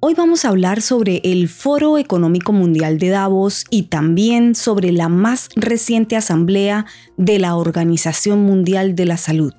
Hoy 0.00 0.14
vamos 0.14 0.44
a 0.44 0.50
hablar 0.50 0.80
sobre 0.80 1.20
el 1.24 1.48
Foro 1.48 1.98
Económico 1.98 2.52
Mundial 2.52 2.98
de 2.98 3.08
Davos 3.08 3.64
y 3.68 3.84
también 3.84 4.54
sobre 4.54 4.92
la 4.92 5.08
más 5.08 5.48
reciente 5.56 6.14
asamblea 6.14 6.86
de 7.16 7.40
la 7.40 7.56
Organización 7.56 8.44
Mundial 8.44 8.94
de 8.94 9.06
la 9.06 9.16
Salud, 9.16 9.52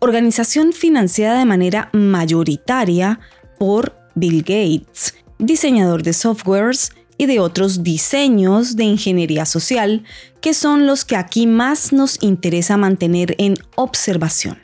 organización 0.00 0.72
financiada 0.72 1.38
de 1.38 1.44
manera 1.44 1.88
mayoritaria 1.92 3.20
por 3.60 3.96
Bill 4.16 4.40
Gates, 4.40 5.14
diseñador 5.38 6.02
de 6.02 6.14
softwares 6.14 6.90
y 7.16 7.26
de 7.26 7.38
otros 7.38 7.84
diseños 7.84 8.74
de 8.74 8.82
ingeniería 8.82 9.46
social, 9.46 10.02
que 10.40 10.52
son 10.52 10.88
los 10.88 11.04
que 11.04 11.14
aquí 11.14 11.46
más 11.46 11.92
nos 11.92 12.20
interesa 12.24 12.76
mantener 12.76 13.36
en 13.38 13.54
observación. 13.76 14.58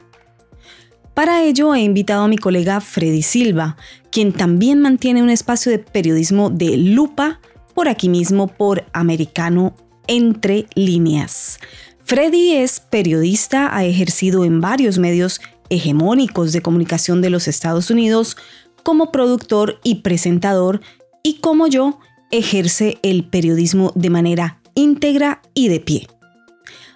Para 1.16 1.42
ello 1.44 1.74
he 1.74 1.80
invitado 1.80 2.24
a 2.24 2.28
mi 2.28 2.36
colega 2.36 2.78
Freddy 2.82 3.22
Silva, 3.22 3.78
quien 4.16 4.32
también 4.32 4.80
mantiene 4.80 5.22
un 5.22 5.28
espacio 5.28 5.70
de 5.70 5.78
periodismo 5.78 6.48
de 6.48 6.78
lupa 6.78 7.38
por 7.74 7.86
aquí 7.86 8.08
mismo 8.08 8.46
por 8.46 8.86
Americano 8.94 9.74
Entre 10.06 10.64
Líneas. 10.74 11.58
Freddy 12.02 12.52
es 12.54 12.80
periodista, 12.80 13.76
ha 13.76 13.84
ejercido 13.84 14.46
en 14.46 14.62
varios 14.62 14.98
medios 14.98 15.42
hegemónicos 15.68 16.54
de 16.54 16.62
comunicación 16.62 17.20
de 17.20 17.28
los 17.28 17.46
Estados 17.46 17.90
Unidos 17.90 18.38
como 18.82 19.12
productor 19.12 19.80
y 19.84 19.96
presentador 19.96 20.80
y 21.22 21.34
como 21.40 21.66
yo 21.66 22.00
ejerce 22.30 22.98
el 23.02 23.28
periodismo 23.28 23.92
de 23.96 24.08
manera 24.08 24.62
íntegra 24.74 25.42
y 25.52 25.68
de 25.68 25.80
pie. 25.80 26.06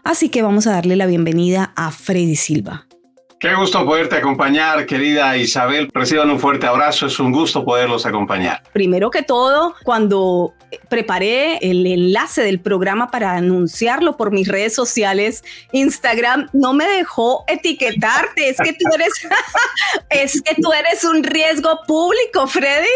Así 0.04 0.30
que 0.30 0.40
vamos 0.40 0.66
a 0.66 0.72
darle 0.72 0.96
la 0.96 1.04
bienvenida 1.04 1.74
a 1.76 1.90
Freddy 1.90 2.36
Silva. 2.36 2.86
Qué 3.40 3.54
gusto 3.54 3.86
poderte 3.86 4.16
acompañar, 4.16 4.84
querida 4.84 5.34
Isabel. 5.34 5.88
Reciban 5.94 6.30
un 6.30 6.38
fuerte 6.38 6.66
abrazo, 6.66 7.06
es 7.06 7.18
un 7.18 7.32
gusto 7.32 7.64
poderlos 7.64 8.04
acompañar. 8.04 8.62
Primero 8.74 9.10
que 9.10 9.22
todo, 9.22 9.74
cuando 9.82 10.52
preparé 10.90 11.56
el 11.62 11.86
enlace 11.86 12.42
del 12.42 12.60
programa 12.60 13.10
para 13.10 13.32
anunciarlo 13.32 14.18
por 14.18 14.30
mis 14.30 14.46
redes 14.46 14.74
sociales, 14.74 15.42
Instagram 15.72 16.50
no 16.52 16.74
me 16.74 16.84
dejó 16.86 17.44
etiquetarte. 17.48 18.50
Es 18.50 18.58
que 18.58 18.74
tú 18.74 18.94
eres, 18.94 19.12
es 20.10 20.42
que 20.42 20.56
tú 20.60 20.70
eres 20.74 21.02
un 21.04 21.24
riesgo 21.24 21.80
público, 21.86 22.46
Freddy. 22.46 22.88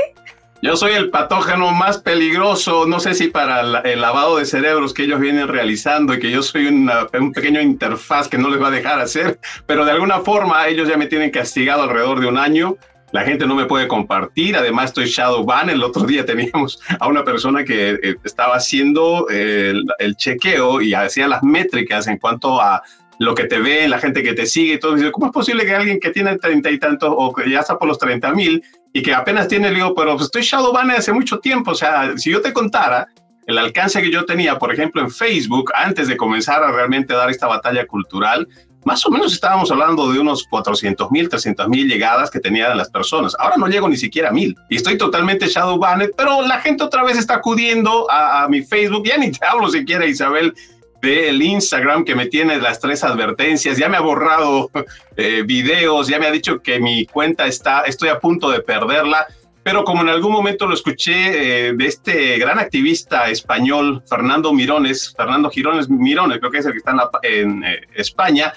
Yo 0.65 0.77
soy 0.77 0.93
el 0.93 1.11
patógeno 1.11 1.73
más 1.73 1.99
peligroso, 1.99 2.87
no 2.87 2.99
sé 2.99 3.13
si 3.13 3.29
para 3.29 3.83
el 3.83 4.01
lavado 4.01 4.39
de 4.39 4.47
cerebros 4.47 4.95
que 4.95 5.03
ellos 5.03 5.21
vienen 5.21 5.47
realizando 5.47 6.15
y 6.15 6.19
que 6.19 6.31
yo 6.31 6.43
soy 6.43 6.69
un 6.69 6.91
pequeño 7.35 7.61
interfaz 7.61 8.29
que 8.29 8.39
no 8.39 8.49
les 8.49 8.63
va 8.63 8.69
a 8.69 8.71
dejar 8.71 8.99
hacer, 8.99 9.39
pero 9.67 9.85
de 9.85 9.91
alguna 9.91 10.21
forma 10.21 10.67
ellos 10.67 10.89
ya 10.89 10.97
me 10.97 11.07
tienen 11.07 11.31
castigado 11.31 11.83
alrededor 11.83 12.21
de 12.21 12.29
un 12.29 12.39
año. 12.39 12.79
La 13.13 13.25
gente 13.25 13.47
no 13.47 13.55
me 13.55 13.67
puede 13.67 13.87
compartir, 13.87 14.57
además 14.57 14.87
estoy 14.87 15.05
shadow 15.05 15.45
ban. 15.45 15.69
El 15.69 15.83
otro 15.83 16.05
día 16.05 16.25
teníamos 16.27 16.81
a 16.99 17.09
una 17.09 17.25
persona 17.25 17.63
que 17.63 17.99
eh, 18.03 18.17
estaba 18.25 18.57
haciendo 18.57 19.29
el, 19.29 19.85
el 19.99 20.17
chequeo 20.17 20.81
y 20.81 20.95
hacía 20.95 21.29
las 21.29 21.43
métricas 21.43 22.07
en 22.07 22.17
cuanto 22.17 22.59
a 22.59 22.83
lo 23.19 23.35
que 23.35 23.45
te 23.45 23.59
ve, 23.59 23.87
la 23.87 23.99
gente 23.99 24.23
que 24.23 24.33
te 24.33 24.47
sigue 24.47 24.75
y 24.75 24.79
todo. 24.79 24.97
¿Cómo 25.13 25.27
es 25.27 25.33
posible 25.33 25.67
que 25.67 25.75
alguien 25.75 26.01
que 26.01 26.09
tiene 26.09 26.39
treinta 26.39 26.71
y 26.71 26.79
tantos 26.79 27.13
o 27.15 27.35
que 27.35 27.51
ya 27.51 27.61
está 27.61 27.79
por 27.79 27.87
los 27.87 27.99
treinta 27.99 28.33
mil 28.33 28.65
y 28.97 29.03
que 29.03 29.13
apenas 29.13 29.49
tiene, 29.49 29.69
le 29.71 29.75
digo, 29.75 29.93
pero 29.95 30.13
pues, 30.13 30.27
estoy 30.27 30.43
Shadowban 30.43 30.93
hace 30.93 31.13
mucho 31.13 31.41
tiempo, 31.41 31.73
o 31.73 31.75
sea, 31.75 32.17
si 32.17 32.31
yo 32.31 32.41
te 32.41 32.53
contara 32.53 33.09
el 33.47 33.59
alcance 33.59 34.01
que 34.01 34.11
yo 34.11 34.25
tenía, 34.25 34.57
por 34.59 34.73
ejemplo, 34.73 35.03
en 35.03 35.11
Facebook, 35.11 35.71
antes 35.75 36.09
de 36.09 36.17
comenzar 36.17 36.63
a 36.63 36.71
realmente 36.71 37.13
dar 37.13 37.29
esta 37.29 37.49
batalla 37.49 37.85
cultural, 37.87 38.49
más 38.85 39.05
o 39.05 39.11
menos 39.11 39.33
estábamos 39.33 39.71
hablando 39.71 40.13
de 40.13 40.21
unos 40.21 40.45
400 40.45 41.11
mil, 41.11 41.29
300 41.29 41.69
mil 41.69 41.89
llegadas 41.89 42.31
que 42.31 42.39
tenían 42.39 42.77
las 42.77 42.91
personas. 42.91 43.35
Ahora 43.39 43.57
no 43.57 43.67
llego 43.67 43.89
ni 43.89 43.97
siquiera 43.97 44.29
a 44.29 44.33
mil 44.33 44.57
y 44.69 44.77
estoy 44.77 44.97
totalmente 44.97 45.49
shadow 45.49 45.79
banned, 45.79 46.11
pero 46.17 46.43
la 46.43 46.61
gente 46.61 46.85
otra 46.85 47.03
vez 47.03 47.19
está 47.19 47.37
acudiendo 47.37 48.11
a, 48.11 48.45
a 48.45 48.49
mi 48.49 48.63
Facebook. 48.63 49.05
Ya 49.07 49.17
ni 49.17 49.33
te 49.33 49.45
hablo 49.45 49.71
siquiera, 49.71 50.07
Isabel, 50.07 50.55
del 51.05 51.43
Instagram 51.43 52.05
que 52.05 52.15
me 52.15 52.27
tiene 52.27 52.59
las 52.59 52.81
tres 52.81 53.05
advertencias, 53.05 53.79
ya 53.79 53.89
me 53.89 53.97
ha 53.97 54.01
borrado 54.01 54.71
eh, 55.17 55.43
videos, 55.47 56.09
ya 56.09 56.19
me 56.19 56.27
ha 56.27 56.31
dicho 56.31 56.61
que 56.61 56.81
mi 56.81 57.07
cuenta 57.07 57.47
está, 57.47 57.83
estoy 57.83 58.09
a 58.09 58.19
punto 58.19 58.51
de 58.51 58.61
perderla, 58.61 59.27
pero 59.63 59.85
como 59.85 60.03
en 60.03 60.11
algún 60.11 60.33
momento 60.33 60.67
lo 60.67 60.75
escuché 60.75 61.69
eh, 61.69 61.73
de 61.75 61.87
este 61.87 62.39
gran 62.39 62.59
activista 62.59 63.31
español, 63.31 64.03
Fernando 64.09 64.53
Mirones, 64.53 65.15
Fernando 65.17 65.51
Girones 65.51 65.89
Mirones, 65.89 66.39
creo 66.39 66.51
que 66.51 66.59
es 66.59 66.67
el 66.67 66.73
que 66.73 66.79
está 66.79 66.95
en, 67.23 67.65
eh, 67.65 67.81
España, 67.95 68.53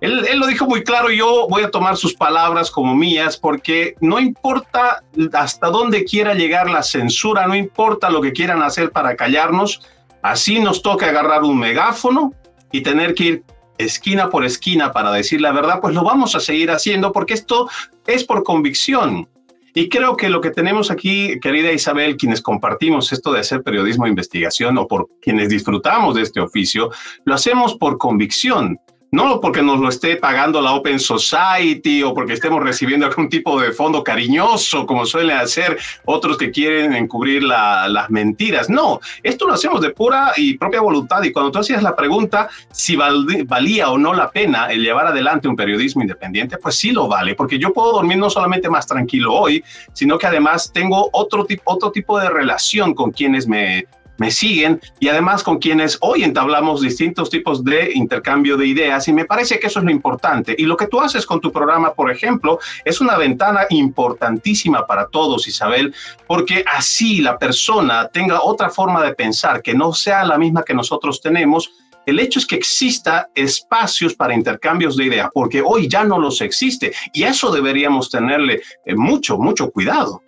él, 0.00 0.26
él, 0.26 0.38
lo 0.38 0.46
dijo 0.46 0.66
muy 0.66 0.82
claro, 0.82 1.10
yo 1.10 1.46
voy 1.48 1.62
a 1.62 1.70
tomar 1.70 1.96
sus 1.96 2.14
palabras 2.14 2.70
como 2.70 2.96
mías 2.96 3.36
porque 3.36 3.94
no 4.00 4.18
importa 4.18 5.04
hasta 5.34 5.68
dónde 5.68 6.04
quiera 6.04 6.32
llegar 6.32 6.70
la 6.70 6.82
censura, 6.82 7.46
no 7.46 7.54
importa 7.54 8.08
lo 8.08 8.22
que 8.22 8.32
quieran 8.32 8.62
hacer 8.62 8.92
para 8.92 9.14
callarnos, 9.14 9.82
Así 10.22 10.60
nos 10.60 10.82
toca 10.82 11.08
agarrar 11.08 11.42
un 11.42 11.58
megáfono 11.58 12.32
y 12.72 12.82
tener 12.82 13.14
que 13.14 13.24
ir 13.24 13.44
esquina 13.78 14.28
por 14.28 14.44
esquina 14.44 14.92
para 14.92 15.10
decir 15.12 15.40
la 15.40 15.52
verdad, 15.52 15.80
pues 15.80 15.94
lo 15.94 16.04
vamos 16.04 16.34
a 16.34 16.40
seguir 16.40 16.70
haciendo 16.70 17.12
porque 17.12 17.34
esto 17.34 17.68
es 18.06 18.24
por 18.24 18.42
convicción. 18.42 19.28
Y 19.74 19.88
creo 19.88 20.16
que 20.16 20.28
lo 20.28 20.40
que 20.40 20.50
tenemos 20.50 20.90
aquí, 20.90 21.38
querida 21.40 21.72
Isabel, 21.72 22.16
quienes 22.16 22.42
compartimos 22.42 23.12
esto 23.12 23.32
de 23.32 23.40
hacer 23.40 23.62
periodismo 23.62 24.04
de 24.04 24.10
investigación 24.10 24.76
o 24.78 24.88
por 24.88 25.08
quienes 25.22 25.48
disfrutamos 25.48 26.16
de 26.16 26.22
este 26.22 26.40
oficio, 26.40 26.90
lo 27.24 27.34
hacemos 27.34 27.76
por 27.76 27.96
convicción 27.96 28.80
no 29.10 29.40
porque 29.40 29.62
nos 29.62 29.80
lo 29.80 29.88
esté 29.88 30.16
pagando 30.16 30.60
la 30.60 30.72
Open 30.72 31.00
Society 31.00 32.02
o 32.02 32.14
porque 32.14 32.34
estemos 32.34 32.62
recibiendo 32.62 33.06
algún 33.06 33.28
tipo 33.28 33.60
de 33.60 33.72
fondo 33.72 34.04
cariñoso, 34.04 34.86
como 34.86 35.06
suelen 35.06 35.36
hacer 35.36 35.78
otros 36.04 36.36
que 36.36 36.50
quieren 36.50 36.94
encubrir 36.94 37.42
las 37.42 38.10
mentiras. 38.10 38.70
No, 38.70 39.00
esto 39.22 39.46
lo 39.46 39.54
hacemos 39.54 39.80
de 39.80 39.90
pura 39.90 40.32
y 40.36 40.56
propia 40.56 40.80
voluntad. 40.80 41.22
Y 41.22 41.32
cuando 41.32 41.50
tú 41.50 41.58
hacías 41.58 41.82
la 41.82 41.96
pregunta 41.96 42.48
si 42.70 42.96
valía 42.96 43.90
o 43.90 43.98
no 43.98 44.14
la 44.14 44.30
pena 44.30 44.66
el 44.66 44.82
llevar 44.82 45.06
adelante 45.06 45.48
un 45.48 45.56
periodismo 45.56 46.02
independiente, 46.02 46.58
pues 46.58 46.76
sí 46.76 46.92
lo 46.92 47.08
vale, 47.08 47.34
porque 47.34 47.58
yo 47.58 47.72
puedo 47.72 47.92
dormir 47.92 48.18
no 48.18 48.30
solamente 48.30 48.68
más 48.68 48.86
tranquilo 48.86 49.34
hoy, 49.34 49.64
sino 49.92 50.18
que 50.18 50.26
además 50.26 50.70
tengo 50.72 51.10
otro, 51.12 51.46
otro 51.64 51.90
tipo 51.90 52.18
de 52.18 52.28
relación 52.28 52.94
con 52.94 53.10
quienes 53.10 53.46
me 53.46 53.86
me 54.20 54.30
siguen 54.30 54.82
y 54.98 55.08
además 55.08 55.42
con 55.42 55.58
quienes 55.58 55.96
hoy 56.02 56.24
entablamos 56.24 56.82
distintos 56.82 57.30
tipos 57.30 57.64
de 57.64 57.90
intercambio 57.94 58.58
de 58.58 58.66
ideas 58.66 59.08
y 59.08 59.14
me 59.14 59.24
parece 59.24 59.58
que 59.58 59.68
eso 59.68 59.78
es 59.78 59.84
lo 59.86 59.90
importante. 59.90 60.54
Y 60.58 60.66
lo 60.66 60.76
que 60.76 60.88
tú 60.88 61.00
haces 61.00 61.24
con 61.24 61.40
tu 61.40 61.50
programa, 61.50 61.94
por 61.94 62.10
ejemplo, 62.10 62.58
es 62.84 63.00
una 63.00 63.16
ventana 63.16 63.62
importantísima 63.70 64.86
para 64.86 65.06
todos, 65.06 65.48
Isabel, 65.48 65.94
porque 66.26 66.62
así 66.70 67.22
la 67.22 67.38
persona 67.38 68.08
tenga 68.08 68.42
otra 68.42 68.68
forma 68.68 69.02
de 69.02 69.14
pensar 69.14 69.62
que 69.62 69.72
no 69.72 69.94
sea 69.94 70.22
la 70.26 70.36
misma 70.36 70.64
que 70.64 70.74
nosotros 70.74 71.22
tenemos. 71.22 71.70
El 72.04 72.20
hecho 72.20 72.40
es 72.40 72.46
que 72.46 72.56
exista 72.56 73.30
espacios 73.34 74.14
para 74.14 74.34
intercambios 74.34 74.98
de 74.98 75.06
ideas, 75.06 75.30
porque 75.32 75.62
hoy 75.64 75.88
ya 75.88 76.04
no 76.04 76.18
los 76.18 76.42
existe 76.42 76.92
y 77.14 77.22
eso 77.22 77.50
deberíamos 77.50 78.10
tenerle 78.10 78.60
eh, 78.84 78.94
mucho, 78.94 79.38
mucho 79.38 79.70
cuidado. 79.70 80.22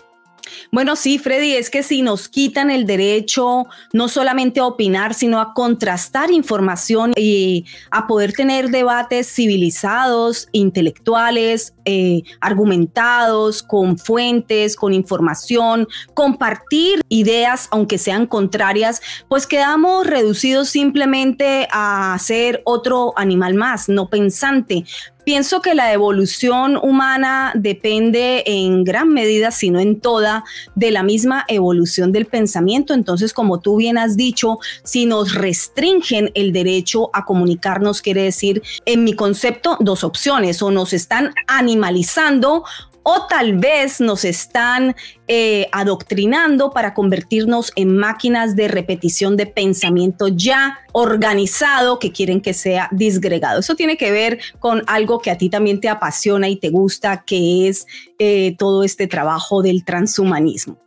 Bueno, 0.71 0.97
sí, 0.97 1.19
Freddy, 1.19 1.55
es 1.55 1.71
que 1.71 1.83
si 1.83 2.03
nos 2.03 2.29
quitan 2.29 2.71
el 2.71 2.87
derecho 2.87 3.67
no 3.93 4.09
solamente 4.09 4.61
a 4.61 4.67
opinar, 4.67 5.15
sino 5.15 5.41
a 5.41 5.55
contrastar 5.55 6.31
información 6.31 7.13
y 7.17 7.65
a 7.91 8.07
poder 8.07 8.33
tener 8.33 8.71
debates 8.71 9.33
civilizados, 9.33 10.49
intelectuales, 10.53 11.75
eh, 11.85 12.23
argumentados, 12.41 13.63
con 13.63 13.99
fuentes, 13.99 14.77
con 14.77 14.93
información, 14.93 15.89
compartir 16.15 17.03
ideas, 17.09 17.69
aunque 17.71 17.99
sean 17.99 18.27
contrarias, 18.27 19.01
pues 19.29 19.47
quedamos 19.47 20.07
reducidos 20.07 20.69
simplemente 20.69 21.69
a 21.73 22.17
ser 22.21 22.63
otro 22.65 23.13
animal 23.17 23.55
más, 23.55 23.89
no 23.89 24.09
pensante. 24.09 24.85
Pienso 25.25 25.63
que 25.63 25.77
la 25.77 25.93
evolución 25.93 26.77
humana 26.77 27.53
depende 27.55 28.43
en 28.45 28.83
gran 28.83 29.11
medida, 29.11 29.53
si 29.53 29.71
no 29.71 29.79
en 29.79 30.01
toda, 30.01 30.43
de 30.75 30.91
la 30.91 31.05
misma 31.05 31.45
evolución 31.47 32.11
del 32.11 32.27
pensamiento. 32.27 32.93
Entonces, 32.93 33.33
como 33.33 33.61
tú 33.61 33.77
bien 33.77 33.99
has 33.99 34.17
dicho, 34.17 34.59
si 34.83 35.07
nos 35.07 35.35
restringen 35.35 36.33
el 36.35 36.53
derecho 36.53 37.11
a 37.13 37.25
comunicarnos, 37.25 38.03
quiere 38.03 38.25
decir, 38.25 38.63
en 38.85 39.05
mi 39.05 39.15
concepto, 39.15 39.77
dos 39.79 40.03
opciones, 40.03 40.61
o 40.61 40.73
nos 40.73 40.93
están 40.93 41.33
animalizando 41.73 42.65
o 43.05 43.27
tal 43.27 43.59
vez 43.59 44.01
nos 44.01 44.25
están 44.25 44.95
eh, 45.27 45.67
adoctrinando 45.73 46.71
para 46.71 46.95
convertirnos 46.95 47.73
en 47.75 47.97
máquinas 47.97 48.55
de 48.55 48.69
repetición 48.69 49.37
de 49.37 49.47
pensamiento 49.47 50.29
ya 50.29 50.79
organizado 50.93 51.99
que 51.99 52.13
quieren 52.13 52.41
que 52.41 52.55
sea 52.55 52.89
disgregado. 52.93 53.59
Eso 53.59 53.75
tiene 53.75 53.97
que 53.97 54.13
ver 54.13 54.39
con 54.61 54.85
algo 54.87 55.19
que 55.19 55.33
a 55.33 55.39
ti 55.39 55.49
también 55.49 55.81
te 55.81 55.89
apasiona 55.89 56.49
y 56.49 56.57
te 56.57 56.71
gusta, 56.71 57.25
que 57.27 57.69
es 57.69 57.87
eh, 58.21 58.55
todo 58.57 58.85
este 58.85 59.09
trabajo 59.09 59.63
del 59.63 59.85
transhumanismo. 59.85 60.79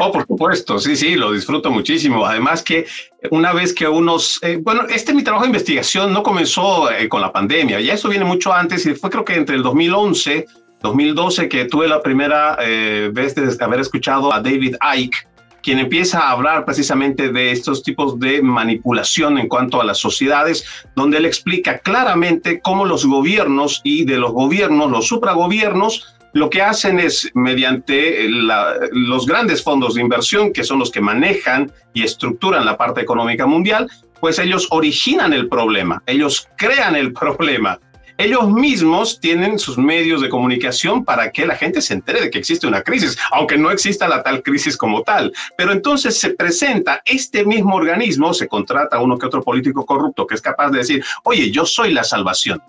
Oh, 0.00 0.12
por 0.12 0.26
supuesto, 0.26 0.78
sí, 0.78 0.96
sí, 0.96 1.16
lo 1.16 1.32
disfruto 1.32 1.70
muchísimo. 1.70 2.26
Además 2.26 2.62
que 2.62 2.86
una 3.30 3.52
vez 3.52 3.72
que 3.72 3.88
unos, 3.88 4.38
eh, 4.42 4.58
bueno, 4.60 4.82
este 4.88 5.14
mi 5.14 5.22
trabajo 5.22 5.44
de 5.44 5.50
investigación 5.50 6.12
no 6.12 6.22
comenzó 6.22 6.88
con 7.08 7.20
la 7.20 7.32
pandemia, 7.32 7.80
ya 7.80 7.94
eso 7.94 8.08
viene 8.08 8.24
mucho 8.24 8.52
antes 8.52 8.84
y 8.86 8.94
fue 8.94 9.10
creo 9.10 9.24
que 9.24 9.34
entre 9.34 9.56
el 9.56 9.62
2011 9.62 10.46
2012 10.82 11.48
que 11.48 11.64
tuve 11.66 11.88
la 11.88 12.02
primera 12.02 12.58
eh, 12.60 13.10
vez 13.12 13.34
de 13.34 13.64
haber 13.64 13.80
escuchado 13.80 14.32
a 14.32 14.40
David 14.40 14.76
Icke, 14.96 15.16
quien 15.62 15.78
empieza 15.78 16.20
a 16.20 16.32
hablar 16.32 16.64
precisamente 16.64 17.32
de 17.32 17.52
estos 17.52 17.84
tipos 17.84 18.18
de 18.18 18.42
manipulación 18.42 19.38
en 19.38 19.46
cuanto 19.48 19.80
a 19.80 19.84
las 19.84 19.98
sociedades, 19.98 20.64
donde 20.96 21.18
él 21.18 21.24
explica 21.24 21.78
claramente 21.78 22.60
cómo 22.60 22.84
los 22.84 23.06
gobiernos 23.06 23.80
y 23.84 24.04
de 24.04 24.18
los 24.18 24.32
gobiernos, 24.32 24.90
los 24.90 25.06
supragobiernos, 25.06 26.16
lo 26.32 26.50
que 26.50 26.62
hacen 26.62 26.98
es, 26.98 27.30
mediante 27.34 28.26
los 28.28 29.26
grandes 29.26 29.62
fondos 29.62 29.94
de 29.94 30.00
inversión, 30.00 30.52
que 30.52 30.64
son 30.64 30.78
los 30.78 30.90
que 30.90 31.00
manejan 31.00 31.70
y 31.92 32.02
estructuran 32.02 32.64
la 32.64 32.76
parte 32.76 33.00
económica 33.00 33.46
mundial, 33.46 33.90
pues 34.20 34.38
ellos 34.38 34.68
originan 34.70 35.32
el 35.32 35.48
problema, 35.48 36.02
ellos 36.06 36.48
crean 36.56 36.96
el 36.96 37.12
problema 37.38 37.78
ellos 38.18 38.48
mismos 38.48 39.18
tienen 39.18 39.58
sus 39.58 39.78
medios 39.78 40.20
de 40.20 40.28
comunicación 40.28 41.04
para 41.04 41.32
que 41.32 41.46
la 41.46 41.56
gente 41.56 41.80
se 41.80 41.94
entere 41.94 42.20
de 42.20 42.30
que 42.30 42.38
existe 42.38 42.66
una 42.66 42.82
crisis, 42.82 43.18
aunque 43.32 43.58
no 43.58 43.70
exista 43.70 44.06
la 44.06 44.22
tal 44.22 44.42
crisis 44.42 44.76
como 44.76 45.02
tal. 45.02 45.32
Pero 45.56 45.72
entonces 45.72 46.18
se 46.18 46.30
presenta 46.30 47.02
este 47.04 47.44
mismo 47.44 47.74
organismo, 47.74 48.32
se 48.32 48.46
contrata 48.46 49.00
uno 49.00 49.18
que 49.18 49.26
otro 49.26 49.42
político 49.42 49.84
corrupto 49.84 50.26
que 50.26 50.34
es 50.34 50.42
capaz 50.42 50.70
de 50.70 50.78
decir, 50.78 51.04
oye, 51.24 51.50
yo 51.50 51.66
soy 51.66 51.92
la 51.92 52.04
salvación. 52.04 52.62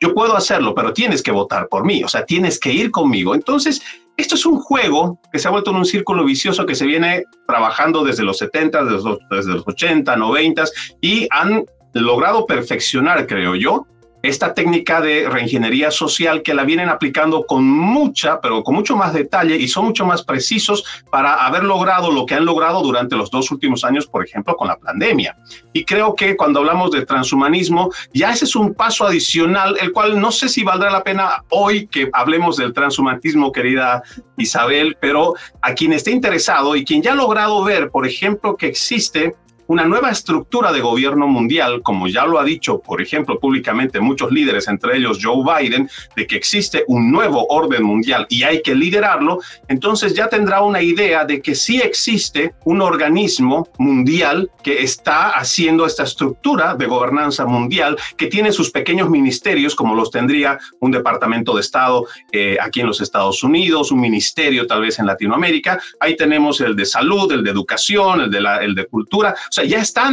Yo 0.00 0.14
puedo 0.14 0.36
hacerlo, 0.36 0.74
pero 0.74 0.92
tienes 0.92 1.22
que 1.22 1.30
votar 1.30 1.68
por 1.68 1.84
mí, 1.84 2.04
o 2.04 2.08
sea, 2.08 2.24
tienes 2.24 2.58
que 2.58 2.72
ir 2.72 2.90
conmigo. 2.90 3.34
Entonces, 3.34 3.82
esto 4.16 4.34
es 4.34 4.44
un 4.44 4.60
juego 4.60 5.18
que 5.32 5.38
se 5.38 5.48
ha 5.48 5.50
vuelto 5.50 5.70
en 5.70 5.76
un 5.76 5.84
círculo 5.84 6.24
vicioso 6.24 6.66
que 6.66 6.74
se 6.74 6.86
viene 6.86 7.24
trabajando 7.46 8.04
desde 8.04 8.22
los 8.22 8.38
70, 8.38 8.84
desde 8.84 9.08
los, 9.08 9.18
desde 9.30 9.52
los 9.52 9.66
80, 9.66 10.16
90 10.16 10.64
y 11.00 11.26
han 11.30 11.64
logrado 11.94 12.46
perfeccionar, 12.46 13.26
creo 13.26 13.54
yo, 13.54 13.86
esta 14.22 14.54
técnica 14.54 15.00
de 15.00 15.28
reingeniería 15.28 15.90
social 15.90 16.42
que 16.42 16.54
la 16.54 16.64
vienen 16.64 16.88
aplicando 16.88 17.44
con 17.44 17.64
mucha, 17.64 18.40
pero 18.40 18.62
con 18.62 18.74
mucho 18.74 18.96
más 18.96 19.12
detalle 19.12 19.56
y 19.56 19.68
son 19.68 19.86
mucho 19.86 20.06
más 20.06 20.22
precisos 20.22 20.84
para 21.10 21.44
haber 21.44 21.64
logrado 21.64 22.10
lo 22.10 22.24
que 22.24 22.34
han 22.34 22.44
logrado 22.44 22.82
durante 22.82 23.16
los 23.16 23.30
dos 23.30 23.50
últimos 23.50 23.84
años, 23.84 24.06
por 24.06 24.24
ejemplo, 24.24 24.56
con 24.56 24.68
la 24.68 24.76
pandemia. 24.76 25.36
Y 25.72 25.84
creo 25.84 26.14
que 26.14 26.36
cuando 26.36 26.60
hablamos 26.60 26.92
de 26.92 27.04
transhumanismo, 27.04 27.90
ya 28.14 28.32
ese 28.32 28.44
es 28.44 28.54
un 28.54 28.74
paso 28.74 29.06
adicional, 29.06 29.76
el 29.80 29.92
cual 29.92 30.20
no 30.20 30.30
sé 30.30 30.48
si 30.48 30.62
valdrá 30.62 30.90
la 30.90 31.02
pena 31.02 31.44
hoy 31.50 31.88
que 31.88 32.08
hablemos 32.12 32.56
del 32.56 32.72
transhumanismo, 32.72 33.52
querida 33.52 34.02
Isabel, 34.36 34.96
pero 35.00 35.34
a 35.60 35.74
quien 35.74 35.92
esté 35.92 36.12
interesado 36.12 36.76
y 36.76 36.84
quien 36.84 37.02
ya 37.02 37.12
ha 37.12 37.16
logrado 37.16 37.64
ver, 37.64 37.90
por 37.90 38.06
ejemplo, 38.06 38.56
que 38.56 38.66
existe 38.66 39.34
una 39.72 39.86
nueva 39.86 40.10
estructura 40.10 40.70
de 40.70 40.82
gobierno 40.82 41.26
mundial, 41.26 41.80
como 41.82 42.06
ya 42.06 42.26
lo 42.26 42.38
ha 42.38 42.44
dicho, 42.44 42.80
por 42.80 43.00
ejemplo, 43.00 43.40
públicamente 43.40 44.00
muchos 44.00 44.30
líderes, 44.30 44.68
entre 44.68 44.98
ellos 44.98 45.18
Joe 45.22 45.42
Biden, 45.42 45.88
de 46.14 46.26
que 46.26 46.36
existe 46.36 46.84
un 46.88 47.10
nuevo 47.10 47.46
orden 47.48 47.82
mundial 47.82 48.26
y 48.28 48.42
hay 48.42 48.60
que 48.60 48.74
liderarlo, 48.74 49.40
entonces 49.68 50.12
ya 50.12 50.28
tendrá 50.28 50.60
una 50.60 50.82
idea 50.82 51.24
de 51.24 51.40
que 51.40 51.54
sí 51.54 51.80
existe 51.80 52.54
un 52.66 52.82
organismo 52.82 53.66
mundial 53.78 54.50
que 54.62 54.82
está 54.82 55.30
haciendo 55.30 55.86
esta 55.86 56.02
estructura 56.02 56.74
de 56.74 56.84
gobernanza 56.84 57.46
mundial, 57.46 57.96
que 58.18 58.26
tiene 58.26 58.52
sus 58.52 58.70
pequeños 58.70 59.08
ministerios, 59.08 59.74
como 59.74 59.94
los 59.94 60.10
tendría 60.10 60.58
un 60.80 60.90
departamento 60.90 61.54
de 61.54 61.62
Estado 61.62 62.04
eh, 62.30 62.58
aquí 62.60 62.80
en 62.80 62.88
los 62.88 63.00
Estados 63.00 63.42
Unidos, 63.42 63.90
un 63.90 64.02
ministerio 64.02 64.66
tal 64.66 64.82
vez 64.82 64.98
en 64.98 65.06
Latinoamérica. 65.06 65.80
Ahí 65.98 66.14
tenemos 66.14 66.60
el 66.60 66.76
de 66.76 66.84
salud, 66.84 67.32
el 67.32 67.42
de 67.42 67.50
educación, 67.50 68.20
el 68.20 68.30
de, 68.30 68.40
la, 68.42 68.58
el 68.58 68.74
de 68.74 68.84
cultura. 68.84 69.34
O 69.34 69.52
sea, 69.52 69.61
ya 69.64 69.80
está 69.80 70.10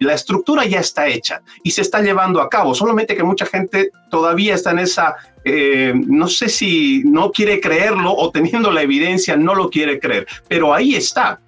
la 0.00 0.14
estructura 0.14 0.64
ya 0.64 0.80
está 0.80 1.06
hecha 1.06 1.42
y 1.62 1.70
se 1.70 1.82
está 1.82 2.00
llevando 2.00 2.40
a 2.40 2.48
cabo, 2.48 2.74
solamente 2.74 3.16
que 3.16 3.22
mucha 3.22 3.46
gente 3.46 3.90
todavía 4.10 4.54
está 4.54 4.70
en 4.70 4.80
esa, 4.80 5.14
eh, 5.44 5.92
no 5.94 6.28
sé 6.28 6.48
si 6.48 7.02
no 7.04 7.30
quiere 7.30 7.60
creerlo 7.60 8.14
o 8.14 8.30
teniendo 8.30 8.70
la 8.70 8.82
evidencia 8.82 9.36
no 9.36 9.54
lo 9.54 9.70
quiere 9.70 9.98
creer, 9.98 10.26
pero 10.48 10.74
ahí 10.74 10.94
está. 10.94 11.40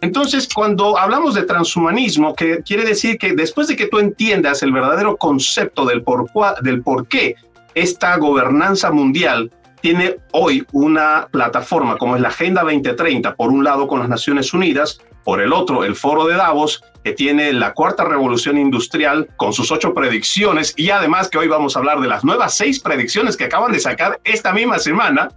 Entonces, 0.00 0.48
cuando 0.52 0.98
hablamos 0.98 1.34
de 1.34 1.44
transhumanismo, 1.44 2.34
que 2.34 2.60
quiere 2.62 2.84
decir 2.84 3.18
que 3.18 3.34
después 3.34 3.68
de 3.68 3.76
que 3.76 3.86
tú 3.86 4.00
entiendas 4.00 4.64
el 4.64 4.72
verdadero 4.72 5.16
concepto 5.16 5.86
del 5.86 6.02
por 6.02 7.06
qué 7.06 7.36
esta 7.74 8.16
gobernanza 8.16 8.90
mundial 8.90 9.52
tiene 9.80 10.16
hoy 10.32 10.64
una 10.72 11.28
plataforma 11.30 11.98
como 11.98 12.16
es 12.16 12.22
la 12.22 12.28
Agenda 12.28 12.62
2030, 12.62 13.34
por 13.34 13.50
un 13.50 13.64
lado 13.64 13.86
con 13.86 14.00
las 14.00 14.08
Naciones 14.08 14.52
Unidas, 14.54 15.00
por 15.24 15.40
el 15.40 15.52
otro 15.52 15.84
el 15.84 15.96
Foro 15.96 16.26
de 16.26 16.36
Davos, 16.36 16.82
que 17.04 17.12
tiene 17.12 17.52
la 17.52 17.72
cuarta 17.72 18.04
revolución 18.04 18.58
industrial 18.58 19.28
con 19.36 19.52
sus 19.52 19.70
ocho 19.72 19.92
predicciones 19.94 20.74
y 20.76 20.90
además 20.90 21.28
que 21.28 21.38
hoy 21.38 21.48
vamos 21.48 21.74
a 21.74 21.80
hablar 21.80 22.00
de 22.00 22.08
las 22.08 22.24
nuevas 22.24 22.56
seis 22.56 22.80
predicciones 22.80 23.36
que 23.36 23.44
acaban 23.44 23.72
de 23.72 23.80
sacar 23.80 24.20
esta 24.24 24.52
misma 24.52 24.78
semana. 24.78 25.28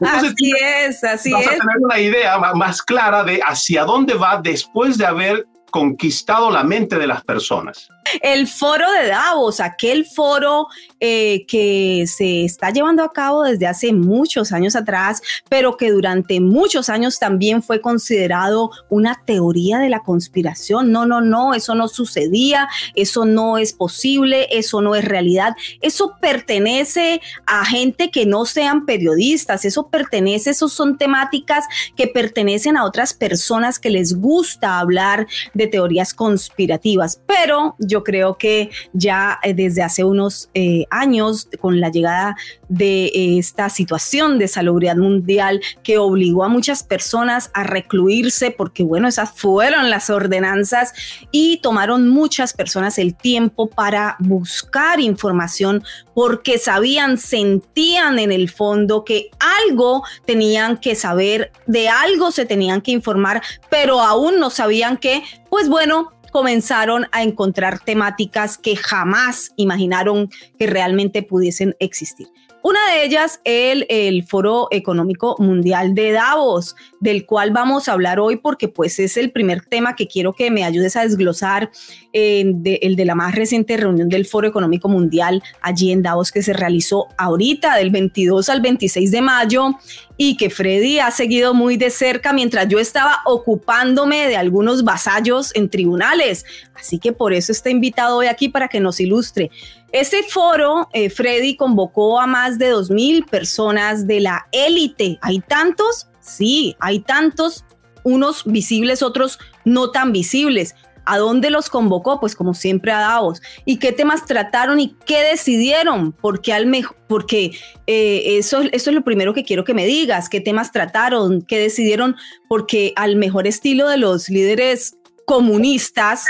así 0.00 0.52
es, 0.60 1.04
así 1.04 1.32
es. 1.32 1.46
a 1.46 1.50
tener 1.50 1.78
una 1.80 1.98
idea 1.98 2.38
más 2.54 2.82
clara 2.82 3.22
de 3.24 3.40
hacia 3.44 3.84
dónde 3.84 4.14
va 4.14 4.40
después 4.42 4.98
de 4.98 5.06
haber 5.06 5.46
conquistado 5.70 6.50
la 6.50 6.64
mente 6.64 6.98
de 6.98 7.06
las 7.06 7.24
personas. 7.24 7.88
El 8.20 8.46
foro 8.46 8.90
de 8.92 9.08
Davos, 9.08 9.60
aquel 9.60 10.04
foro 10.06 10.68
eh, 11.00 11.46
que 11.46 12.04
se 12.06 12.44
está 12.44 12.70
llevando 12.70 13.02
a 13.02 13.12
cabo 13.12 13.42
desde 13.42 13.66
hace 13.66 13.92
muchos 13.92 14.52
años 14.52 14.76
atrás, 14.76 15.22
pero 15.48 15.76
que 15.76 15.90
durante 15.90 16.40
muchos 16.40 16.88
años 16.88 17.18
también 17.18 17.62
fue 17.62 17.80
considerado 17.80 18.70
una 18.88 19.22
teoría 19.24 19.78
de 19.78 19.88
la 19.88 20.00
conspiración. 20.00 20.92
No, 20.92 21.06
no, 21.06 21.20
no, 21.20 21.54
eso 21.54 21.74
no 21.74 21.88
sucedía, 21.88 22.68
eso 22.94 23.24
no 23.24 23.58
es 23.58 23.72
posible, 23.72 24.48
eso 24.50 24.80
no 24.80 24.94
es 24.94 25.04
realidad. 25.04 25.54
Eso 25.80 26.16
pertenece 26.20 27.20
a 27.46 27.64
gente 27.64 28.10
que 28.10 28.26
no 28.26 28.44
sean 28.46 28.86
periodistas, 28.86 29.64
eso 29.64 29.88
pertenece, 29.88 30.50
eso 30.50 30.68
son 30.68 30.98
temáticas 30.98 31.64
que 31.96 32.06
pertenecen 32.06 32.76
a 32.76 32.84
otras 32.84 33.14
personas 33.14 33.78
que 33.78 33.90
les 33.90 34.14
gusta 34.14 34.78
hablar 34.78 35.26
de 35.54 35.66
teorías 35.66 36.14
conspirativas. 36.14 37.20
Pero 37.26 37.76
yo 37.78 37.93
creo 38.02 38.36
que 38.36 38.70
ya 38.92 39.38
eh, 39.42 39.54
desde 39.54 39.82
hace 39.82 40.04
unos 40.04 40.48
eh, 40.54 40.86
años, 40.90 41.48
con 41.60 41.80
la 41.80 41.90
llegada 41.90 42.36
de 42.68 43.06
eh, 43.06 43.38
esta 43.38 43.68
situación 43.68 44.38
de 44.38 44.48
salubridad 44.48 44.96
mundial 44.96 45.60
que 45.82 45.98
obligó 45.98 46.44
a 46.44 46.48
muchas 46.48 46.82
personas 46.82 47.50
a 47.54 47.62
recluirse, 47.62 48.50
porque 48.50 48.82
bueno, 48.82 49.08
esas 49.08 49.30
fueron 49.32 49.90
las 49.90 50.10
ordenanzas 50.10 50.92
y 51.30 51.58
tomaron 51.58 52.08
muchas 52.08 52.52
personas 52.52 52.98
el 52.98 53.14
tiempo 53.14 53.68
para 53.68 54.16
buscar 54.18 55.00
información 55.00 55.84
porque 56.14 56.58
sabían, 56.58 57.18
sentían 57.18 58.18
en 58.18 58.32
el 58.32 58.48
fondo 58.48 59.04
que 59.04 59.30
algo 59.68 60.02
tenían 60.24 60.78
que 60.78 60.94
saber, 60.94 61.52
de 61.66 61.88
algo 61.88 62.30
se 62.30 62.46
tenían 62.46 62.80
que 62.80 62.92
informar, 62.92 63.42
pero 63.68 64.00
aún 64.00 64.38
no 64.38 64.50
sabían 64.50 64.96
que, 64.96 65.22
pues 65.50 65.68
bueno, 65.68 66.13
comenzaron 66.34 67.06
a 67.12 67.22
encontrar 67.22 67.78
temáticas 67.78 68.58
que 68.58 68.74
jamás 68.74 69.52
imaginaron 69.54 70.30
que 70.58 70.66
realmente 70.66 71.22
pudiesen 71.22 71.76
existir. 71.78 72.26
Una 72.60 72.80
de 72.90 73.04
ellas, 73.04 73.40
el, 73.44 73.86
el 73.88 74.24
Foro 74.24 74.66
Económico 74.72 75.36
Mundial 75.38 75.94
de 75.94 76.10
Davos, 76.10 76.74
del 76.98 77.24
cual 77.24 77.52
vamos 77.52 77.88
a 77.88 77.92
hablar 77.92 78.18
hoy 78.18 78.36
porque 78.36 78.66
pues 78.66 78.98
es 78.98 79.16
el 79.16 79.30
primer 79.30 79.64
tema 79.66 79.94
que 79.94 80.08
quiero 80.08 80.32
que 80.32 80.50
me 80.50 80.64
ayudes 80.64 80.96
a 80.96 81.02
desglosar, 81.02 81.70
eh, 82.12 82.40
el 82.80 82.96
de 82.96 83.04
la 83.04 83.14
más 83.14 83.36
reciente 83.36 83.76
reunión 83.76 84.08
del 84.08 84.26
Foro 84.26 84.48
Económico 84.48 84.88
Mundial 84.88 85.40
allí 85.60 85.92
en 85.92 86.02
Davos 86.02 86.32
que 86.32 86.42
se 86.42 86.52
realizó 86.52 87.06
ahorita 87.16 87.76
del 87.76 87.90
22 87.90 88.48
al 88.48 88.60
26 88.60 89.10
de 89.12 89.20
mayo 89.20 89.68
y 90.16 90.36
que 90.36 90.50
Freddy 90.50 90.98
ha 91.00 91.10
seguido 91.10 91.54
muy 91.54 91.76
de 91.76 91.90
cerca 91.90 92.32
mientras 92.32 92.68
yo 92.68 92.78
estaba 92.78 93.20
ocupándome 93.24 94.28
de 94.28 94.36
algunos 94.36 94.84
vasallos 94.84 95.54
en 95.54 95.68
tribunales. 95.68 96.44
Así 96.74 96.98
que 96.98 97.12
por 97.12 97.32
eso 97.32 97.52
está 97.52 97.70
invitado 97.70 98.18
hoy 98.18 98.26
aquí 98.26 98.48
para 98.48 98.68
que 98.68 98.80
nos 98.80 99.00
ilustre. 99.00 99.50
Ese 99.92 100.22
foro, 100.22 100.88
eh, 100.92 101.10
Freddy, 101.10 101.56
convocó 101.56 102.20
a 102.20 102.26
más 102.26 102.58
de 102.58 102.72
2.000 102.72 103.28
personas 103.28 104.06
de 104.06 104.20
la 104.20 104.46
élite. 104.52 105.18
¿Hay 105.20 105.40
tantos? 105.40 106.08
Sí, 106.20 106.76
hay 106.80 107.00
tantos, 107.00 107.64
unos 108.02 108.44
visibles, 108.44 109.02
otros 109.02 109.38
no 109.64 109.90
tan 109.90 110.12
visibles. 110.12 110.74
¿A 111.04 111.18
dónde 111.18 111.50
los 111.50 111.68
convocó? 111.68 112.20
Pues 112.20 112.34
como 112.34 112.54
siempre 112.54 112.92
a 112.92 113.00
Davos. 113.00 113.42
¿Y 113.64 113.78
qué 113.78 113.92
temas 113.92 114.26
trataron 114.26 114.80
y 114.80 114.96
qué 115.06 115.22
decidieron? 115.22 116.12
Porque, 116.12 116.52
al 116.52 116.70
porque 117.08 117.52
eh, 117.86 118.38
eso 118.38 118.62
es 118.62 118.86
lo 118.86 119.04
primero 119.04 119.34
que 119.34 119.44
quiero 119.44 119.64
que 119.64 119.74
me 119.74 119.86
digas. 119.86 120.28
¿Qué 120.28 120.40
temas 120.40 120.72
trataron? 120.72 121.42
¿Qué 121.42 121.58
decidieron? 121.58 122.16
Porque 122.48 122.92
al 122.96 123.16
mejor 123.16 123.46
estilo 123.46 123.88
de 123.88 123.98
los 123.98 124.28
líderes 124.28 124.96
comunistas, 125.26 126.26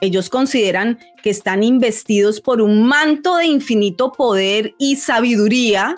ellos 0.00 0.28
consideran 0.28 0.98
que 1.22 1.30
están 1.30 1.62
investidos 1.62 2.40
por 2.40 2.60
un 2.60 2.86
manto 2.86 3.36
de 3.36 3.46
infinito 3.46 4.12
poder 4.12 4.74
y 4.78 4.96
sabiduría 4.96 5.96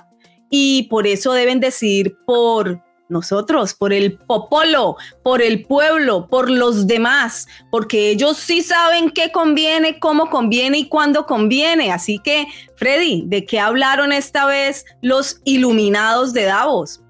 y 0.50 0.85
por 0.85 1.06
eso 1.06 1.32
deben 1.32 1.61
decidir 1.61 2.16
por 2.25 2.82
nosotros, 3.08 3.74
por 3.74 3.92
el 3.92 4.18
popolo, 4.18 4.96
por 5.22 5.42
el 5.42 5.64
pueblo, 5.64 6.26
por 6.28 6.50
los 6.50 6.86
demás, 6.86 7.46
porque 7.70 8.10
ellos 8.10 8.36
sí 8.36 8.62
saben 8.62 9.10
qué 9.10 9.32
conviene, 9.32 9.98
cómo 9.98 10.30
conviene 10.30 10.78
y 10.78 10.88
cuándo 10.88 11.26
conviene. 11.26 11.92
Así 11.92 12.18
que, 12.18 12.46
Freddy, 12.76 13.24
¿de 13.26 13.44
qué 13.44 13.60
hablaron 13.60 14.12
esta 14.12 14.46
vez 14.46 14.84
los 15.02 15.40
iluminados 15.44 16.32
de 16.32 16.44
Davos? 16.44 17.00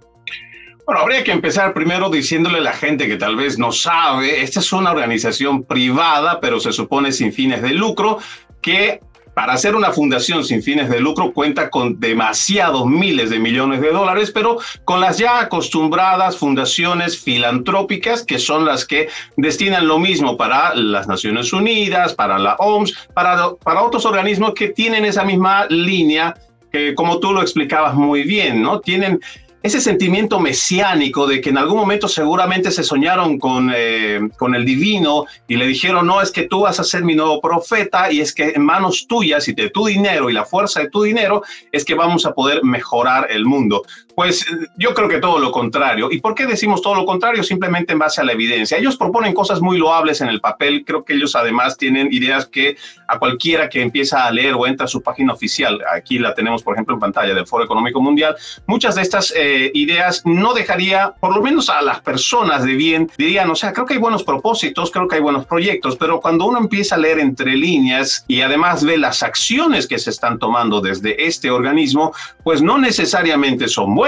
Bueno, 0.87 1.03
habría 1.03 1.23
que 1.23 1.33
empezar 1.33 1.75
primero 1.75 2.09
diciéndole 2.09 2.59
a 2.59 2.63
la 2.63 2.73
gente 2.73 3.07
que 3.09 3.17
tal 3.17 3.37
vez 3.37 3.59
no 3.59 3.73
sabe, 3.73 4.43
esta 4.43 4.61
es 4.61 4.73
una 4.73 4.91
organización 4.91 5.63
privada, 5.63 6.41
pero 6.41 6.61
se 6.61 6.73
supone 6.73 7.13
sin 7.13 7.31
fines 7.31 7.61
de 7.61 7.75
lucro, 7.75 8.19
que 8.63 9.03
para 9.39 9.53
hacer 9.53 9.77
una 9.77 9.93
fundación 9.93 10.43
sin 10.43 10.65
fines 10.65 10.91
de 10.91 10.99
lucro 10.99 11.33
cuenta 11.33 11.71
con 11.71 12.01
demasiados 12.01 12.87
miles 12.87 13.31
de 13.31 13.39
millones 13.39 13.81
de 13.81 13.93
dólares, 13.93 14.33
pero 14.35 14.59
con 14.83 15.01
las 15.01 15.17
ya 15.17 15.39
acostumbradas 15.39 16.37
fundaciones 16.37 17.17
filantrópicas, 17.17 18.25
que 18.25 18.41
son 18.41 18.65
las 18.65 18.85
que 18.85 19.09
destinan 19.37 19.87
lo 19.87 20.01
mismo 20.01 20.37
para 20.37 20.75
las 20.75 21.07
Naciones 21.07 21.53
Unidas, 21.53 22.15
para 22.15 22.37
la 22.37 22.57
OMS, 22.57 22.93
para, 23.15 23.55
para 23.63 23.85
otros 23.85 24.05
organismos 24.07 24.55
que 24.55 24.71
tienen 24.71 25.05
esa 25.05 25.23
misma 25.23 25.67
línea, 25.67 26.35
que 26.73 26.97
como 26.97 27.21
tú 27.21 27.33
lo 27.33 27.41
explicabas 27.41 27.95
muy 27.95 28.25
bien, 28.25 28.61
¿no? 28.61 28.81
Tienen 28.81 29.21
ese 29.63 29.81
sentimiento 29.81 30.39
mesiánico 30.39 31.27
de 31.27 31.41
que 31.41 31.51
en 31.51 31.59
algún 31.59 31.79
momento 31.79 32.07
seguramente 32.07 32.71
se 32.71 32.85
soñaron 32.85 33.39
con, 33.39 33.73
eh, 33.75 34.21
con 34.37 34.55
el 34.55 34.65
divino 34.65 35.27
y 35.49 35.57
le 35.57 35.67
dijeron, 35.67 36.07
no, 36.07 36.23
es 36.23 36.31
que 36.31 36.45
tú 36.45 36.61
vas 36.61 36.79
a 36.79 36.85
ser 36.85 37.05
mi 37.05 37.15
nuevo 37.15 37.41
profeta 37.41 38.13
y 38.13 38.21
es 38.21 38.33
que 38.33 38.51
en 38.51 38.65
manos 38.65 39.07
tuyas 39.09 39.49
y 39.49 39.55
de 39.55 39.71
tu 39.71 39.87
dinero 39.87 40.31
y 40.31 40.33
la 40.33 40.45
fuerza 40.45 40.81
de 40.81 40.91
tu 40.91 41.03
dinero 41.03 41.43
es 41.73 41.85
que 41.85 41.95
vamos 41.95 42.25
a 42.25 42.33
poder 42.33 42.63
mejorar 42.63 43.27
el 43.31 43.45
mundo. 43.47 43.83
Pues 44.19 44.45
yo 44.77 44.95
creo 44.95 45.09
que 45.09 45.21
todo 45.21 45.39
lo 45.39 45.53
contrario. 45.53 46.09
¿Y 46.11 46.21
por 46.21 46.35
qué 46.35 46.45
decimos 46.45 46.83
todo 46.83 46.97
lo 46.97 47.07
contrario? 47.07 47.45
Simplemente 47.45 47.93
en 47.93 48.01
base 48.01 48.21
a 48.21 48.25
la 48.25 48.33
evidencia. 48.33 48.77
Ellos 48.77 48.97
proponen 48.97 49.33
cosas 49.33 49.61
muy 49.61 49.79
loables 49.79 50.21
en 50.21 50.27
el 50.27 50.41
papel. 50.41 50.83
Creo 50.85 51.05
que 51.05 51.13
ellos 51.13 51.37
además 51.37 51.77
tienen 51.77 52.13
ideas 52.13 52.47
que 52.47 52.77
a 53.07 53.21
cualquiera 53.21 53.69
que 53.69 53.81
empieza 53.81 54.27
a 54.27 54.31
leer 54.33 54.55
o 54.55 54.67
entra 54.67 54.87
a 54.87 54.89
su 54.89 55.03
página 55.03 55.33
oficial, 55.33 55.81
aquí 55.95 56.19
la 56.19 56.35
tenemos 56.35 56.65
por 56.65 56.75
ejemplo 56.75 56.95
en 56.95 57.01
pantalla 57.01 57.33
del 57.33 57.47
Foro 57.47 57.65
Económico 57.65 58.03
Mundial, 58.03 58.37
muchas 58.67 58.97
de 58.97 59.03
estas 59.03 59.33
eh, 59.37 59.71
ideas 59.73 60.23
no 60.27 60.53
dejaría, 60.53 61.15
por 61.21 61.35
lo 61.35 61.41
menos 61.41 61.71
a 61.71 61.81
las 61.81 62.01
personas 62.01 62.65
de 62.65 62.75
bien, 62.75 63.11
dirían, 63.17 63.49
o 63.51 63.55
sea, 63.55 63.73
creo 63.73 63.87
que 63.87 63.95
hay 63.95 64.01
buenos 64.01 64.25
propósitos, 64.25 64.91
creo 64.91 65.09
que 65.09 65.15
hay 65.15 65.23
buenos 65.23 65.47
proyectos, 65.47 65.97
pero 65.97 66.21
cuando 66.21 66.45
uno 66.45 66.59
empieza 66.59 66.97
a 66.97 66.99
leer 66.99 67.21
entre 67.21 67.57
líneas 67.57 68.25
y 68.27 68.43
además 68.43 68.85
ve 68.85 68.99
las 68.99 69.23
acciones 69.23 69.87
que 69.87 69.99
se 69.99 70.11
están 70.11 70.39
tomando 70.39 70.81
desde 70.81 71.25
este 71.25 71.51
organismo, 71.51 72.13
pues 72.43 72.61
no 72.61 72.79
necesariamente 72.79 73.69
son 73.69 73.95
buenas 73.95 74.08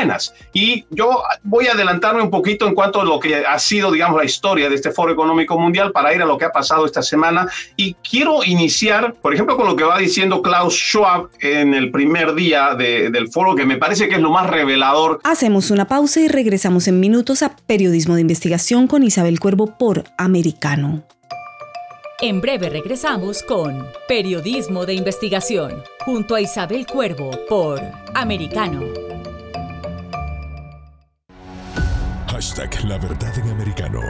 y 0.52 0.84
yo 0.90 1.22
voy 1.42 1.66
a 1.66 1.72
adelantarme 1.72 2.22
un 2.22 2.30
poquito 2.30 2.66
en 2.66 2.74
cuanto 2.74 3.00
a 3.00 3.04
lo 3.04 3.20
que 3.20 3.36
ha 3.36 3.58
sido, 3.58 3.90
digamos, 3.90 4.18
la 4.18 4.24
historia 4.24 4.68
de 4.68 4.74
este 4.74 4.90
Foro 4.90 5.12
Económico 5.12 5.58
Mundial 5.58 5.92
para 5.92 6.14
ir 6.14 6.22
a 6.22 6.26
lo 6.26 6.38
que 6.38 6.44
ha 6.44 6.52
pasado 6.52 6.86
esta 6.86 7.02
semana. 7.02 7.48
Y 7.76 7.94
quiero 7.94 8.44
iniciar, 8.44 9.14
por 9.14 9.34
ejemplo, 9.34 9.56
con 9.56 9.66
lo 9.66 9.76
que 9.76 9.84
va 9.84 9.98
diciendo 9.98 10.42
Klaus 10.42 10.74
Schwab 10.74 11.28
en 11.40 11.74
el 11.74 11.90
primer 11.90 12.34
día 12.34 12.74
del 12.74 13.28
foro, 13.28 13.54
que 13.54 13.66
me 13.66 13.76
parece 13.76 14.08
que 14.08 14.16
es 14.16 14.20
lo 14.20 14.30
más 14.30 14.48
revelador. 14.48 15.20
Hacemos 15.24 15.70
una 15.70 15.86
pausa 15.86 16.20
y 16.20 16.28
regresamos 16.28 16.88
en 16.88 17.00
minutos 17.00 17.42
a 17.42 17.56
Periodismo 17.66 18.14
de 18.14 18.22
Investigación 18.22 18.86
con 18.86 19.02
Isabel 19.02 19.38
Cuervo 19.38 19.78
por 19.78 20.04
Americano. 20.18 21.04
En 22.22 22.42
breve 22.42 22.68
regresamos 22.68 23.42
con 23.42 23.86
Periodismo 24.06 24.84
de 24.84 24.92
Investigación 24.92 25.82
junto 26.04 26.34
a 26.34 26.42
Isabel 26.42 26.86
Cuervo 26.86 27.30
por 27.48 27.80
Americano. 28.14 28.82
Hashtag 32.40 32.88
La 32.88 32.96
Verdad 32.96 33.34
en 33.36 33.50
Americano. 33.50 34.00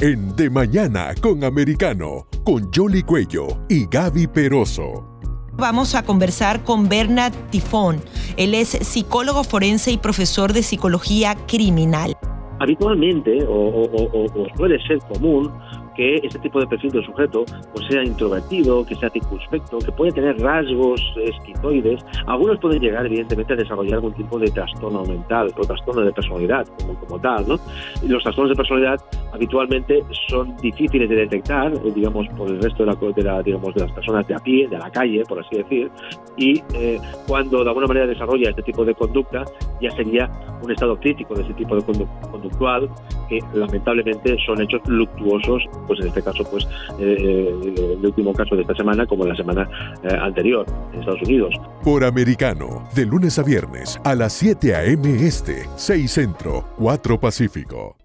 En 0.00 0.36
De 0.36 0.48
Mañana 0.48 1.16
con 1.20 1.42
Americano, 1.42 2.28
con 2.44 2.70
Jolly 2.72 3.02
Cuello 3.02 3.48
y 3.68 3.86
Gaby 3.86 4.28
Peroso. 4.28 5.18
Vamos 5.54 5.96
a 5.96 6.04
conversar 6.04 6.62
con 6.62 6.88
Bernard 6.88 7.32
Tifón. 7.50 8.00
Él 8.36 8.54
es 8.54 8.68
psicólogo 8.68 9.42
forense 9.42 9.90
y 9.90 9.98
profesor 9.98 10.52
de 10.52 10.62
psicología 10.62 11.34
criminal. 11.48 12.16
Habitualmente, 12.60 13.44
o, 13.44 13.82
o 13.82 14.46
suele 14.56 14.80
ser 14.86 15.00
común, 15.12 15.50
que 15.94 16.16
este 16.16 16.38
tipo 16.38 16.60
de 16.60 16.66
perfil 16.66 16.90
del 16.90 17.04
sujeto 17.04 17.44
pues 17.72 17.86
sea 17.86 18.02
introvertido, 18.04 18.84
que 18.84 18.94
sea 18.94 19.10
circunspecto, 19.10 19.78
que 19.78 19.92
puede 19.92 20.12
tener 20.12 20.38
rasgos 20.40 21.00
esquizoides. 21.16 22.04
Algunos 22.26 22.58
pueden 22.58 22.80
llegar, 22.80 23.06
evidentemente, 23.06 23.52
a 23.52 23.56
desarrollar 23.56 23.94
algún 23.94 24.14
tipo 24.14 24.38
de 24.38 24.50
trastorno 24.50 25.04
mental 25.04 25.52
o 25.56 25.64
trastorno 25.64 26.02
de 26.02 26.12
personalidad 26.12 26.66
como, 26.78 26.94
como 27.00 27.20
tal. 27.20 27.46
¿no? 27.48 27.58
Los 28.06 28.22
trastornos 28.22 28.50
de 28.50 28.56
personalidad 28.56 29.00
habitualmente 29.32 30.02
son 30.28 30.56
difíciles 30.58 31.08
de 31.08 31.16
detectar, 31.16 31.72
eh, 31.72 31.92
digamos, 31.94 32.28
por 32.36 32.48
el 32.48 32.60
resto 32.62 32.84
de, 32.84 32.92
la, 32.92 33.12
de, 33.12 33.22
la, 33.22 33.42
digamos, 33.42 33.74
de 33.74 33.80
las 33.82 33.92
personas 33.92 34.26
de 34.26 34.34
a 34.34 34.38
pie, 34.38 34.68
de 34.68 34.78
la 34.78 34.90
calle, 34.90 35.22
por 35.26 35.40
así 35.40 35.56
decir, 35.56 35.90
y 36.36 36.62
eh, 36.74 36.98
cuando 37.26 37.62
de 37.62 37.68
alguna 37.68 37.86
manera 37.86 38.06
desarrolla 38.06 38.50
este 38.50 38.62
tipo 38.62 38.84
de 38.84 38.94
conducta, 38.94 39.44
ya 39.80 39.90
sería 39.90 40.30
un 40.62 40.70
estado 40.70 40.98
crítico 40.98 41.34
de 41.34 41.42
ese 41.42 41.54
tipo 41.54 41.76
de 41.76 41.82
conductual, 42.30 42.88
que 43.28 43.40
lamentablemente 43.54 44.36
son 44.46 44.60
hechos 44.60 44.80
luctuosos 44.86 45.62
pues 45.86 46.00
en 46.00 46.08
este 46.08 46.22
caso, 46.22 46.44
pues 46.50 46.64
eh, 46.98 47.16
eh, 47.20 47.96
el 47.98 48.06
último 48.06 48.32
caso 48.32 48.54
de 48.56 48.62
esta 48.62 48.74
semana 48.74 49.06
como 49.06 49.24
la 49.24 49.36
semana 49.36 49.68
eh, 50.02 50.16
anterior 50.20 50.66
en 50.92 51.00
Estados 51.00 51.22
Unidos. 51.22 51.54
Por 51.82 52.04
Americano, 52.04 52.84
de 52.94 53.06
lunes 53.06 53.38
a 53.38 53.42
viernes 53.42 54.00
a 54.04 54.14
las 54.14 54.32
7 54.32 54.74
a.m. 54.74 55.26
Este, 55.26 55.66
6 55.76 56.10
Centro, 56.10 56.64
4 56.78 57.20
Pacífico. 57.20 57.96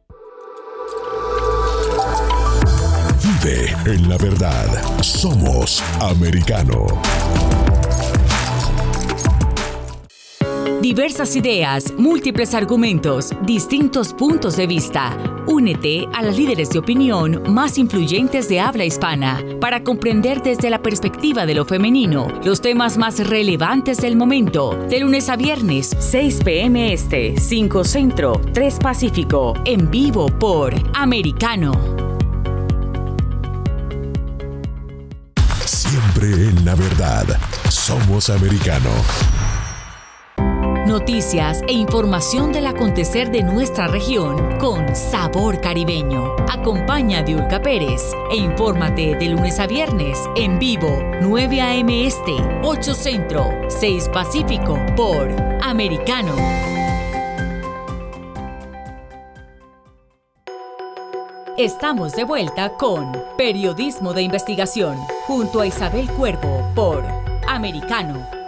Vive 3.23 3.73
en 3.85 4.09
la 4.09 4.17
verdad. 4.17 4.67
Somos 5.01 5.83
Americano. 6.01 6.85
Diversas 10.81 11.35
ideas, 11.35 11.91
múltiples 11.97 12.53
argumentos, 12.53 13.31
distintos 13.41 14.13
puntos 14.13 14.55
de 14.55 14.67
vista. 14.67 15.17
Únete 15.57 16.07
a 16.13 16.21
las 16.21 16.37
líderes 16.37 16.69
de 16.69 16.77
opinión 16.77 17.41
más 17.51 17.79
influyentes 17.79 18.47
de 18.47 18.59
habla 18.59 18.85
hispana 18.85 19.43
para 19.59 19.83
comprender 19.83 20.43
desde 20.43 20.69
la 20.69 20.83
perspectiva 20.83 21.47
de 21.47 21.55
lo 21.55 21.65
femenino 21.65 22.27
los 22.45 22.61
temas 22.61 22.95
más 22.99 23.27
relevantes 23.27 23.97
del 23.97 24.15
momento. 24.15 24.77
De 24.87 24.99
lunes 24.99 25.29
a 25.29 25.35
viernes, 25.35 25.97
6 25.97 26.41
p.m. 26.45 26.93
Este, 26.93 27.39
5 27.39 27.83
Centro, 27.85 28.39
3 28.53 28.77
Pacífico, 28.77 29.55
en 29.65 29.89
vivo 29.89 30.27
por 30.27 30.75
Americano. 30.93 31.71
Siempre 35.65 36.33
en 36.33 36.65
la 36.65 36.75
verdad. 36.75 37.25
Somos 37.67 38.29
americano. 38.29 38.91
Noticias 40.87 41.63
e 41.67 41.73
información 41.73 42.53
del 42.53 42.65
acontecer 42.65 43.29
de 43.29 43.43
nuestra 43.43 43.87
región 43.87 44.57
con 44.57 44.95
sabor 44.95 45.59
caribeño. 45.59 46.33
Acompaña 46.49 47.19
a 47.19 47.23
Diulca 47.23 47.61
Pérez 47.61 48.13
e 48.31 48.37
infórmate 48.37 49.17
de 49.17 49.27
lunes 49.27 49.59
a 49.59 49.67
viernes 49.67 50.17
en 50.37 50.57
vivo 50.57 50.87
9 51.21 51.59
a.m. 51.59 52.07
Este, 52.07 52.37
8 52.63 52.93
Centro, 52.93 53.49
6 53.67 54.07
Pacífico 54.13 54.79
por 54.95 55.29
Americano. 55.61 56.33
Estamos 61.57 62.13
de 62.13 62.23
vuelta 62.23 62.77
con 62.77 63.11
Periodismo 63.37 64.13
de 64.13 64.21
Investigación 64.21 64.95
junto 65.25 65.59
a 65.59 65.67
Isabel 65.67 66.07
Cuervo 66.11 66.65
por 66.73 67.03
Americano. 67.45 68.46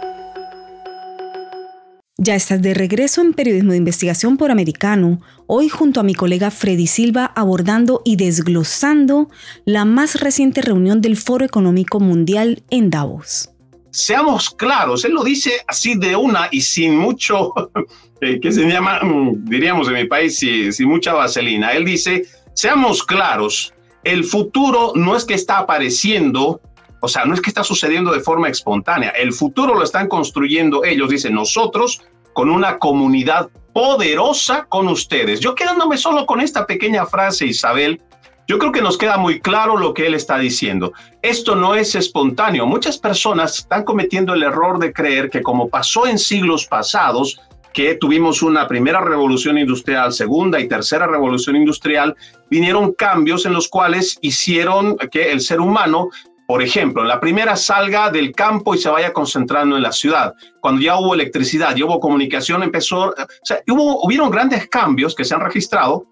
Ya 2.22 2.34
estás 2.34 2.60
de 2.60 2.74
regreso 2.74 3.22
en 3.22 3.32
Periodismo 3.32 3.70
de 3.70 3.78
Investigación 3.78 4.36
por 4.36 4.50
Americano, 4.50 5.22
hoy 5.46 5.70
junto 5.70 6.00
a 6.00 6.02
mi 6.02 6.14
colega 6.14 6.50
Freddy 6.50 6.86
Silva 6.86 7.32
abordando 7.34 8.02
y 8.04 8.16
desglosando 8.16 9.30
la 9.64 9.86
más 9.86 10.20
reciente 10.20 10.60
reunión 10.60 11.00
del 11.00 11.16
Foro 11.16 11.46
Económico 11.46 11.98
Mundial 11.98 12.62
en 12.68 12.90
Davos. 12.90 13.48
Seamos 13.90 14.50
claros, 14.50 15.06
él 15.06 15.12
lo 15.12 15.24
dice 15.24 15.62
así 15.66 15.94
de 15.94 16.14
una 16.14 16.48
y 16.50 16.60
sin 16.60 16.94
mucho, 16.94 17.54
eh, 18.20 18.38
¿qué 18.38 18.52
se 18.52 18.68
llama? 18.68 19.00
Mm, 19.00 19.46
diríamos 19.46 19.88
en 19.88 19.94
mi 19.94 20.04
país, 20.04 20.36
sin, 20.36 20.74
sin 20.74 20.88
mucha 20.88 21.14
vaselina. 21.14 21.72
Él 21.72 21.86
dice, 21.86 22.26
seamos 22.52 23.02
claros, 23.02 23.72
el 24.04 24.24
futuro 24.24 24.92
no 24.94 25.16
es 25.16 25.24
que 25.24 25.32
está 25.32 25.56
apareciendo, 25.56 26.60
o 27.00 27.08
sea, 27.08 27.24
no 27.24 27.34
es 27.34 27.40
que 27.40 27.50
está 27.50 27.64
sucediendo 27.64 28.12
de 28.12 28.20
forma 28.20 28.48
espontánea, 28.48 29.10
el 29.10 29.32
futuro 29.32 29.74
lo 29.74 29.82
están 29.82 30.08
construyendo 30.08 30.84
ellos, 30.84 31.10
dicen 31.10 31.34
nosotros, 31.34 32.02
con 32.32 32.50
una 32.50 32.78
comunidad 32.78 33.50
poderosa 33.72 34.66
con 34.68 34.88
ustedes. 34.88 35.40
Yo 35.40 35.54
quedándome 35.54 35.96
solo 35.96 36.26
con 36.26 36.40
esta 36.40 36.66
pequeña 36.66 37.06
frase, 37.06 37.46
Isabel, 37.46 38.00
yo 38.48 38.58
creo 38.58 38.72
que 38.72 38.82
nos 38.82 38.98
queda 38.98 39.16
muy 39.16 39.40
claro 39.40 39.76
lo 39.76 39.94
que 39.94 40.06
él 40.06 40.14
está 40.14 40.38
diciendo. 40.38 40.92
Esto 41.22 41.54
no 41.54 41.76
es 41.76 41.94
espontáneo. 41.94 42.66
Muchas 42.66 42.98
personas 42.98 43.58
están 43.58 43.84
cometiendo 43.84 44.34
el 44.34 44.42
error 44.42 44.80
de 44.80 44.92
creer 44.92 45.30
que 45.30 45.42
como 45.42 45.68
pasó 45.68 46.06
en 46.06 46.18
siglos 46.18 46.66
pasados, 46.66 47.40
que 47.72 47.94
tuvimos 47.94 48.42
una 48.42 48.66
primera 48.66 49.00
revolución 49.00 49.56
industrial, 49.56 50.12
segunda 50.12 50.58
y 50.58 50.66
tercera 50.66 51.06
revolución 51.06 51.54
industrial, 51.54 52.16
vinieron 52.50 52.92
cambios 52.92 53.46
en 53.46 53.52
los 53.52 53.68
cuales 53.68 54.18
hicieron 54.20 54.96
que 55.12 55.30
el 55.30 55.40
ser 55.40 55.60
humano 55.60 56.08
por 56.50 56.64
ejemplo, 56.64 57.04
la 57.04 57.20
primera 57.20 57.54
salga 57.54 58.10
del 58.10 58.32
campo 58.32 58.74
y 58.74 58.78
se 58.78 58.90
vaya 58.90 59.12
concentrando 59.12 59.76
en 59.76 59.84
la 59.84 59.92
ciudad. 59.92 60.34
Cuando 60.58 60.82
ya 60.82 60.98
hubo 60.98 61.14
electricidad, 61.14 61.76
ya 61.76 61.84
hubo 61.84 62.00
comunicación, 62.00 62.64
empezó, 62.64 63.10
o 63.10 63.14
sea, 63.44 63.62
hubo, 63.68 64.04
hubieron 64.04 64.32
grandes 64.32 64.66
cambios 64.66 65.14
que 65.14 65.24
se 65.24 65.32
han 65.32 65.42
registrado, 65.42 66.08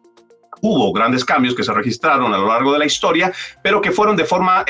hubo 0.60 0.92
grandes 0.92 1.24
cambios 1.24 1.56
que 1.56 1.64
se 1.64 1.72
registraron 1.72 2.32
a 2.32 2.38
lo 2.38 2.46
largo 2.46 2.72
de 2.72 2.78
la 2.78 2.86
historia, 2.86 3.32
pero 3.64 3.80
que 3.80 3.90
fueron 3.90 4.14
de 4.14 4.24
forma, 4.26 4.64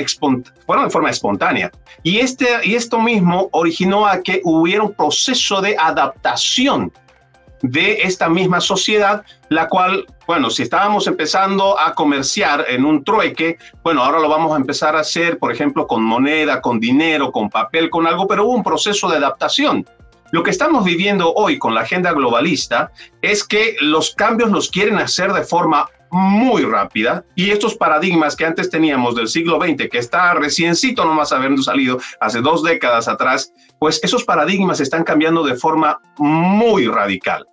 fueron 0.65 0.87
de 0.87 0.91
forma 0.91 1.11
espontánea. 1.11 1.71
Y, 2.03 2.17
este, 2.21 2.47
y 2.65 2.75
esto 2.75 2.99
mismo 2.99 3.51
originó 3.53 4.07
a 4.07 4.23
que 4.23 4.41
hubiera 4.45 4.85
un 4.85 4.95
proceso 4.95 5.61
de 5.61 5.77
adaptación 5.79 6.91
de 7.63 8.03
esta 8.03 8.29
misma 8.29 8.61
sociedad, 8.61 9.25
la 9.49 9.69
cual, 9.69 10.07
bueno, 10.27 10.51
si 10.51 10.63
estábamos 10.63 11.07
empezando 11.07 11.79
a 11.79 11.95
comerciar 11.95 12.65
en 12.69 12.85
un 12.85 13.05
trueque, 13.05 13.59
bueno, 13.83 14.03
ahora 14.03 14.21
lo 14.21 14.29
vamos 14.29 14.53
a 14.53 14.57
empezar 14.57 14.97
a 14.97 15.01
hacer, 15.01 15.39
por 15.39 15.53
ejemplo, 15.53 15.87
con 15.87 16.03
moneda, 16.03 16.61
con 16.61 16.81
dinero, 16.81 17.33
con 17.33 17.51
papel, 17.51 17.91
con 17.91 18.07
algo, 18.07 18.27
pero 18.27 18.45
hubo 18.45 18.55
un 18.55 18.63
proceso 18.63 19.09
de 19.09 19.17
adaptación. 19.17 19.87
Lo 20.31 20.43
que 20.43 20.51
estamos 20.51 20.85
viviendo 20.85 21.33
hoy 21.33 21.59
con 21.59 21.75
la 21.75 21.81
agenda 21.81 22.13
globalista 22.13 22.93
es 23.23 23.45
que 23.45 23.77
los 23.81 24.15
cambios 24.15 24.51
los 24.51 24.71
quieren 24.71 24.99
hacer 24.99 25.33
de 25.33 25.43
forma 25.43 25.89
muy 26.11 26.63
rápida 26.63 27.25
y 27.35 27.51
estos 27.51 27.75
paradigmas 27.75 28.37
que 28.37 28.45
antes 28.47 28.71
teníamos 28.71 29.15
del 29.15 29.29
siglo 29.29 29.59
XX, 29.61 29.89
que 29.91 29.99
está 29.99 30.35
reciencito 30.35 31.05
nomás 31.05 31.33
habiendo 31.33 31.63
salido 31.63 31.99
hace 32.21 32.41
dos 32.41 32.63
décadas 32.63 33.09
atrás, 33.09 33.53
pues 33.79 34.01
esos 34.03 34.25
paradigmas 34.25 34.81
están 34.81 35.05
cambiando 35.05 35.43
de 35.45 35.55
forma 35.55 36.01
muy 36.19 36.87
radical. 36.87 37.47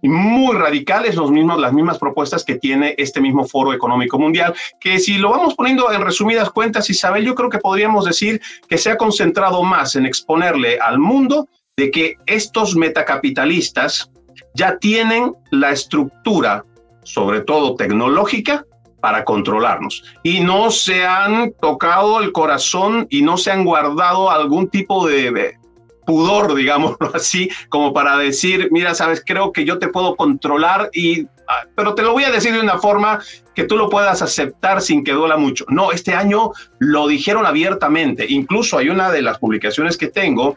Y 0.00 0.08
muy 0.08 0.54
radicales 0.56 1.16
los 1.16 1.30
mismos, 1.30 1.60
las 1.60 1.72
mismas 1.72 1.98
propuestas 1.98 2.44
que 2.44 2.56
tiene 2.56 2.94
este 2.98 3.20
mismo 3.20 3.44
Foro 3.44 3.72
Económico 3.72 4.18
Mundial, 4.18 4.54
que 4.80 4.98
si 4.98 5.18
lo 5.18 5.30
vamos 5.30 5.54
poniendo 5.54 5.92
en 5.92 6.02
resumidas 6.02 6.50
cuentas, 6.50 6.88
Isabel, 6.88 7.24
yo 7.24 7.34
creo 7.34 7.50
que 7.50 7.58
podríamos 7.58 8.04
decir 8.04 8.40
que 8.68 8.78
se 8.78 8.90
ha 8.90 8.96
concentrado 8.96 9.62
más 9.62 9.96
en 9.96 10.06
exponerle 10.06 10.78
al 10.78 10.98
mundo 10.98 11.48
de 11.76 11.90
que 11.90 12.14
estos 12.26 12.76
metacapitalistas 12.76 14.10
ya 14.54 14.78
tienen 14.78 15.34
la 15.50 15.70
estructura 15.70 16.64
sobre 17.02 17.40
todo 17.40 17.76
tecnológica, 17.76 18.64
para 19.02 19.24
controlarnos. 19.24 20.04
Y 20.22 20.40
no 20.40 20.70
se 20.70 21.04
han 21.04 21.52
tocado 21.60 22.20
el 22.20 22.32
corazón 22.32 23.08
y 23.10 23.20
no 23.20 23.36
se 23.36 23.50
han 23.50 23.64
guardado 23.64 24.30
algún 24.30 24.68
tipo 24.68 25.06
de 25.06 25.58
pudor, 26.06 26.54
digámoslo 26.56 27.10
así, 27.12 27.50
como 27.68 27.92
para 27.92 28.16
decir, 28.16 28.68
mira, 28.70 28.94
sabes, 28.94 29.22
creo 29.26 29.52
que 29.52 29.64
yo 29.64 29.78
te 29.78 29.88
puedo 29.88 30.14
controlar 30.16 30.88
y 30.92 31.26
ah, 31.48 31.66
pero 31.74 31.94
te 31.94 32.02
lo 32.02 32.12
voy 32.12 32.24
a 32.24 32.30
decir 32.30 32.52
de 32.52 32.60
una 32.60 32.78
forma 32.78 33.20
que 33.54 33.64
tú 33.64 33.76
lo 33.76 33.90
puedas 33.90 34.22
aceptar 34.22 34.80
sin 34.80 35.02
que 35.04 35.12
duela 35.12 35.36
mucho. 35.36 35.64
No, 35.68 35.90
este 35.90 36.14
año 36.14 36.52
lo 36.78 37.08
dijeron 37.08 37.44
abiertamente. 37.44 38.24
Incluso 38.28 38.78
hay 38.78 38.88
una 38.88 39.10
de 39.10 39.22
las 39.22 39.38
publicaciones 39.38 39.98
que 39.98 40.06
tengo 40.06 40.56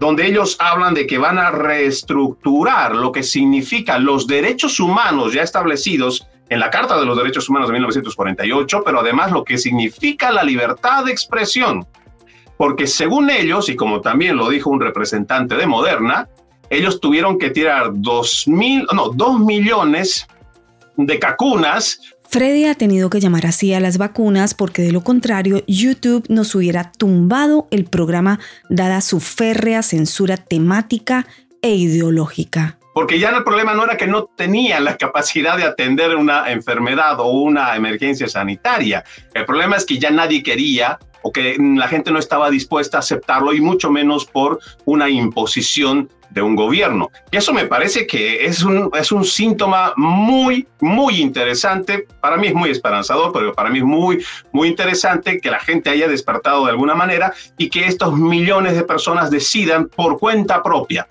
donde 0.00 0.26
ellos 0.26 0.56
hablan 0.58 0.94
de 0.94 1.06
que 1.06 1.18
van 1.18 1.38
a 1.38 1.50
reestructurar 1.50 2.94
lo 2.94 3.12
que 3.12 3.22
significa 3.22 3.98
los 3.98 4.26
derechos 4.26 4.80
humanos 4.80 5.32
ya 5.32 5.42
establecidos 5.42 6.26
en 6.48 6.60
la 6.60 6.70
Carta 6.70 6.98
de 6.98 7.06
los 7.06 7.16
Derechos 7.16 7.48
Humanos 7.48 7.68
de 7.68 7.74
1948, 7.74 8.82
pero 8.84 9.00
además 9.00 9.32
lo 9.32 9.44
que 9.44 9.58
significa 9.58 10.30
la 10.30 10.42
libertad 10.42 11.04
de 11.04 11.12
expresión. 11.12 11.86
Porque 12.56 12.86
según 12.86 13.30
ellos, 13.30 13.68
y 13.68 13.76
como 13.76 14.00
también 14.00 14.36
lo 14.36 14.48
dijo 14.48 14.70
un 14.70 14.80
representante 14.80 15.56
de 15.56 15.66
Moderna, 15.66 16.28
ellos 16.70 17.00
tuvieron 17.00 17.38
que 17.38 17.50
tirar 17.50 17.90
dos 17.94 18.46
mil, 18.46 18.86
no, 18.92 19.08
dos 19.08 19.40
millones 19.40 20.26
de 20.96 21.18
cacunas 21.18 22.00
Freddy 22.28 22.64
ha 22.64 22.74
tenido 22.74 23.10
que 23.10 23.20
llamar 23.20 23.46
así 23.46 23.74
a 23.74 23.80
las 23.80 23.98
vacunas 23.98 24.54
porque 24.54 24.82
de 24.82 24.92
lo 24.92 25.02
contrario 25.02 25.62
YouTube 25.66 26.24
nos 26.28 26.54
hubiera 26.54 26.90
tumbado 26.92 27.68
el 27.70 27.84
programa 27.84 28.40
dada 28.68 29.00
su 29.00 29.20
férrea 29.20 29.82
censura 29.82 30.36
temática 30.36 31.26
e 31.62 31.74
ideológica. 31.74 32.78
Porque 32.94 33.18
ya 33.18 33.30
el 33.30 33.42
problema 33.42 33.74
no 33.74 33.84
era 33.84 33.96
que 33.96 34.06
no 34.06 34.24
tenía 34.24 34.78
la 34.80 34.96
capacidad 34.96 35.56
de 35.56 35.64
atender 35.64 36.14
una 36.14 36.52
enfermedad 36.52 37.18
o 37.18 37.30
una 37.30 37.74
emergencia 37.74 38.28
sanitaria. 38.28 39.04
El 39.34 39.44
problema 39.44 39.76
es 39.76 39.84
que 39.84 39.98
ya 39.98 40.10
nadie 40.10 40.42
quería 40.42 40.98
o 41.22 41.32
que 41.32 41.56
la 41.58 41.88
gente 41.88 42.12
no 42.12 42.18
estaba 42.18 42.50
dispuesta 42.50 42.98
a 42.98 43.00
aceptarlo 43.00 43.52
y 43.54 43.60
mucho 43.60 43.90
menos 43.90 44.26
por 44.26 44.60
una 44.84 45.08
imposición 45.08 46.10
de 46.34 46.42
un 46.42 46.56
gobierno. 46.56 47.10
Y 47.30 47.36
eso 47.36 47.54
me 47.54 47.66
parece 47.66 48.06
que 48.06 48.44
es 48.44 48.64
un, 48.64 48.90
es 48.98 49.12
un 49.12 49.24
síntoma 49.24 49.94
muy, 49.96 50.66
muy 50.80 51.20
interesante. 51.20 52.06
Para 52.20 52.36
mí 52.36 52.48
es 52.48 52.54
muy 52.54 52.70
esperanzador, 52.70 53.32
pero 53.32 53.54
para 53.54 53.70
mí 53.70 53.78
es 53.78 53.84
muy, 53.84 54.24
muy 54.52 54.68
interesante 54.68 55.40
que 55.40 55.50
la 55.50 55.60
gente 55.60 55.90
haya 55.90 56.08
despertado 56.08 56.64
de 56.64 56.72
alguna 56.72 56.96
manera 56.96 57.32
y 57.56 57.70
que 57.70 57.86
estos 57.86 58.18
millones 58.18 58.74
de 58.74 58.82
personas 58.82 59.30
decidan 59.30 59.88
por 59.88 60.18
cuenta 60.18 60.62
propia. 60.62 61.08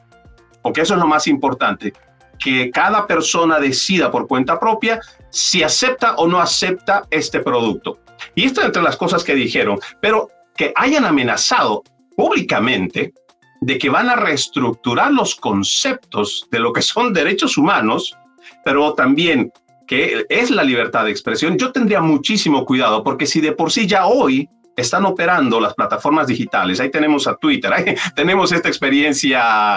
Porque 0.62 0.82
eso 0.82 0.94
es 0.94 1.00
lo 1.00 1.08
más 1.08 1.26
importante, 1.28 1.94
que 2.38 2.70
cada 2.72 3.08
persona 3.08 3.60
decida 3.60 4.12
por 4.12 4.28
cuenta 4.28 4.60
propia 4.60 5.00
si 5.30 5.64
acepta 5.64 6.16
o 6.16 6.28
no 6.28 6.42
acepta 6.42 7.04
este 7.10 7.40
producto. 7.40 8.00
Y 8.36 8.46
esto 8.46 8.62
entre 8.62 8.84
las 8.84 8.98
cosas 8.98 9.24
que 9.24 9.36
dijeron, 9.36 9.80
pero 10.02 10.28
que 10.56 10.74
hayan 10.76 11.06
amenazado 11.06 11.84
públicamente 12.16 13.14
de 13.66 13.78
que 13.78 13.90
van 13.90 14.10
a 14.10 14.16
reestructurar 14.16 15.12
los 15.14 15.36
conceptos 15.36 16.48
de 16.52 16.60
lo 16.60 16.74
que 16.74 16.82
son 16.82 17.14
derechos 17.14 17.58
humanos, 17.58 18.18
pero 18.66 18.94
también 18.94 19.52
que 19.88 20.26
es 20.30 20.50
la 20.52 20.64
libertad 20.64 21.06
de 21.06 21.12
expresión, 21.12 21.58
yo 21.58 21.72
tendría 21.72 22.02
muchísimo 22.02 22.66
cuidado, 22.66 23.04
porque 23.04 23.26
si 23.26 23.42
de 23.42 23.54
por 23.54 23.72
sí 23.72 23.88
ya 23.88 24.06
hoy 24.06 24.50
están 24.76 25.06
operando 25.06 25.60
las 25.60 25.74
plataformas 25.76 26.28
digitales, 26.28 26.80
ahí 26.80 26.90
tenemos 26.90 27.28
a 27.28 27.36
Twitter, 27.36 27.72
ahí 27.72 27.96
tenemos 28.16 28.52
esta 28.52 28.68
experiencia 28.68 29.76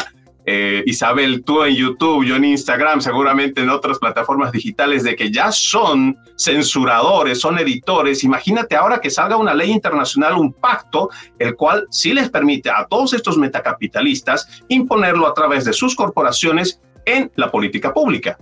eh, 0.49 0.85
Isabel, 0.87 1.43
tú 1.45 1.65
en 1.65 1.75
YouTube, 1.75 2.25
yo 2.25 2.37
en 2.37 2.45
Instagram, 2.45 3.01
seguramente 3.01 3.63
en 3.63 3.69
otras 3.69 3.99
plataformas 3.99 4.53
digitales, 4.53 5.03
de 5.03 5.17
que 5.17 5.33
ya 5.33 5.51
son 5.51 6.17
censuradores, 6.37 7.41
son 7.41 7.59
editores. 7.59 8.23
Imagínate 8.23 8.77
ahora 8.77 9.01
que 9.01 9.11
salga 9.11 9.37
una 9.37 9.55
ley 9.55 9.73
internacional, 9.73 10.35
un 10.35 10.53
pacto, 10.53 11.11
el 11.41 11.57
cual 11.57 11.87
sí 11.91 12.15
les 12.15 12.31
permite 12.31 12.71
a 12.71 12.87
todos 12.89 13.13
estos 13.13 13.37
metacapitalistas 13.37 14.63
imponerlo 14.69 15.27
a 15.27 15.35
través 15.35 15.65
de 15.65 15.73
sus 15.73 15.97
corporaciones 15.97 16.81
en 17.07 17.31
la 17.35 17.51
política 17.51 17.93
pública. 17.93 18.39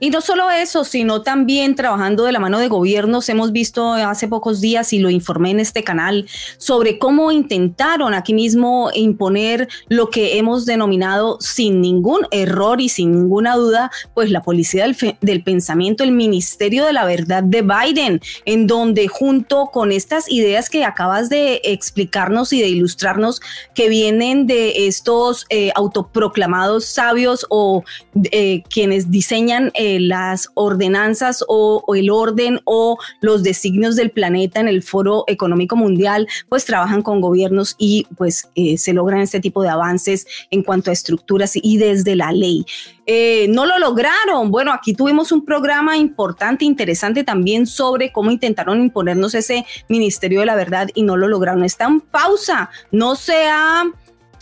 Y 0.00 0.08
no 0.08 0.22
solo 0.22 0.50
eso, 0.50 0.84
sino 0.84 1.20
también 1.20 1.74
trabajando 1.74 2.24
de 2.24 2.32
la 2.32 2.40
mano 2.40 2.58
de 2.58 2.68
gobiernos. 2.68 3.28
Hemos 3.28 3.52
visto 3.52 3.92
hace 3.92 4.28
pocos 4.28 4.62
días, 4.62 4.94
y 4.94 4.98
lo 4.98 5.10
informé 5.10 5.50
en 5.50 5.60
este 5.60 5.84
canal, 5.84 6.26
sobre 6.56 6.98
cómo 6.98 7.30
intentaron 7.30 8.14
aquí 8.14 8.32
mismo 8.32 8.90
imponer 8.94 9.68
lo 9.88 10.08
que 10.08 10.38
hemos 10.38 10.64
denominado 10.64 11.36
sin 11.40 11.82
ningún 11.82 12.26
error 12.30 12.80
y 12.80 12.88
sin 12.88 13.12
ninguna 13.12 13.56
duda, 13.56 13.90
pues 14.14 14.30
la 14.30 14.42
policía 14.42 14.86
del, 15.20 15.42
pensamiento, 15.42 16.02
el 16.02 16.12
Ministerio 16.12 16.86
de 16.86 16.94
la 16.94 17.04
Verdad 17.04 17.42
de 17.42 17.60
Biden, 17.60 18.20
en 18.46 18.66
donde 18.66 19.06
junto 19.08 19.66
con 19.66 19.92
estas 19.92 20.30
ideas 20.30 20.70
que 20.70 20.84
acabas 20.84 21.28
de 21.28 21.60
explicarnos 21.64 22.54
y 22.54 22.62
de 22.62 22.68
ilustrarnos, 22.68 23.42
que 23.74 23.90
vienen 23.90 24.46
de 24.46 24.86
estos 24.86 25.44
eh, 25.50 25.72
autoproclamados 25.74 26.86
sabios 26.86 27.44
o 27.50 27.84
eh, 28.32 28.62
quienes 28.70 29.10
diseñan 29.10 29.70
eh, 29.74 29.89
las 29.98 30.50
ordenanzas 30.54 31.44
o, 31.48 31.82
el 31.94 32.10
orden 32.10 32.60
o 32.64 32.98
los 33.20 33.42
designios 33.42 33.96
del 33.96 34.10
planeta 34.10 34.60
en 34.60 34.68
el 34.68 34.82
Foro 34.82 35.24
Económico 35.26 35.74
Mundial, 35.76 36.28
pues 36.48 36.64
trabajan 36.64 37.02
con 37.02 37.20
gobiernos 37.20 37.74
y 37.78 38.06
pues 38.16 38.48
eh, 38.54 38.78
se 38.78 38.92
logran 38.92 39.20
este 39.20 39.40
tipo 39.40 39.62
de 39.62 39.70
avances 39.70 40.26
en 40.50 40.62
cuanto 40.62 40.90
a 40.90 40.92
estructuras 40.92 41.52
y 41.54 41.78
desde 41.78 42.14
la 42.14 42.32
ley. 42.32 42.64
Eh, 43.06 43.48
no 43.48 43.66
lo 43.66 43.76
lograron. 43.80 44.52
Bueno, 44.52 44.72
aquí 44.72 44.94
tuvimos 44.94 45.32
un 45.32 45.44
programa 45.44 45.96
importante, 45.96 46.64
interesante 46.64 47.24
también 47.24 47.66
sobre 47.66 48.12
cómo 48.12 48.30
intentaron 48.30 48.80
imponernos 48.80 49.34
ese 49.34 49.66
Ministerio 49.88 50.38
de 50.38 50.46
la 50.46 50.54
Verdad 50.54 50.88
y 50.94 51.02
no 51.02 51.16
lo 51.16 51.26
lograron. 51.26 51.64
Está 51.64 51.86
en 51.86 52.00
pausa, 52.00 52.70
no 52.92 53.16
se 53.16 53.48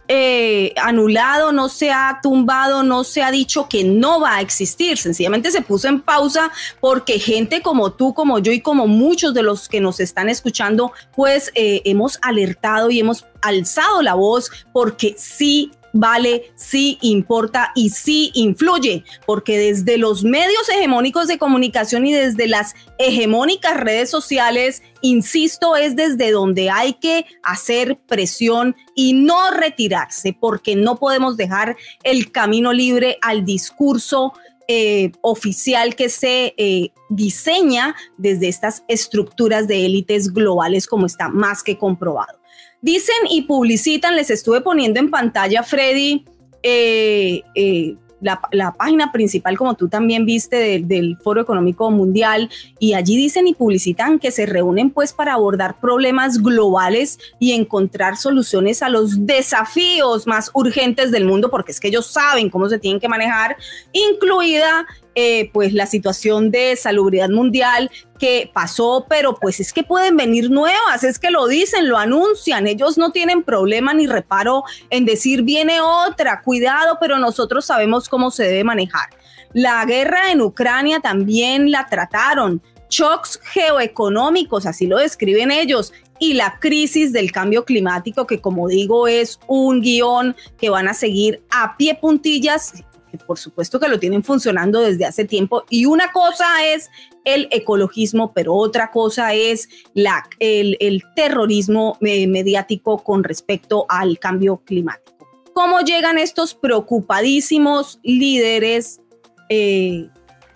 eh, 0.08 0.72
anulado, 0.82 1.52
no 1.52 1.68
se 1.68 1.90
ha 1.90 2.20
tumbado, 2.22 2.82
no 2.82 3.04
se 3.04 3.22
ha 3.22 3.30
dicho 3.30 3.68
que 3.68 3.84
no 3.84 4.20
va 4.20 4.36
a 4.36 4.40
existir. 4.40 4.96
Sencillamente 4.96 5.50
se 5.50 5.60
puso 5.60 5.86
en 5.88 6.00
pausa 6.00 6.50
porque 6.80 7.18
gente 7.18 7.60
como 7.60 7.92
tú, 7.92 8.14
como 8.14 8.38
yo 8.38 8.50
y 8.50 8.60
como 8.60 8.86
muchos 8.86 9.34
de 9.34 9.42
los 9.42 9.68
que 9.68 9.80
nos 9.80 10.00
están 10.00 10.28
escuchando, 10.28 10.92
pues 11.14 11.52
eh, 11.54 11.82
hemos 11.84 12.18
alertado 12.22 12.90
y 12.90 13.00
hemos 13.00 13.26
alzado 13.42 14.02
la 14.02 14.14
voz 14.14 14.50
porque 14.72 15.14
sí 15.18 15.72
vale, 15.92 16.50
sí 16.54 16.98
importa 17.02 17.72
y 17.74 17.90
sí 17.90 18.30
influye, 18.34 19.04
porque 19.26 19.58
desde 19.58 19.98
los 19.98 20.24
medios 20.24 20.68
hegemónicos 20.68 21.28
de 21.28 21.38
comunicación 21.38 22.06
y 22.06 22.12
desde 22.12 22.46
las 22.46 22.74
hegemónicas 22.98 23.76
redes 23.78 24.10
sociales, 24.10 24.82
insisto, 25.00 25.76
es 25.76 25.96
desde 25.96 26.30
donde 26.30 26.70
hay 26.70 26.94
que 26.94 27.26
hacer 27.42 27.98
presión 28.06 28.76
y 28.94 29.12
no 29.12 29.50
retirarse, 29.50 30.36
porque 30.38 30.76
no 30.76 30.96
podemos 30.96 31.36
dejar 31.36 31.76
el 32.02 32.30
camino 32.32 32.72
libre 32.72 33.18
al 33.22 33.44
discurso 33.44 34.32
eh, 34.70 35.12
oficial 35.22 35.96
que 35.96 36.10
se 36.10 36.54
eh, 36.58 36.92
diseña 37.08 37.96
desde 38.18 38.48
estas 38.48 38.84
estructuras 38.86 39.66
de 39.66 39.86
élites 39.86 40.30
globales, 40.32 40.86
como 40.86 41.06
está 41.06 41.30
más 41.30 41.62
que 41.62 41.78
comprobado. 41.78 42.38
Dicen 42.80 43.16
y 43.30 43.42
publicitan, 43.42 44.16
les 44.16 44.30
estuve 44.30 44.60
poniendo 44.60 45.00
en 45.00 45.10
pantalla, 45.10 45.62
Freddy, 45.62 46.24
eh, 46.62 47.42
eh, 47.54 47.96
la, 48.20 48.72
página 48.76 49.12
principal, 49.12 49.56
como 49.56 49.74
tú 49.74 49.88
también 49.88 50.24
viste, 50.24 50.82
del 50.84 51.16
Foro 51.18 51.40
Económico 51.40 51.90
Mundial, 51.90 52.50
y 52.78 52.94
allí 52.94 53.16
dicen 53.16 53.46
y 53.46 53.54
publicitan 53.54 54.18
que 54.18 54.30
se 54.30 54.46
reúnen 54.46 54.90
pues 54.90 55.12
para 55.12 55.34
abordar 55.34 55.80
problemas 55.80 56.42
globales 56.42 57.18
y 57.38 57.52
encontrar 57.52 58.16
soluciones 58.16 58.82
a 58.82 58.88
los 58.88 59.26
desafíos 59.26 60.26
más 60.26 60.50
urgentes 60.54 61.10
del 61.10 61.24
mundo, 61.24 61.50
porque 61.50 61.72
es 61.72 61.80
que 61.80 61.88
ellos 61.88 62.06
saben 62.06 62.50
cómo 62.50 62.68
se 62.68 62.78
tienen 62.78 63.00
que 63.00 63.08
manejar, 63.08 63.56
incluida 63.92 64.86
eh, 65.14 65.50
pues 65.52 65.72
la 65.72 65.86
situación 65.86 66.50
de 66.50 66.76
salubridad 66.76 67.28
mundial 67.28 67.90
que 68.18 68.50
pasó, 68.52 69.06
pero 69.08 69.34
pues 69.34 69.60
es 69.60 69.72
que 69.72 69.82
pueden 69.82 70.16
venir 70.16 70.50
nuevas, 70.50 71.04
es 71.04 71.18
que 71.18 71.30
lo 71.30 71.46
dicen, 71.46 71.88
lo 71.88 71.98
anuncian, 71.98 72.66
ellos 72.66 72.98
no 72.98 73.10
tienen 73.10 73.42
problema 73.42 73.94
ni 73.94 74.06
reparo 74.06 74.64
en 74.90 75.04
decir 75.04 75.42
viene 75.42 75.80
otra, 75.80 76.42
cuidado, 76.42 76.98
pero 77.00 77.18
nosotros 77.18 77.66
sabemos 77.66 78.08
cómo 78.08 78.30
se 78.30 78.44
debe 78.44 78.64
manejar. 78.64 79.08
La 79.52 79.84
guerra 79.86 80.30
en 80.30 80.42
Ucrania 80.42 81.00
también 81.00 81.70
la 81.70 81.86
trataron, 81.86 82.62
shocks 82.90 83.40
geoeconómicos, 83.44 84.66
así 84.66 84.86
lo 84.86 84.98
describen 84.98 85.50
ellos, 85.50 85.92
y 86.18 86.34
la 86.34 86.58
crisis 86.58 87.12
del 87.12 87.32
cambio 87.32 87.64
climático, 87.64 88.26
que 88.26 88.40
como 88.40 88.68
digo 88.68 89.06
es 89.08 89.38
un 89.46 89.80
guion 89.80 90.36
que 90.58 90.70
van 90.70 90.88
a 90.88 90.94
seguir 90.94 91.42
a 91.50 91.76
pie 91.76 91.94
puntillas 91.94 92.74
que 93.10 93.18
por 93.18 93.38
supuesto 93.38 93.80
que 93.80 93.88
lo 93.88 93.98
tienen 93.98 94.22
funcionando 94.22 94.80
desde 94.80 95.04
hace 95.04 95.24
tiempo. 95.24 95.64
Y 95.70 95.86
una 95.86 96.12
cosa 96.12 96.46
es 96.66 96.90
el 97.24 97.48
ecologismo, 97.50 98.32
pero 98.32 98.54
otra 98.54 98.90
cosa 98.90 99.34
es 99.34 99.68
la, 99.94 100.24
el, 100.38 101.02
terrorismo 101.14 101.98
eh, 102.00 102.26
mediático 102.26 103.02
con 103.02 103.24
respecto 103.24 103.86
al 103.88 104.18
cambio 104.18 104.58
climático. 104.64 105.16
¿Cómo 105.52 105.80
llegan 105.80 106.18
estos 106.18 106.54
preocupadísimos 106.54 107.98
líderes 108.02 109.00
eh, 109.48 110.08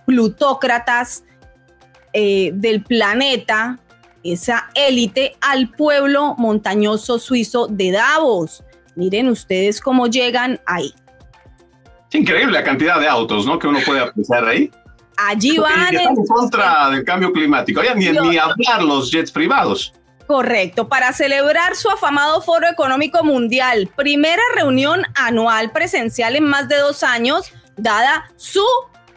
plutócratas 0.07 1.25
eh, 2.12 2.53
del 2.55 2.85
planeta, 2.85 3.81
esa 4.23 4.71
élite, 4.75 5.35
al 5.41 5.71
pueblo 5.71 6.37
montañoso 6.38 7.19
suizo 7.19 7.67
de 7.67 7.91
Davos? 7.91 8.62
Miren 8.95 9.29
ustedes 9.29 9.81
cómo 9.81 10.07
llegan 10.07 10.61
ahí. 10.67 10.95
Es 12.12 12.20
increíble 12.20 12.53
la 12.53 12.62
cantidad 12.62 13.01
de 13.01 13.09
autos, 13.09 13.46
¿no? 13.46 13.59
Que 13.59 13.66
uno 13.68 13.79
puede 13.87 14.01
apreciar 14.01 14.44
ahí. 14.44 14.70
Allí 15.16 15.57
van. 15.57 15.94
en 15.94 16.14
contra 16.27 16.90
del 16.90 17.05
cambio 17.05 17.33
climático. 17.33 17.81
ni, 17.96 18.11
ni 18.11 18.37
hablar 18.37 18.83
los 18.83 19.11
jets 19.11 19.33
privados. 19.33 19.94
Correcto, 20.27 20.90
para 20.90 21.14
celebrar 21.14 21.75
su 21.75 21.88
afamado 21.88 22.42
Foro 22.42 22.68
Económico 22.68 23.25
Mundial, 23.25 23.88
primera 23.96 24.42
reunión 24.55 25.05
anual 25.14 25.72
presencial 25.72 26.37
en 26.37 26.44
más 26.44 26.68
de 26.68 26.77
dos 26.77 27.03
años, 27.03 27.51
dada 27.79 28.31
su 28.37 28.64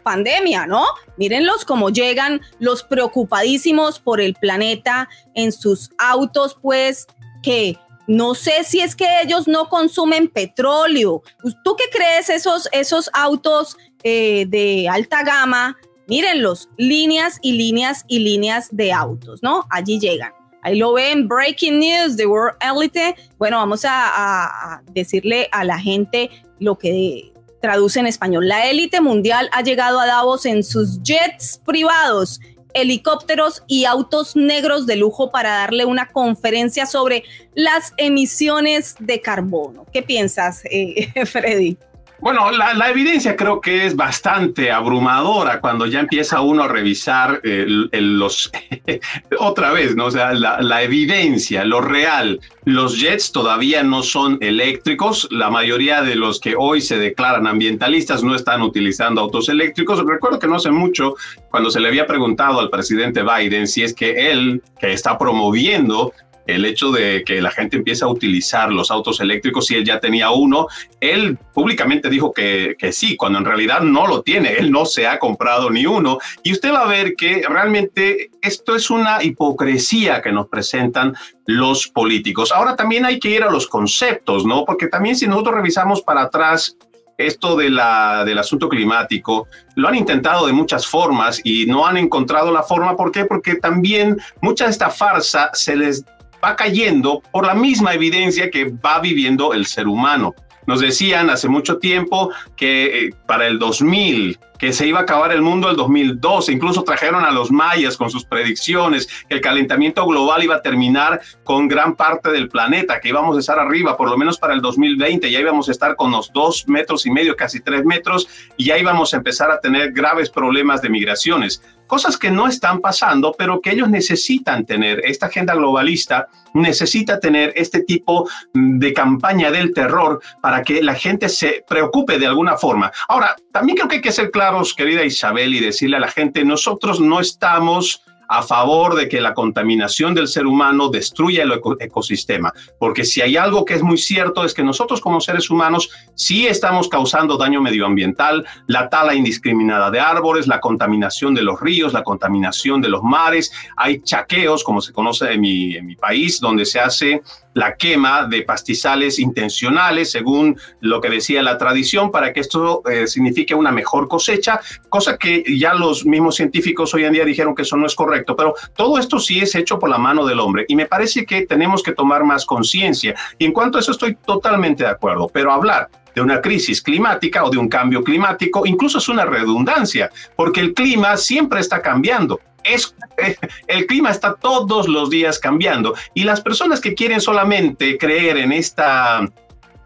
pandemia, 0.02 0.66
¿no? 0.66 0.86
Mírenlos 1.18 1.66
cómo 1.66 1.90
llegan 1.90 2.40
los 2.60 2.82
preocupadísimos 2.82 4.00
por 4.00 4.22
el 4.22 4.32
planeta 4.34 5.10
en 5.34 5.52
sus 5.52 5.90
autos, 5.98 6.56
pues 6.62 7.06
que 7.42 7.78
no 8.06 8.34
sé 8.34 8.64
si 8.64 8.80
es 8.80 8.94
que 8.94 9.06
ellos 9.22 9.48
no 9.48 9.68
consumen 9.68 10.28
petróleo. 10.28 11.22
¿Tú 11.64 11.76
qué 11.76 11.84
crees 11.92 12.30
esos, 12.30 12.68
esos 12.72 13.10
autos 13.12 13.76
eh, 14.02 14.46
de 14.48 14.88
alta 14.88 15.22
gama? 15.22 15.76
Mírenlos, 16.06 16.68
líneas 16.76 17.38
y 17.42 17.52
líneas 17.52 18.04
y 18.06 18.20
líneas 18.20 18.68
de 18.70 18.92
autos, 18.92 19.42
¿no? 19.42 19.66
Allí 19.70 19.98
llegan. 19.98 20.32
Ahí 20.62 20.76
lo 20.76 20.92
ven, 20.92 21.28
Breaking 21.28 21.78
News, 21.78 22.16
The 22.16 22.26
World 22.26 22.56
Elite. 22.60 23.16
Bueno, 23.38 23.58
vamos 23.58 23.84
a 23.84 24.82
decirle 24.92 25.48
a 25.52 25.64
la 25.64 25.78
gente 25.78 26.30
lo 26.58 26.76
que 26.76 27.32
traduce 27.60 27.98
en 27.98 28.06
español. 28.06 28.48
La 28.48 28.70
élite 28.70 29.00
mundial 29.00 29.48
ha 29.52 29.62
llegado 29.62 29.98
a 29.98 30.06
Davos 30.06 30.46
en 30.46 30.62
sus 30.62 31.02
jets 31.02 31.60
privados 31.64 32.40
helicópteros 32.76 33.62
y 33.66 33.86
autos 33.86 34.36
negros 34.36 34.86
de 34.86 34.96
lujo 34.96 35.30
para 35.30 35.50
darle 35.50 35.86
una 35.86 36.08
conferencia 36.08 36.86
sobre 36.86 37.24
las 37.54 37.94
emisiones 37.96 38.96
de 38.98 39.20
carbono. 39.20 39.86
¿Qué 39.92 40.02
piensas, 40.02 40.62
eh, 40.66 41.10
Freddy? 41.26 41.78
Bueno, 42.18 42.50
la, 42.50 42.90
evidencia 42.90 43.36
creo 43.36 43.60
que 43.60 43.84
es 43.84 43.94
bastante 43.94 44.72
abrumadora 44.72 45.60
cuando 45.60 45.84
ya 45.84 46.00
empieza 46.00 46.40
uno 46.40 46.62
a 46.62 46.68
revisar 46.68 47.42
los, 47.44 48.50
otra 49.38 49.72
vez, 49.72 49.94
¿no? 49.94 50.06
O 50.06 50.10
sea, 50.10 50.32
la, 50.32 50.82
evidencia, 50.82 51.64
lo 51.64 51.82
real. 51.82 52.40
Los 52.64 52.98
jets 52.98 53.32
todavía 53.32 53.82
no 53.82 54.02
son 54.02 54.38
eléctricos. 54.40 55.28
La 55.30 55.50
mayoría 55.50 56.00
de 56.02 56.16
los 56.16 56.40
que 56.40 56.54
hoy 56.56 56.80
se 56.80 56.98
declaran 56.98 57.46
ambientalistas 57.46 58.24
no 58.24 58.34
están 58.34 58.62
utilizando 58.62 59.20
autos 59.20 59.50
eléctricos. 59.50 60.04
Recuerdo 60.04 60.38
que 60.38 60.48
no 60.48 60.56
hace 60.56 60.70
mucho, 60.70 61.16
cuando 61.50 61.70
se 61.70 61.80
le 61.80 61.88
había 61.88 62.06
preguntado 62.06 62.60
al 62.60 62.70
presidente 62.70 63.22
Biden 63.22 63.68
si 63.68 63.82
es 63.82 63.94
que 63.94 64.30
él, 64.30 64.62
que 64.80 64.92
está 64.92 65.18
promoviendo 65.18 66.12
el 66.46 66.64
hecho 66.64 66.90
de 66.90 67.24
que 67.24 67.40
la 67.40 67.50
gente 67.50 67.76
empiece 67.76 68.04
a 68.04 68.08
utilizar 68.08 68.72
los 68.72 68.90
autos 68.90 69.20
eléctricos 69.20 69.66
si 69.66 69.74
él 69.74 69.84
ya 69.84 70.00
tenía 70.00 70.30
uno. 70.30 70.68
Él 71.00 71.38
públicamente 71.52 72.08
dijo 72.08 72.32
que, 72.32 72.76
que, 72.78 72.92
sí, 72.92 73.16
cuando 73.16 73.38
en 73.38 73.44
realidad 73.44 73.80
no 73.80 74.06
lo 74.06 74.22
tiene, 74.22 74.54
él 74.54 74.70
no 74.70 74.86
se 74.86 75.06
ha 75.06 75.18
comprado 75.18 75.70
ni 75.70 75.86
uno. 75.86 76.18
Y 76.42 76.52
usted 76.52 76.72
va 76.72 76.82
a 76.82 76.88
ver 76.88 77.14
que 77.14 77.44
realmente 77.48 78.30
esto 78.42 78.76
es 78.76 78.90
una 78.90 79.22
hipocresía 79.22 80.22
que 80.22 80.32
nos 80.32 80.48
presentan 80.48 81.14
los 81.46 81.88
políticos. 81.88 82.52
Ahora 82.52 82.76
también 82.76 83.04
hay 83.04 83.18
que 83.18 83.30
ir 83.30 83.42
a 83.42 83.50
los 83.50 83.66
conceptos, 83.66 84.44
¿no? 84.44 84.64
Porque 84.64 84.88
también 84.88 85.16
si 85.16 85.26
nosotros 85.26 85.56
revisamos 85.56 86.02
para 86.02 86.22
atrás 86.22 86.76
esto 87.18 87.56
de 87.56 87.70
la, 87.70 88.24
del 88.24 88.38
asunto 88.38 88.68
climático, 88.68 89.48
lo 89.74 89.88
han 89.88 89.94
intentado 89.94 90.46
de 90.46 90.52
muchas 90.52 90.86
formas 90.86 91.40
y 91.44 91.66
no 91.66 91.86
han 91.86 91.96
encontrado 91.96 92.52
la 92.52 92.62
forma. 92.62 92.96
¿Por 92.96 93.10
qué? 93.10 93.24
Porque 93.24 93.56
también 93.56 94.18
mucha 94.42 94.64
de 94.64 94.70
esta 94.70 94.90
farsa 94.90 95.50
se 95.54 95.76
les 95.76 96.04
va 96.46 96.54
cayendo 96.54 97.22
por 97.32 97.44
la 97.44 97.54
misma 97.54 97.92
evidencia 97.94 98.50
que 98.50 98.70
va 98.70 99.00
viviendo 99.00 99.52
el 99.52 99.66
ser 99.66 99.88
humano. 99.88 100.34
Nos 100.66 100.80
decían 100.80 101.30
hace 101.30 101.48
mucho 101.48 101.78
tiempo 101.78 102.30
que 102.56 103.06
eh, 103.06 103.10
para 103.26 103.46
el 103.46 103.58
2000 103.58 104.38
que 104.58 104.72
se 104.72 104.86
iba 104.86 105.00
a 105.00 105.02
acabar 105.02 105.32
el 105.32 105.42
mundo 105.42 105.68
el 105.68 105.76
2012, 105.76 106.50
incluso 106.50 106.82
trajeron 106.82 107.24
a 107.24 107.30
los 107.30 107.50
mayas 107.50 107.96
con 107.96 108.10
sus 108.10 108.24
predicciones, 108.24 109.06
que 109.28 109.34
el 109.34 109.40
calentamiento 109.42 110.06
global 110.06 110.42
iba 110.42 110.56
a 110.56 110.62
terminar 110.62 111.20
con 111.44 111.68
gran 111.68 111.94
parte 111.94 112.30
del 112.30 112.48
planeta, 112.48 112.98
que 112.98 113.10
íbamos 113.10 113.36
a 113.36 113.40
estar 113.40 113.58
arriba, 113.58 113.98
por 113.98 114.08
lo 114.08 114.16
menos 114.16 114.38
para 114.38 114.54
el 114.54 114.62
2020, 114.62 115.30
ya 115.30 115.40
íbamos 115.40 115.68
a 115.68 115.72
estar 115.72 115.94
con 115.94 116.10
los 116.10 116.32
dos 116.32 116.66
metros 116.68 117.04
y 117.04 117.10
medio, 117.10 117.36
casi 117.36 117.60
tres 117.60 117.84
metros, 117.84 118.28
y 118.56 118.64
ya 118.64 118.78
íbamos 118.78 119.12
a 119.12 119.18
empezar 119.18 119.50
a 119.50 119.60
tener 119.60 119.92
graves 119.92 120.30
problemas 120.30 120.80
de 120.80 120.88
migraciones 120.88 121.62
cosas 121.86 122.16
que 122.16 122.30
no 122.30 122.48
están 122.48 122.80
pasando, 122.80 123.34
pero 123.36 123.60
que 123.60 123.70
ellos 123.70 123.88
necesitan 123.88 124.64
tener. 124.64 125.00
Esta 125.04 125.26
agenda 125.26 125.54
globalista 125.54 126.28
necesita 126.54 127.20
tener 127.20 127.52
este 127.56 127.80
tipo 127.80 128.28
de 128.52 128.92
campaña 128.92 129.50
del 129.50 129.72
terror 129.74 130.20
para 130.40 130.62
que 130.62 130.82
la 130.82 130.94
gente 130.94 131.28
se 131.28 131.64
preocupe 131.68 132.18
de 132.18 132.26
alguna 132.26 132.56
forma. 132.56 132.90
Ahora, 133.08 133.36
también 133.52 133.76
creo 133.76 133.88
que 133.88 133.96
hay 133.96 134.02
que 134.02 134.12
ser 134.12 134.30
claros, 134.30 134.74
querida 134.74 135.04
Isabel, 135.04 135.54
y 135.54 135.60
decirle 135.60 135.96
a 135.96 136.00
la 136.00 136.10
gente, 136.10 136.44
nosotros 136.44 137.00
no 137.00 137.20
estamos 137.20 138.02
a 138.28 138.42
favor 138.42 138.94
de 138.94 139.08
que 139.08 139.20
la 139.20 139.34
contaminación 139.34 140.14
del 140.14 140.28
ser 140.28 140.46
humano 140.46 140.88
destruya 140.88 141.42
el 141.42 141.60
ecosistema, 141.80 142.52
porque 142.78 143.04
si 143.04 143.20
hay 143.20 143.36
algo 143.36 143.64
que 143.64 143.74
es 143.74 143.82
muy 143.82 143.98
cierto 143.98 144.44
es 144.44 144.54
que 144.54 144.62
nosotros 144.62 145.00
como 145.00 145.20
seres 145.20 145.50
humanos 145.50 145.90
sí 146.14 146.46
estamos 146.46 146.88
causando 146.88 147.36
daño 147.36 147.60
medioambiental, 147.60 148.46
la 148.66 148.88
tala 148.88 149.14
indiscriminada 149.14 149.90
de 149.90 150.00
árboles, 150.00 150.46
la 150.46 150.60
contaminación 150.60 151.34
de 151.34 151.42
los 151.42 151.60
ríos, 151.60 151.92
la 151.92 152.02
contaminación 152.02 152.80
de 152.80 152.88
los 152.88 153.02
mares, 153.02 153.52
hay 153.76 154.00
chaqueos, 154.00 154.64
como 154.64 154.80
se 154.80 154.92
conoce 154.92 155.32
en 155.32 155.40
mi, 155.40 155.96
país, 155.96 156.40
donde 156.40 156.66
se 156.66 156.78
hace 156.78 157.22
la 157.54 157.76
quema 157.76 158.26
de 158.26 158.42
pastizales 158.42 159.18
intencionales, 159.18 160.10
según 160.10 160.58
lo 160.80 161.00
que 161.00 161.08
decía 161.08 161.42
la 161.42 161.56
tradición, 161.56 162.10
para 162.10 162.32
que 162.32 162.40
esto 162.40 162.82
eh, 162.90 163.06
signifique 163.06 163.54
una 163.54 163.72
mejor 163.72 164.08
cosecha, 164.08 164.60
cosa 164.90 165.16
que 165.16 165.42
ya 165.58 165.72
los 165.72 166.04
mismos 166.04 166.36
científicos 166.36 166.92
hoy 166.92 167.04
en 167.04 167.14
día 167.14 167.24
dijeron 167.24 167.54
que 167.54 167.62
eso 167.62 167.76
no 167.76 167.86
es 167.86 167.94
correcto, 167.94 168.15
pero 168.24 168.54
todo 168.74 168.98
esto 168.98 169.18
sí 169.18 169.40
es 169.40 169.54
hecho 169.54 169.78
por 169.78 169.90
la 169.90 169.98
mano 169.98 170.24
del 170.24 170.40
hombre 170.40 170.64
y 170.68 170.76
me 170.76 170.86
parece 170.86 171.26
que 171.26 171.46
tenemos 171.46 171.82
que 171.82 171.92
tomar 171.92 172.24
más 172.24 172.44
conciencia. 172.44 173.14
Y 173.38 173.44
en 173.44 173.52
cuanto 173.52 173.78
a 173.78 173.80
eso 173.80 173.92
estoy 173.92 174.16
totalmente 174.26 174.84
de 174.84 174.90
acuerdo, 174.90 175.28
pero 175.32 175.52
hablar 175.52 175.88
de 176.14 176.22
una 176.22 176.40
crisis 176.40 176.80
climática 176.80 177.44
o 177.44 177.50
de 177.50 177.58
un 177.58 177.68
cambio 177.68 178.02
climático, 178.02 178.64
incluso 178.64 178.98
es 178.98 179.08
una 179.08 179.26
redundancia, 179.26 180.10
porque 180.34 180.60
el 180.60 180.72
clima 180.72 181.16
siempre 181.16 181.60
está 181.60 181.82
cambiando 181.82 182.40
es, 182.66 182.94
el 183.66 183.86
clima 183.86 184.10
está 184.10 184.34
todos 184.34 184.88
los 184.88 185.10
días 185.10 185.38
cambiando 185.38 185.94
y 186.14 186.24
las 186.24 186.40
personas 186.40 186.80
que 186.80 186.94
quieren 186.94 187.20
solamente 187.20 187.96
creer 187.98 188.36
en 188.38 188.52
esta 188.52 189.20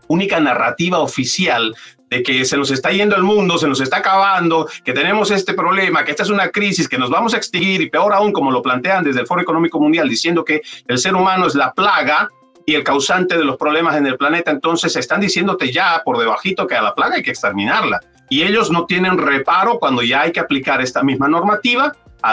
única 0.08 0.40
narrativa 0.40 0.98
oficial 0.98 1.74
de 2.10 2.22
que 2.22 2.44
se 2.44 2.56
nos 2.56 2.70
está 2.70 2.90
yendo 2.90 3.16
el 3.16 3.22
mundo, 3.22 3.56
se 3.56 3.68
nos 3.68 3.80
está 3.80 3.98
acabando, 3.98 4.68
que 4.84 4.92
tenemos 4.92 5.30
este 5.30 5.54
problema, 5.54 6.04
que 6.04 6.10
esta 6.10 6.24
es 6.24 6.30
una 6.30 6.48
crisis, 6.48 6.88
que 6.88 6.98
nos 6.98 7.08
vamos 7.08 7.34
a 7.34 7.36
extinguir 7.36 7.80
y 7.80 7.88
peor 7.88 8.12
aún, 8.12 8.32
como 8.32 8.50
lo 8.50 8.60
plantean 8.60 9.04
desde 9.04 9.20
el 9.20 9.26
Foro 9.26 9.40
Económico 9.40 9.80
Mundial, 9.80 10.08
diciendo 10.08 10.44
que 10.44 10.60
el 10.88 10.98
ser 10.98 11.14
humano 11.14 11.46
es 11.46 11.54
la 11.54 11.72
plaga 11.72 12.28
y 12.66 12.74
el 12.74 12.84
causante 12.84 13.38
de 13.38 13.44
los 13.44 13.56
problemas 13.56 13.96
en 13.96 14.06
el 14.06 14.16
planeta, 14.16 14.50
entonces 14.50 14.94
están 14.96 15.20
diciéndote 15.20 15.72
ya 15.72 16.02
por 16.04 16.18
debajito 16.18 16.66
que 16.66 16.74
a 16.74 16.82
la 16.82 16.94
plaga 16.94 17.16
hay 17.16 17.22
que 17.22 17.30
exterminarla. 17.30 18.00
Y 18.28 18.42
ellos 18.42 18.70
no 18.70 18.86
tienen 18.86 19.18
reparo 19.18 19.78
cuando 19.78 20.02
ya 20.02 20.22
hay 20.22 20.32
que 20.32 20.40
aplicar 20.40 20.80
esta 20.80 21.02
misma 21.02 21.28
normativa 21.28 21.92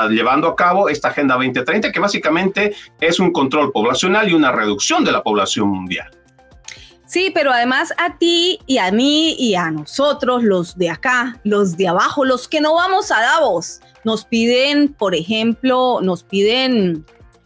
llevando 0.10 0.48
a 0.48 0.56
cabo 0.56 0.90
esta 0.90 1.10
Agenda 1.10 1.36
2030, 1.36 1.92
que 1.92 2.00
básicamente 2.00 2.76
es 3.00 3.20
un 3.20 3.32
control 3.32 3.72
poblacional 3.72 4.30
y 4.30 4.34
una 4.34 4.52
reducción 4.52 5.04
de 5.04 5.12
la 5.12 5.24
población 5.24 5.70
mundial. 5.70 6.12
Sí, 7.08 7.32
pero 7.34 7.54
además 7.54 7.94
a 7.98 8.18
ti 8.18 8.60
y 8.68 8.80
a 8.80 8.92
mí 8.92 9.34
y 9.40 9.56
a 9.56 9.72
nosotros, 9.72 10.44
los 10.44 10.78
de 10.78 10.90
acá, 10.90 11.40
los 11.46 11.78
de 11.78 11.88
abajo, 11.88 12.26
los 12.26 12.50
que 12.50 12.60
no 12.60 12.76
vamos 12.76 13.12
a 13.12 13.22
Davos, 13.22 13.80
nos 14.04 14.26
piden, 14.26 14.94
por 14.94 15.16
ejemplo, 15.16 16.00
nos 16.02 16.24
piden 16.24 17.06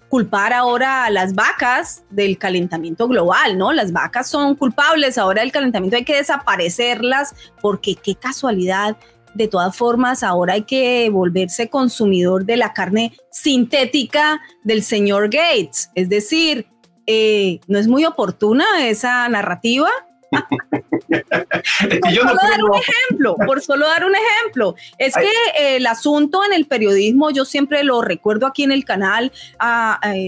culpar 0.10 0.52
ahora 0.52 1.06
a 1.06 1.12
las 1.12 1.36
vacas 1.36 2.04
del 2.10 2.39
calentamiento 2.39 3.08
global, 3.08 3.58
¿no? 3.58 3.71
Las 3.71 3.91
vacas 3.91 4.28
son 4.28 4.56
culpables 4.56 5.19
ahora 5.19 5.41
del 5.41 5.52
calentamiento, 5.52 5.95
hay 5.95 6.06
que 6.06 6.17
desaparecerlas 6.17 7.36
porque 7.62 7.95
qué 7.95 8.15
casualidad 8.15 8.97
de 9.36 9.47
todas 9.47 9.76
formas, 9.76 10.24
ahora 10.24 10.54
hay 10.54 10.63
que 10.63 11.10
volverse 11.10 11.69
consumidor 11.69 12.45
de 12.45 12.58
la 12.58 12.74
carne 12.74 13.13
sintética 13.32 14.41
del 14.63 14.84
señor 14.84 15.30
Gates. 15.30 15.89
Es 15.95 16.10
decir, 16.10 16.67
eh, 17.13 17.60
¿no 17.67 17.78
es 17.78 17.88
muy 17.88 18.06
oportuna 18.06 18.65
esa 18.88 19.28
narrativa? 19.28 19.89
por 20.32 22.13
solo 22.13 22.39
dar 22.41 22.63
un 22.63 22.76
ejemplo, 22.76 23.36
por 23.45 23.62
solo 23.62 23.86
dar 23.86 24.06
un 24.06 24.13
ejemplo, 24.15 24.76
es 24.97 25.13
que 25.13 25.26
eh, 25.62 25.76
el 25.76 25.88
asunto 25.88 26.45
en 26.45 26.54
el 26.54 26.67
periodismo, 26.67 27.32
yo 27.32 27.43
siempre 27.43 27.84
lo 27.84 28.02
recuerdo 28.02 28.47
aquí 28.47 28.63
en 28.63 28.71
el 28.71 28.86
canal, 28.86 29.34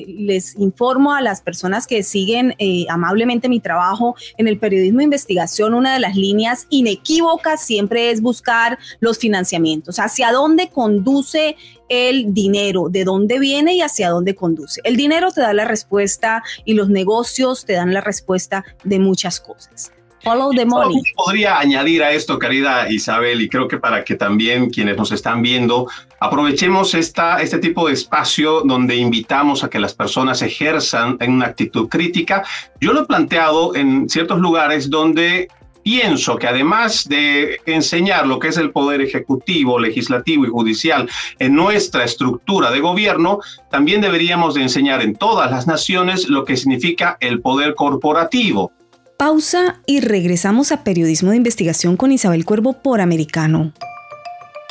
les 0.08 0.58
informo 0.58 1.14
a 1.14 1.22
las 1.22 1.40
personas 1.40 1.88
que 1.88 2.04
siguen 2.04 2.54
eh, 2.58 2.86
amablemente 2.90 3.48
mi 3.48 3.62
trabajo 3.62 4.16
en 4.38 4.50
el 4.50 4.60
periodismo 4.60 4.98
de 4.98 5.06
investigación, 5.06 5.74
una 5.74 5.94
de 5.94 6.00
las 6.00 6.18
líneas 6.18 6.68
inequívocas 6.70 7.62
siempre 7.62 8.12
es 8.12 8.22
buscar 8.22 8.78
los 9.00 9.18
financiamientos, 9.18 10.00
hacia 10.00 10.34
dónde 10.34 10.70
conduce 10.70 11.56
el 11.94 12.34
dinero, 12.34 12.88
de 12.90 13.04
dónde 13.04 13.40
viene 13.40 13.76
y 13.76 13.82
hacia 13.82 14.10
dónde 14.10 14.36
conduce. 14.36 14.82
El 14.84 14.98
dinero 14.98 15.32
te 15.32 15.42
da 15.42 15.54
la 15.54 15.66
respuesta 15.66 16.44
y 16.66 16.74
los 16.74 16.90
negocios 16.90 17.66
te 17.66 17.74
dan 17.74 17.94
la 17.94 18.02
respuesta 18.02 18.64
de 18.84 19.00
muchas 19.00 19.40
cosas. 19.40 19.92
Follow 20.24 20.52
the 20.52 20.66
money. 20.66 21.02
Podría 21.16 21.60
añadir 21.60 22.02
a 22.02 22.12
esto, 22.12 22.40
querida 22.40 22.90
Isabel, 22.90 23.42
y 23.42 23.50
creo 23.50 23.68
que 23.68 23.78
para 23.78 24.06
que 24.06 24.16
también 24.16 24.70
quienes 24.70 24.96
nos 24.96 25.12
están 25.12 25.42
viendo, 25.42 25.90
aprovechemos 26.22 26.94
esta, 26.94 27.42
este 27.42 27.58
tipo 27.58 27.88
de 27.88 27.94
espacio 27.94 28.62
donde 28.62 28.96
invitamos 28.96 29.66
a 29.66 29.70
que 29.70 29.80
las 29.80 29.94
personas 29.94 30.42
ejerzan 30.42 31.18
en 31.20 31.34
una 31.34 31.48
actitud 31.48 31.90
crítica. 31.90 32.46
Yo 32.80 32.94
lo 32.94 33.02
he 33.02 33.06
planteado 33.06 33.76
en 33.76 34.08
ciertos 34.08 34.40
lugares 34.40 34.90
donde 34.90 35.50
pienso 35.84 36.38
que 36.38 36.48
además 36.48 37.08
de 37.08 37.60
enseñar 37.66 38.26
lo 38.26 38.40
que 38.40 38.48
es 38.48 38.58
el 38.58 38.72
poder 38.72 39.02
ejecutivo, 39.02 39.80
legislativo 39.80 40.46
y 40.46 40.50
judicial 40.50 41.10
en 41.40 41.56
nuestra 41.56 42.04
estructura 42.04 42.72
de 42.72 42.80
gobierno, 42.80 43.40
también 43.70 44.02
deberíamos 44.02 44.56
de 44.56 44.64
enseñar 44.64 45.02
en 45.02 45.16
todas 45.16 45.52
las 45.52 45.68
naciones 45.68 46.30
lo 46.30 46.46
que 46.46 46.58
significa 46.58 47.18
el 47.20 47.42
poder 47.42 47.76
corporativo. 47.76 48.72
Pausa 49.18 49.82
y 49.86 50.00
regresamos 50.00 50.72
a 50.72 50.84
Periodismo 50.84 51.32
de 51.32 51.38
Investigación 51.38 51.98
con 51.98 52.12
Isabel 52.12 52.46
Cuervo 52.46 52.74
por 52.82 53.00
Americano. 53.00 53.74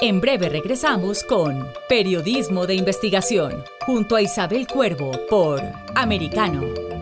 En 0.00 0.20
breve 0.20 0.48
regresamos 0.48 1.22
con 1.22 1.68
Periodismo 1.88 2.66
de 2.66 2.74
Investigación 2.74 3.62
junto 3.86 4.16
a 4.16 4.22
Isabel 4.22 4.66
Cuervo 4.66 5.12
por 5.30 5.62
Americano. 5.94 7.01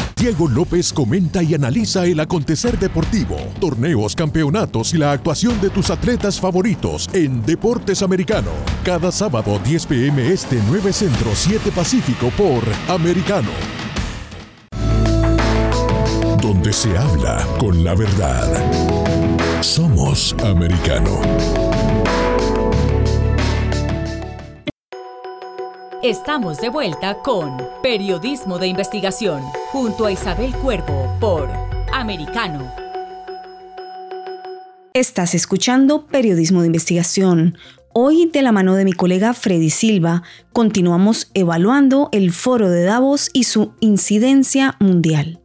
Diego 0.21 0.47
López 0.47 0.93
comenta 0.93 1.41
y 1.41 1.55
analiza 1.55 2.05
el 2.05 2.19
acontecer 2.19 2.77
deportivo, 2.77 3.37
torneos, 3.59 4.15
campeonatos 4.15 4.93
y 4.93 4.99
la 4.99 5.13
actuación 5.13 5.59
de 5.59 5.71
tus 5.71 5.89
atletas 5.89 6.39
favoritos 6.39 7.09
en 7.11 7.43
Deportes 7.43 8.03
Americano. 8.03 8.51
Cada 8.83 9.11
sábado 9.11 9.59
10 9.63 9.87
pm 9.87 10.31
este 10.31 10.61
9 10.67 10.93
Centro 10.93 11.31
7 11.33 11.71
Pacífico 11.71 12.29
por 12.37 12.63
Americano. 12.87 13.49
Donde 16.39 16.71
se 16.71 16.95
habla 16.95 17.43
con 17.57 17.83
la 17.83 17.95
verdad. 17.95 18.47
Somos 19.63 20.35
Americano. 20.43 21.19
Estamos 26.03 26.57
de 26.57 26.69
vuelta 26.69 27.19
con 27.21 27.61
Periodismo 27.83 28.57
de 28.57 28.65
Investigación 28.65 29.43
junto 29.71 30.07
a 30.07 30.11
Isabel 30.11 30.51
Cuervo 30.55 31.15
por 31.19 31.47
Americano. 31.93 32.73
Estás 34.95 35.35
escuchando 35.35 36.07
Periodismo 36.07 36.61
de 36.61 36.65
Investigación. 36.65 37.55
Hoy, 37.93 38.25
de 38.33 38.41
la 38.41 38.51
mano 38.51 38.73
de 38.73 38.83
mi 38.83 38.93
colega 38.93 39.35
Freddy 39.35 39.69
Silva, 39.69 40.23
continuamos 40.53 41.29
evaluando 41.35 42.09
el 42.13 42.31
foro 42.31 42.71
de 42.71 42.83
Davos 42.83 43.29
y 43.31 43.43
su 43.43 43.75
incidencia 43.79 44.77
mundial. 44.79 45.39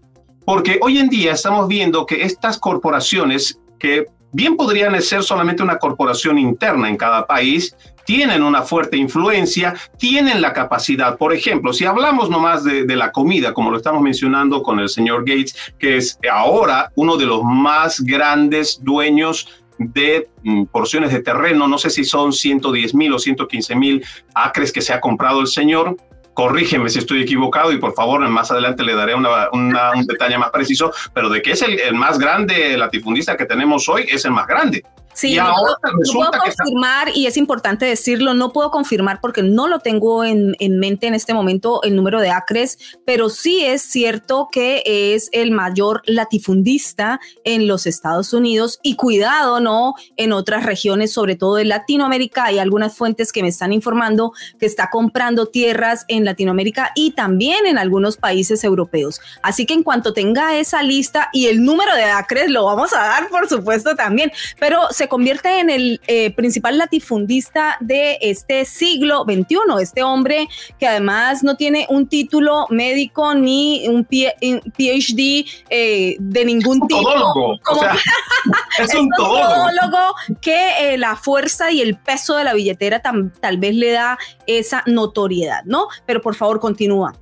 Porque 0.47 0.79
hoy 0.81 0.97
en 0.97 1.11
día 1.11 1.33
estamos 1.33 1.69
viendo 1.69 2.07
que 2.07 2.23
estas 2.23 2.59
corporaciones 2.59 3.61
que 3.79 4.07
bien 4.33 4.57
podrían 4.57 5.01
ser 5.03 5.23
solamente 5.23 5.63
una 5.63 5.77
corporación 5.77 6.39
interna 6.39 6.89
en 6.89 6.97
cada 6.97 7.27
país, 7.27 7.77
tienen 8.07 8.43
una 8.43 8.63
fuerte 8.63 8.97
influencia, 8.97 9.75
tienen 9.99 10.41
la 10.41 10.53
capacidad. 10.53 11.19
Por 11.19 11.35
ejemplo, 11.35 11.73
si 11.73 11.85
hablamos 11.85 12.31
nomás 12.31 12.65
de, 12.65 12.85
de, 12.85 12.97
la 12.97 13.13
comida, 13.13 13.53
como 13.53 13.71
lo 13.71 13.77
estamos 13.77 14.01
mencionando 14.01 14.63
con 14.63 14.79
el 14.79 14.89
señor 14.89 15.21
Gates, 15.27 15.55
que 15.79 15.99
es 15.99 16.19
ahora 16.31 16.91
uno 16.95 17.17
de 17.17 17.27
los 17.27 17.43
más 17.43 18.01
grandes 18.01 18.81
dueños 18.83 19.49
de 19.79 20.29
mm, 20.43 20.65
porciones 20.67 21.13
de 21.13 21.21
terreno, 21.21 21.69
no 21.69 21.79
sé 21.79 21.91
si 21.91 22.05
son 22.05 22.33
110 22.33 22.95
mil 22.95 23.13
o 23.13 23.19
115 23.19 23.75
mil 23.77 24.05
acres 24.35 24.73
que 24.73 24.81
se 24.81 24.93
ha 24.93 25.01
comprado 25.01 25.41
el 25.41 25.47
señor, 25.47 25.97
corrígeme 26.35 26.91
si 26.91 26.99
estoy 26.99 27.23
equivocado 27.23 27.73
y 27.73 27.79
por 27.79 27.95
favor 27.95 28.27
más 28.29 28.51
adelante 28.51 28.85
le 28.85 28.95
daré 28.95 29.15
una, 29.15 29.49
un 29.53 30.07
detalle 30.07 30.37
más 30.39 30.51
preciso, 30.51 30.93
pero 31.15 31.31
de 31.31 31.41
que 31.41 31.53
es 31.53 31.63
el, 31.63 31.81
el, 31.81 31.95
más 31.95 32.19
grande 32.19 32.77
latifundista 32.77 33.37
que 33.37 33.47
tenemos 33.47 33.89
hoy, 33.89 34.07
es 34.09 34.25
el 34.27 34.33
más 34.33 34.47
grande. 34.47 34.85
Sí, 35.17 35.33
y 35.33 35.37
no, 35.37 35.51
puedo, 35.59 35.77
no 35.83 36.13
puedo 36.13 36.31
confirmar, 36.31 37.09
y 37.15 37.27
es 37.27 37.39
importante 37.39 37.87
decirlo, 37.87 38.35
no 38.35 38.53
puedo 38.53 38.71
confirmar 38.71 39.19
porque 39.23 39.43
no 39.43 39.67
lo 39.67 39.79
tengo 39.79 40.25
en, 40.25 40.55
en, 40.59 40.79
mente 40.79 41.07
en 41.07 41.15
este 41.15 41.33
momento 41.33 41.83
el 41.85 41.97
número 41.97 42.21
de 42.21 42.29
acres, 42.29 42.79
pero 43.07 43.31
sí 43.31 43.65
es 43.65 43.81
cierto 43.81 44.51
que 44.53 44.83
es 44.85 45.31
el 45.33 45.53
mayor 45.53 46.03
latifundista 46.05 47.19
en 47.45 47.67
los 47.67 47.87
Estados 47.87 48.35
Unidos 48.35 48.79
y 48.83 48.97
cuidado, 48.97 49.59
¿no? 49.59 49.95
En 50.19 50.35
otras 50.35 50.67
regiones, 50.67 51.15
sobre 51.15 51.35
todo 51.35 51.55
de 51.55 51.65
Latinoamérica, 51.65 52.45
hay 52.45 52.59
algunas 52.59 52.95
fuentes 52.95 53.33
que 53.33 53.41
me 53.41 53.49
están 53.49 53.73
informando 53.73 54.35
que 54.61 54.67
está 54.67 54.91
comprando 54.91 55.47
tierras 55.47 56.05
en 56.09 56.27
Latinoamérica 56.27 56.93
y 56.95 57.13
también 57.13 57.65
en 57.65 57.79
algunos 57.79 58.19
países 58.19 58.63
europeos. 58.65 59.23
Así 59.43 59.65
que 59.65 59.73
en 59.73 59.83
cuanto 59.83 60.13
tenga 60.13 60.59
esa 60.59 60.83
lista 60.83 61.31
y 61.33 61.47
el 61.47 61.65
número 61.65 61.95
de 61.95 62.05
acres, 62.05 62.51
lo 62.51 62.67
vamos 62.67 62.93
a 62.93 62.99
dar, 62.99 63.29
por 63.31 63.49
supuesto, 63.49 63.97
también, 63.97 64.31
pero 64.61 64.89
se 64.91 65.06
convierte 65.09 65.61
en 65.61 65.71
el 65.71 66.01
eh, 66.07 66.31
principal 66.31 66.79
latifundista 66.79 67.77
de 67.81 68.19
este 68.21 68.65
siglo 68.65 69.25
XXI, 69.25 69.57
este 69.81 70.03
hombre 70.03 70.49
que 70.79 70.87
además 70.87 71.43
no 71.43 71.57
tiene 71.57 71.87
un 71.89 72.09
título 72.09 72.67
médico 72.71 73.35
ni 73.35 73.87
un 73.89 74.05
PhD 74.05 75.47
eh, 75.71 76.17
de 76.19 76.45
ningún 76.45 76.81
es 76.83 76.89
tipo. 76.89 77.03
Todólogo. 77.03 77.59
Como, 77.63 77.81
o 77.81 77.83
sea, 77.83 77.95
es, 78.79 78.89
es 78.91 78.95
un 78.95 79.09
todólogo. 79.17 79.49
todólogo 79.49 80.15
que 80.41 80.95
eh, 80.95 80.99
la 80.99 81.17
fuerza 81.17 81.71
y 81.71 81.81
el 81.81 81.97
peso 81.97 82.37
de 82.37 82.45
la 82.45 82.55
billetera 82.55 83.01
tam, 83.01 83.31
tal 83.41 83.59
vez 83.59 83.75
le 83.75 83.93
da 83.93 84.19
esa 84.47 84.83
notoriedad, 84.87 85.63
¿no? 85.65 85.89
Pero 86.07 86.21
por 86.21 86.35
favor, 86.35 86.61
continúa. 86.61 87.15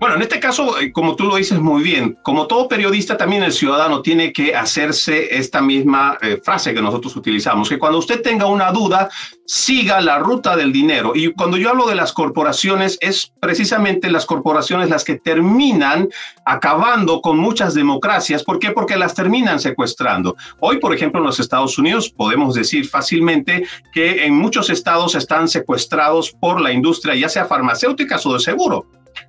Bueno, 0.00 0.14
en 0.14 0.22
este 0.22 0.40
caso, 0.40 0.80
eh, 0.80 0.92
como 0.92 1.14
tú 1.14 1.24
lo 1.24 1.36
dices 1.36 1.60
muy 1.60 1.82
bien, 1.82 2.16
como 2.22 2.46
todo 2.46 2.68
periodista, 2.68 3.18
también 3.18 3.42
el 3.42 3.52
ciudadano 3.52 4.00
tiene 4.00 4.32
que 4.32 4.56
hacerse 4.56 5.36
esta 5.36 5.60
misma 5.60 6.16
eh, 6.22 6.40
frase 6.42 6.72
que 6.72 6.80
nosotros 6.80 7.14
utilizamos, 7.16 7.68
que 7.68 7.78
cuando 7.78 7.98
usted 7.98 8.22
tenga 8.22 8.46
una 8.46 8.72
duda, 8.72 9.10
siga 9.44 10.00
la 10.00 10.18
ruta 10.18 10.56
del 10.56 10.72
dinero. 10.72 11.12
Y 11.14 11.34
cuando 11.34 11.58
yo 11.58 11.68
hablo 11.68 11.86
de 11.86 11.96
las 11.96 12.14
corporaciones, 12.14 12.96
es 13.02 13.30
precisamente 13.42 14.10
las 14.10 14.24
corporaciones 14.24 14.88
las 14.88 15.04
que 15.04 15.16
terminan 15.16 16.08
acabando 16.46 17.20
con 17.20 17.36
muchas 17.36 17.74
democracias. 17.74 18.42
¿Por 18.42 18.58
qué? 18.58 18.70
Porque 18.70 18.96
las 18.96 19.14
terminan 19.14 19.60
secuestrando. 19.60 20.34
Hoy, 20.60 20.78
por 20.78 20.94
ejemplo, 20.94 21.20
en 21.20 21.26
los 21.26 21.40
Estados 21.40 21.76
Unidos, 21.76 22.08
podemos 22.08 22.54
decir 22.54 22.88
fácilmente 22.88 23.66
que 23.92 24.24
en 24.24 24.34
muchos 24.34 24.70
estados 24.70 25.14
están 25.14 25.46
secuestrados 25.46 26.30
por 26.30 26.58
la 26.62 26.72
industria, 26.72 27.14
ya 27.16 27.28
sea 27.28 27.44
farmacéutica 27.44 28.18
o 28.24 28.32
de 28.32 28.40
seguro 28.40 28.86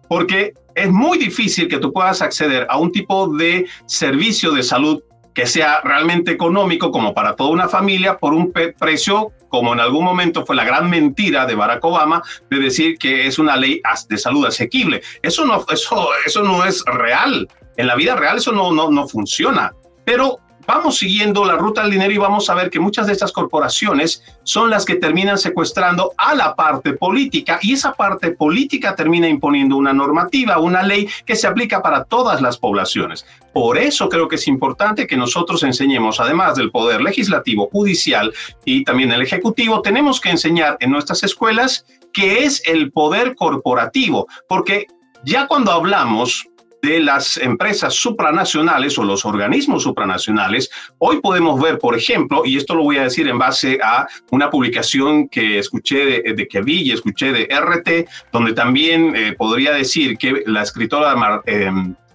porque 0.08 0.54
es 0.76 0.90
muy 0.90 1.18
difícil 1.18 1.68
que 1.68 1.78
tú 1.78 1.92
puedas 1.92 2.22
acceder 2.22 2.66
a 2.70 2.78
un 2.78 2.92
tipo 2.92 3.28
de 3.28 3.68
servicio 3.86 4.52
de 4.52 4.64
salud 4.64 5.02
que 5.34 5.46
sea 5.46 5.82
realmente 5.82 6.32
económico 6.32 6.92
como 6.92 7.14
para 7.14 7.36
toda 7.36 7.52
una 7.52 7.70
familia 7.70 8.18
por 8.18 8.34
un 8.34 8.52
precio 8.52 9.32
como 9.52 9.74
en 9.74 9.80
algún 9.80 10.06
momento 10.06 10.46
fue 10.46 10.56
la 10.56 10.64
gran 10.64 10.90
mentira 10.90 11.46
de 11.46 11.56
Barack 11.56 11.84
Obama 11.84 12.24
de 12.50 12.58
decir 12.58 12.98
que 12.98 13.28
es 13.28 13.38
una 13.38 13.58
ley 13.58 13.82
de 14.08 14.18
salud 14.18 14.46
asequible. 14.46 15.02
Eso 15.22 15.46
no, 15.46 15.66
eso, 15.70 16.10
eso 16.26 16.42
no 16.42 16.64
es 16.64 16.84
real. 16.86 17.48
En 17.76 17.88
la 17.88 17.96
vida 17.96 18.16
real 18.16 18.38
eso 18.38 18.54
no, 18.54 18.72
no, 18.72 18.90
no 18.90 19.08
funciona. 19.08 19.74
Pero 20.06 20.40
vamos 20.68 20.98
siguiendo 20.98 21.46
la 21.46 21.56
ruta 21.56 21.82
del 21.82 21.92
dinero 21.92 22.12
y 22.12 22.18
vamos 22.18 22.50
a 22.50 22.56
ver 22.56 22.70
que 22.70 22.80
muchas 22.80 23.08
de 23.08 23.14
estas 23.14 23.32
corporaciones 23.32 24.24
son 24.44 24.70
las 24.70 24.86
que 24.86 24.96
terminan 24.96 25.38
secuestrando 25.38 26.14
a 26.18 26.36
la 26.36 26.56
parte 26.56 26.94
política 26.94 27.60
y 27.62 27.74
esa 27.74 27.94
parte 27.94 28.32
política 28.32 28.96
termina 28.96 29.28
imponiendo 29.28 29.78
una 29.78 29.94
normativa, 29.94 30.60
una 30.60 30.84
ley 30.84 31.08
que 31.26 31.36
se 31.36 31.48
aplica 31.48 31.82
para 31.82 32.04
todas 32.04 32.42
las 32.42 32.58
poblaciones. 32.58 33.26
Por 33.54 33.78
eso 33.78 34.10
creo 34.10 34.28
que 34.28 34.36
es 34.36 34.48
importante 34.48 35.08
que 35.08 35.18
nosotros 35.18 35.64
enseñemos, 35.64 36.20
además 36.20 36.56
del 36.56 36.72
poder 36.72 37.02
legislativo, 37.02 37.70
judicial 37.72 38.34
y 38.66 38.84
también 38.84 39.12
el 39.12 39.22
ejecutivo, 39.22 39.82
tenemos 39.82 40.22
que 40.22 40.30
enseñar 40.30 40.78
en 40.80 40.92
nuestras 40.92 41.24
escuelas 41.24 41.86
qué 42.14 42.44
es 42.44 42.62
el 42.68 42.92
poder 42.92 43.36
corporativo, 43.36 44.28
porque 44.48 44.88
ya 45.24 45.48
cuando 45.48 45.72
hablamos 45.72 46.48
de 46.82 47.00
las 47.00 47.38
empresas 47.38 47.94
supranacionales 47.94 48.98
o 48.98 49.04
los 49.04 49.26
organismos 49.26 49.84
supranacionales, 49.84 50.70
hoy 50.98 51.22
podemos 51.22 51.60
ver, 51.62 51.78
por 51.78 51.96
ejemplo, 51.96 52.44
y 52.46 52.58
esto 52.58 52.76
lo 52.76 52.84
voy 52.84 52.98
a 52.98 53.04
decir 53.04 53.28
en 53.28 53.38
base 53.38 53.80
a 53.84 54.08
una 54.32 54.50
publicación 54.50 55.28
que 55.28 55.60
escuché 55.60 56.06
de, 56.06 56.34
de 56.34 56.48
que 56.48 56.62
vi 56.62 56.82
y 56.82 56.92
escuché 56.92 57.32
de 57.32 57.48
RT, 57.50 58.10
donde 58.32 58.54
también 58.54 59.16
eh, 59.16 59.34
podría 59.38 59.74
decir 59.74 60.18
que 60.18 60.44
la 60.46 60.64
escritora 60.64 61.16
eh, 61.46 61.72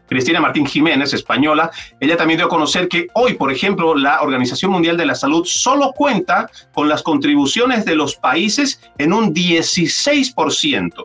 Cristina 0.08 0.40
Martín 0.40 0.66
Jiménez, 0.66 1.12
española, 1.12 1.70
ella 2.00 2.16
también 2.16 2.38
dio 2.38 2.46
a 2.46 2.50
conocer 2.50 2.88
que 2.88 3.08
hoy, 3.14 3.34
por 3.34 3.50
ejemplo, 3.50 3.94
la 3.94 4.22
Organización 4.22 4.70
Mundial 4.70 4.96
de 4.96 5.06
la 5.06 5.14
Salud 5.14 5.44
solo 5.44 5.92
cuenta 5.92 6.48
con 6.72 6.88
las 6.88 7.02
contribuciones 7.02 7.84
de 7.84 7.96
los 7.96 8.16
países 8.16 8.80
en 8.98 9.12
un 9.12 9.34
16% 9.34 11.04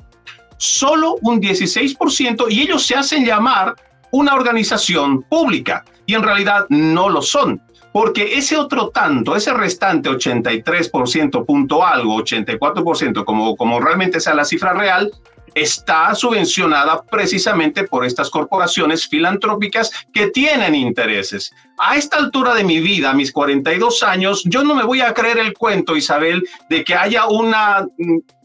solo 0.61 1.15
un 1.21 1.41
16% 1.41 2.45
y 2.49 2.61
ellos 2.61 2.85
se 2.85 2.95
hacen 2.95 3.25
llamar 3.25 3.75
una 4.11 4.35
organización 4.35 5.23
pública 5.23 5.83
y 6.05 6.13
en 6.13 6.21
realidad 6.21 6.67
no 6.69 7.09
lo 7.09 7.23
son. 7.23 7.59
Porque 7.91 8.37
ese 8.37 8.57
otro 8.57 8.89
tanto, 8.89 9.35
ese 9.35 9.53
restante 9.53 10.09
83% 10.09 11.45
punto 11.45 11.83
algo, 11.83 12.17
84%, 12.19 13.25
como, 13.25 13.57
como 13.57 13.79
realmente 13.81 14.19
sea 14.19 14.35
la 14.35 14.45
cifra 14.45 14.73
real, 14.73 15.11
está 15.55 16.13
subvencionada 16.15 17.03
precisamente 17.03 17.83
por 17.83 18.05
estas 18.05 18.29
corporaciones 18.29 19.07
filantrópicas 19.07 19.91
que 20.13 20.27
tienen 20.27 20.75
intereses. 20.75 21.53
A 21.77 21.95
esta 21.97 22.17
altura 22.17 22.53
de 22.53 22.63
mi 22.63 22.79
vida, 22.79 23.11
a 23.11 23.13
mis 23.13 23.31
42 23.31 24.03
años, 24.03 24.43
yo 24.45 24.63
no 24.63 24.75
me 24.75 24.83
voy 24.83 25.01
a 25.01 25.13
creer 25.13 25.39
el 25.39 25.53
cuento, 25.53 25.95
Isabel, 25.95 26.43
de 26.69 26.83
que 26.83 26.95
haya 26.95 27.25
una 27.27 27.87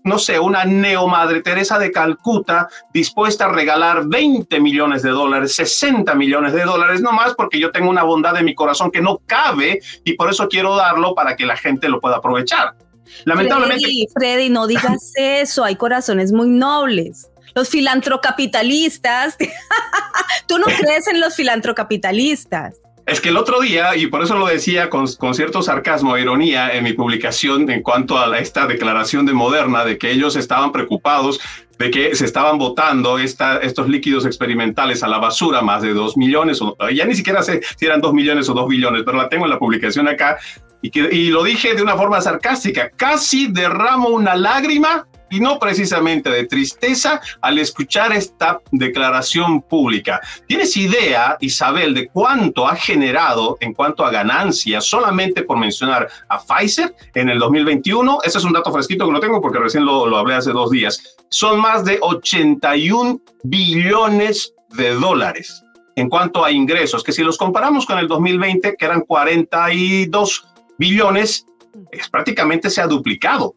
no 0.07 0.21
sé, 0.21 0.39
una 0.39 0.65
neomadre 0.65 1.43
Teresa 1.43 1.81
de 1.81 1.91
Calcuta 1.91 2.69
dispuesta 2.95 3.47
a 3.47 3.53
regalar 3.53 4.07
20 4.07 4.61
millones 4.61 5.03
de 5.03 5.11
dólares, 5.11 5.57
60 5.57 6.15
millones 6.15 6.53
de 6.53 6.63
dólares, 6.63 7.03
no 7.03 7.11
más 7.11 7.35
porque 7.35 7.59
yo 7.59 7.73
tengo 7.73 7.91
una 7.91 8.05
bondad 8.05 8.37
en 8.37 8.45
mi 8.45 8.55
corazón 8.55 8.93
que 8.93 9.03
no 9.03 9.21
cabe 9.27 9.81
y 10.05 10.13
por 10.13 10.31
eso 10.31 10.47
quiero 10.49 10.77
darlo 10.77 11.13
para 11.17 11.35
que 11.35 11.45
la 11.45 11.57
gente 11.57 11.89
lo 11.89 12.01
pueda 12.01 12.19
aprovechar. 12.19 12.77
Lamentablemente. 13.25 13.85
Freddy, 13.85 14.07
Freddy 14.15 14.51
no 14.51 14.67
digas 14.67 15.13
eso, 15.17 15.65
hay 15.65 15.77
corazones 15.77 16.33
muy 16.33 16.49
nobles. 16.49 17.29
Los 17.55 17.69
filantrocapitalistas, 17.71 19.37
tú 20.47 20.59
no 20.59 20.67
crees 20.67 21.09
en 21.09 21.21
los 21.21 21.35
filantrocapitalistas. 21.35 22.75
Es 23.07 23.21
que 23.21 23.29
el 23.29 23.37
otro 23.37 23.61
día, 23.61 23.95
y 23.95 24.09
por 24.09 24.25
eso 24.25 24.37
lo 24.37 24.47
decía 24.47 24.91
con, 24.91 25.07
con 25.15 25.33
cierto 25.33 25.63
sarcasmo 25.63 26.17
e 26.17 26.23
ironía 26.23 26.75
en 26.75 26.83
mi 26.83 26.93
publicación 26.93 27.71
en 27.71 27.83
cuanto 27.83 28.19
a 28.19 28.27
la, 28.27 28.41
esta 28.41 28.67
declaración 28.67 29.25
de 29.27 29.33
Moderna, 29.33 29.85
de 29.85 29.97
que 29.97 30.11
ellos 30.11 30.35
estaban 30.35 30.73
preocupados 30.73 31.39
de 31.79 31.91
que 31.91 32.15
se 32.15 32.25
estaban 32.25 32.59
botando 32.59 33.19
esta, 33.19 33.59
estos 33.59 33.89
líquidos 33.89 34.25
experimentales 34.25 35.03
a 35.03 35.09
la 35.09 35.19
basura, 35.19 35.61
más 35.63 35.83
de 35.83 35.93
dos 35.93 36.17
millones, 36.17 36.61
o, 36.63 36.77
ya 36.93 37.05
ni 37.05 37.15
siquiera 37.15 37.43
sé 37.43 37.61
si 37.77 37.87
eran 37.87 38.01
dos 38.01 38.15
millones 38.15 38.49
o 38.49 38.55
dos 38.55 38.69
billones, 38.69 39.03
pero 39.05 39.19
la 39.19 39.29
tengo 39.29 39.45
en 39.45 39.51
la 39.51 39.59
publicación 39.59 40.09
acá, 40.09 40.39
y, 40.83 40.91
que, 40.91 41.09
y 41.13 41.31
lo 41.31 41.43
dije 41.43 41.75
de 41.75 41.83
una 41.83 41.97
forma 41.97 42.21
sarcástica, 42.21 42.91
casi 42.91 43.49
derramo 43.49 44.09
una 44.09 44.37
lágrima 44.37 45.07
y 45.31 45.41
no 45.41 45.59
precisamente 45.59 46.31
de 46.31 46.47
tristeza 46.47 47.21
al 47.41 47.59
escuchar 47.59 48.13
esta 48.13 48.61
declaración 48.71 49.63
pública. 49.63 50.21
¿Tienes 50.47 50.77
idea, 50.77 51.37
Isabel, 51.41 51.95
de 51.95 52.09
cuánto 52.09 52.67
ha 52.67 52.77
generado 52.77 53.57
en 53.61 53.75
cuanto 53.75 54.05
a 54.05 54.11
ganancias 54.11 54.85
solamente 54.85 55.43
por 55.43 55.59
mencionar 55.59 56.09
a 56.29 56.39
Pfizer 56.39 56.95
en 57.15 57.29
el 57.29 57.39
2021? 57.39 58.19
Ese 58.25 58.39
es 58.39 58.45
un 58.45 58.53
dato 58.53 58.73
fresquito 58.73 59.07
que 59.07 59.13
no 59.13 59.21
tengo 59.21 59.41
porque 59.41 59.59
recién 59.59 59.85
lo, 59.85 60.07
lo 60.07 60.19
hablé 60.19 60.35
hace 60.35 60.53
dos 60.53 60.71
días. 60.71 61.17
Son 61.29 61.61
más 61.61 61.85
de 61.85 61.99
81 62.01 63.21
billones 63.43 64.55
de 64.71 64.95
dólares 64.95 65.63
en 65.97 66.11
cuanto 66.11 66.45
a 66.45 66.53
ingresos, 66.53 67.03
que 67.03 67.13
si 67.13 67.23
los 67.23 67.39
comparamos 67.39 67.87
con 67.87 67.99
el 67.99 68.07
2020, 68.07 68.77
que 68.77 68.85
eran 68.85 69.01
42 69.01 70.47
billones, 70.79 71.47
es, 71.91 72.09
prácticamente 72.09 72.71
se 72.71 72.81
ha 72.81 72.87
duplicado. 72.87 73.55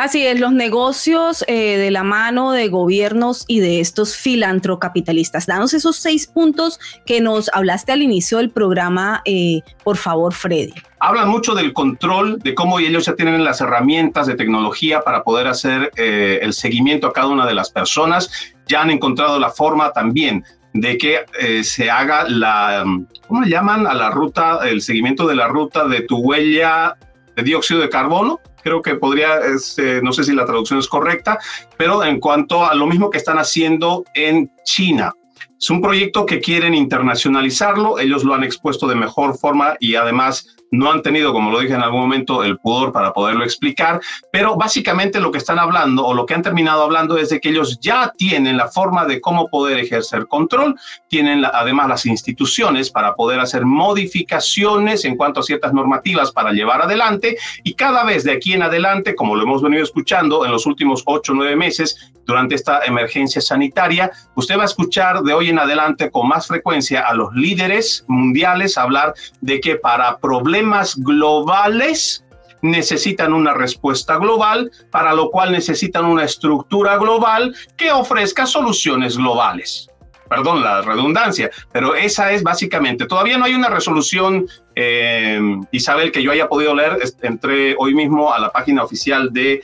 Así 0.00 0.26
es, 0.26 0.40
los 0.40 0.52
negocios 0.52 1.44
eh, 1.46 1.76
de 1.76 1.90
la 1.90 2.02
mano 2.02 2.52
de 2.52 2.68
gobiernos 2.68 3.44
y 3.46 3.60
de 3.60 3.80
estos 3.80 4.16
filantrocapitalistas. 4.16 5.44
Danos 5.44 5.74
esos 5.74 5.96
seis 5.96 6.26
puntos 6.26 6.80
que 7.04 7.20
nos 7.20 7.50
hablaste 7.52 7.92
al 7.92 8.00
inicio 8.00 8.38
del 8.38 8.48
programa, 8.48 9.20
eh, 9.26 9.60
por 9.84 9.98
favor, 9.98 10.32
Freddy. 10.32 10.72
Hablan 11.00 11.28
mucho 11.28 11.54
del 11.54 11.74
control, 11.74 12.38
de 12.38 12.54
cómo 12.54 12.78
ellos 12.78 13.04
ya 13.04 13.14
tienen 13.14 13.44
las 13.44 13.60
herramientas 13.60 14.26
de 14.26 14.36
tecnología 14.36 15.02
para 15.02 15.22
poder 15.22 15.48
hacer 15.48 15.90
eh, 15.96 16.38
el 16.40 16.54
seguimiento 16.54 17.06
a 17.06 17.12
cada 17.12 17.28
una 17.28 17.46
de 17.46 17.52
las 17.52 17.70
personas. 17.70 18.30
Ya 18.68 18.80
han 18.80 18.90
encontrado 18.90 19.38
la 19.38 19.50
forma 19.50 19.92
también 19.92 20.44
de 20.72 20.98
que 20.98 21.24
eh, 21.38 21.64
se 21.64 21.90
haga 21.90 22.28
la, 22.28 22.84
¿cómo 23.26 23.44
llaman? 23.44 23.86
A 23.86 23.94
la 23.94 24.10
ruta, 24.10 24.60
el 24.68 24.82
seguimiento 24.82 25.26
de 25.26 25.34
la 25.34 25.48
ruta 25.48 25.86
de 25.86 26.02
tu 26.02 26.18
huella 26.18 26.96
de 27.36 27.42
dióxido 27.42 27.80
de 27.80 27.88
carbono. 27.88 28.40
Creo 28.62 28.82
que 28.82 28.94
podría, 28.94 29.38
este, 29.38 30.02
no 30.02 30.12
sé 30.12 30.24
si 30.24 30.32
la 30.34 30.44
traducción 30.44 30.78
es 30.78 30.88
correcta, 30.88 31.38
pero 31.76 32.04
en 32.04 32.20
cuanto 32.20 32.66
a 32.66 32.74
lo 32.74 32.86
mismo 32.86 33.10
que 33.10 33.18
están 33.18 33.38
haciendo 33.38 34.04
en 34.14 34.50
China. 34.64 35.12
Es 35.58 35.70
un 35.70 35.82
proyecto 35.82 36.24
que 36.24 36.40
quieren 36.40 36.74
internacionalizarlo, 36.74 37.98
ellos 37.98 38.24
lo 38.24 38.34
han 38.34 38.44
expuesto 38.44 38.86
de 38.86 38.94
mejor 38.94 39.36
forma 39.36 39.76
y 39.78 39.94
además 39.94 40.56
no 40.70 40.90
han 40.90 41.02
tenido, 41.02 41.32
como 41.32 41.50
lo 41.50 41.60
dije 41.60 41.74
en 41.74 41.82
algún 41.82 42.00
momento, 42.00 42.44
el 42.44 42.58
pudor 42.58 42.92
para 42.92 43.12
poderlo 43.12 43.44
explicar, 43.44 44.00
pero 44.32 44.56
básicamente 44.56 45.20
lo 45.20 45.30
que 45.30 45.38
están 45.38 45.58
hablando 45.58 46.06
o 46.06 46.14
lo 46.14 46.26
que 46.26 46.34
han 46.34 46.42
terminado 46.42 46.82
hablando 46.82 47.18
es 47.18 47.28
de 47.30 47.40
que 47.40 47.50
ellos 47.50 47.78
ya 47.80 48.12
tienen 48.16 48.56
la 48.56 48.68
forma 48.68 49.04
de 49.04 49.20
cómo 49.20 49.48
poder 49.48 49.78
ejercer 49.78 50.26
control, 50.26 50.76
tienen 51.08 51.44
además 51.44 51.88
las 51.88 52.06
instituciones 52.06 52.90
para 52.90 53.14
poder 53.14 53.40
hacer 53.40 53.64
modificaciones 53.64 55.04
en 55.04 55.16
cuanto 55.16 55.40
a 55.40 55.42
ciertas 55.42 55.72
normativas 55.72 56.30
para 56.32 56.52
llevar 56.52 56.82
adelante 56.82 57.36
y 57.64 57.74
cada 57.74 58.04
vez 58.04 58.24
de 58.24 58.32
aquí 58.32 58.52
en 58.52 58.62
adelante, 58.62 59.14
como 59.14 59.34
lo 59.34 59.42
hemos 59.42 59.62
venido 59.62 59.82
escuchando 59.82 60.44
en 60.44 60.52
los 60.52 60.66
últimos 60.66 61.02
ocho 61.06 61.32
o 61.32 61.34
nueve 61.34 61.56
meses 61.56 62.12
durante 62.30 62.54
esta 62.54 62.84
emergencia 62.84 63.40
sanitaria, 63.40 64.10
usted 64.36 64.56
va 64.56 64.62
a 64.62 64.66
escuchar 64.66 65.22
de 65.22 65.34
hoy 65.34 65.50
en 65.50 65.58
adelante 65.58 66.10
con 66.10 66.28
más 66.28 66.46
frecuencia 66.46 67.00
a 67.00 67.12
los 67.14 67.34
líderes 67.34 68.04
mundiales 68.06 68.78
hablar 68.78 69.14
de 69.40 69.60
que 69.60 69.76
para 69.76 70.18
problemas 70.18 70.96
globales 70.96 72.24
necesitan 72.62 73.32
una 73.32 73.52
respuesta 73.52 74.16
global, 74.16 74.70
para 74.90 75.12
lo 75.12 75.30
cual 75.30 75.50
necesitan 75.50 76.04
una 76.04 76.24
estructura 76.24 76.96
global 76.98 77.54
que 77.76 77.90
ofrezca 77.90 78.46
soluciones 78.46 79.16
globales. 79.16 79.88
Perdón 80.28 80.62
la 80.62 80.82
redundancia, 80.82 81.50
pero 81.72 81.96
esa 81.96 82.30
es 82.30 82.44
básicamente. 82.44 83.06
Todavía 83.06 83.36
no 83.36 83.46
hay 83.46 83.54
una 83.54 83.68
resolución, 83.68 84.46
eh, 84.76 85.40
Isabel, 85.72 86.12
que 86.12 86.22
yo 86.22 86.30
haya 86.30 86.48
podido 86.48 86.72
leer. 86.72 86.98
Entré 87.22 87.74
hoy 87.76 87.94
mismo 87.94 88.32
a 88.32 88.38
la 88.38 88.52
página 88.52 88.84
oficial 88.84 89.32
de 89.32 89.60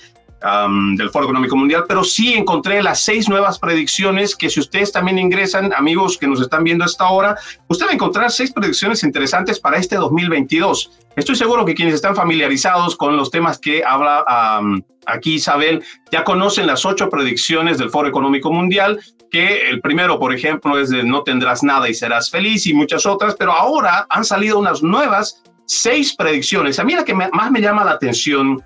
del 0.96 1.10
Foro 1.10 1.24
Económico 1.24 1.56
Mundial, 1.56 1.84
pero 1.88 2.04
sí 2.04 2.34
encontré 2.34 2.82
las 2.82 3.00
seis 3.00 3.28
nuevas 3.28 3.58
predicciones 3.58 4.36
que 4.36 4.50
si 4.50 4.60
ustedes 4.60 4.92
también 4.92 5.18
ingresan, 5.18 5.72
amigos 5.72 6.18
que 6.18 6.26
nos 6.26 6.40
están 6.40 6.62
viendo 6.62 6.84
a 6.84 6.86
esta 6.86 7.08
hora, 7.08 7.36
usted 7.68 7.86
va 7.86 7.90
a 7.90 7.94
encontrar 7.94 8.30
seis 8.30 8.52
predicciones 8.52 9.02
interesantes 9.02 9.58
para 9.58 9.78
este 9.78 9.96
2022. 9.96 10.90
Estoy 11.16 11.36
seguro 11.36 11.64
que 11.64 11.74
quienes 11.74 11.94
están 11.94 12.14
familiarizados 12.14 12.96
con 12.96 13.16
los 13.16 13.30
temas 13.30 13.58
que 13.58 13.82
habla 13.84 14.24
aquí 15.06 15.34
Isabel 15.34 15.82
ya 16.12 16.24
conocen 16.24 16.66
las 16.66 16.84
ocho 16.84 17.08
predicciones 17.08 17.78
del 17.78 17.90
Foro 17.90 18.08
Económico 18.08 18.52
Mundial, 18.52 19.00
que 19.30 19.68
el 19.70 19.80
primero, 19.80 20.18
por 20.18 20.34
ejemplo, 20.34 20.78
es 20.78 20.90
de 20.90 21.02
no 21.02 21.22
tendrás 21.22 21.62
nada 21.62 21.88
y 21.88 21.94
serás 21.94 22.30
feliz 22.30 22.66
y 22.66 22.74
muchas 22.74 23.06
otras, 23.06 23.34
pero 23.36 23.52
ahora 23.52 24.06
han 24.10 24.24
salido 24.24 24.58
unas 24.58 24.82
nuevas 24.82 25.42
seis 25.64 26.14
predicciones. 26.14 26.78
A 26.78 26.84
mí 26.84 26.94
la 26.94 27.04
que 27.04 27.14
más 27.14 27.50
me 27.50 27.60
llama 27.60 27.84
la 27.84 27.92
atención 27.92 28.62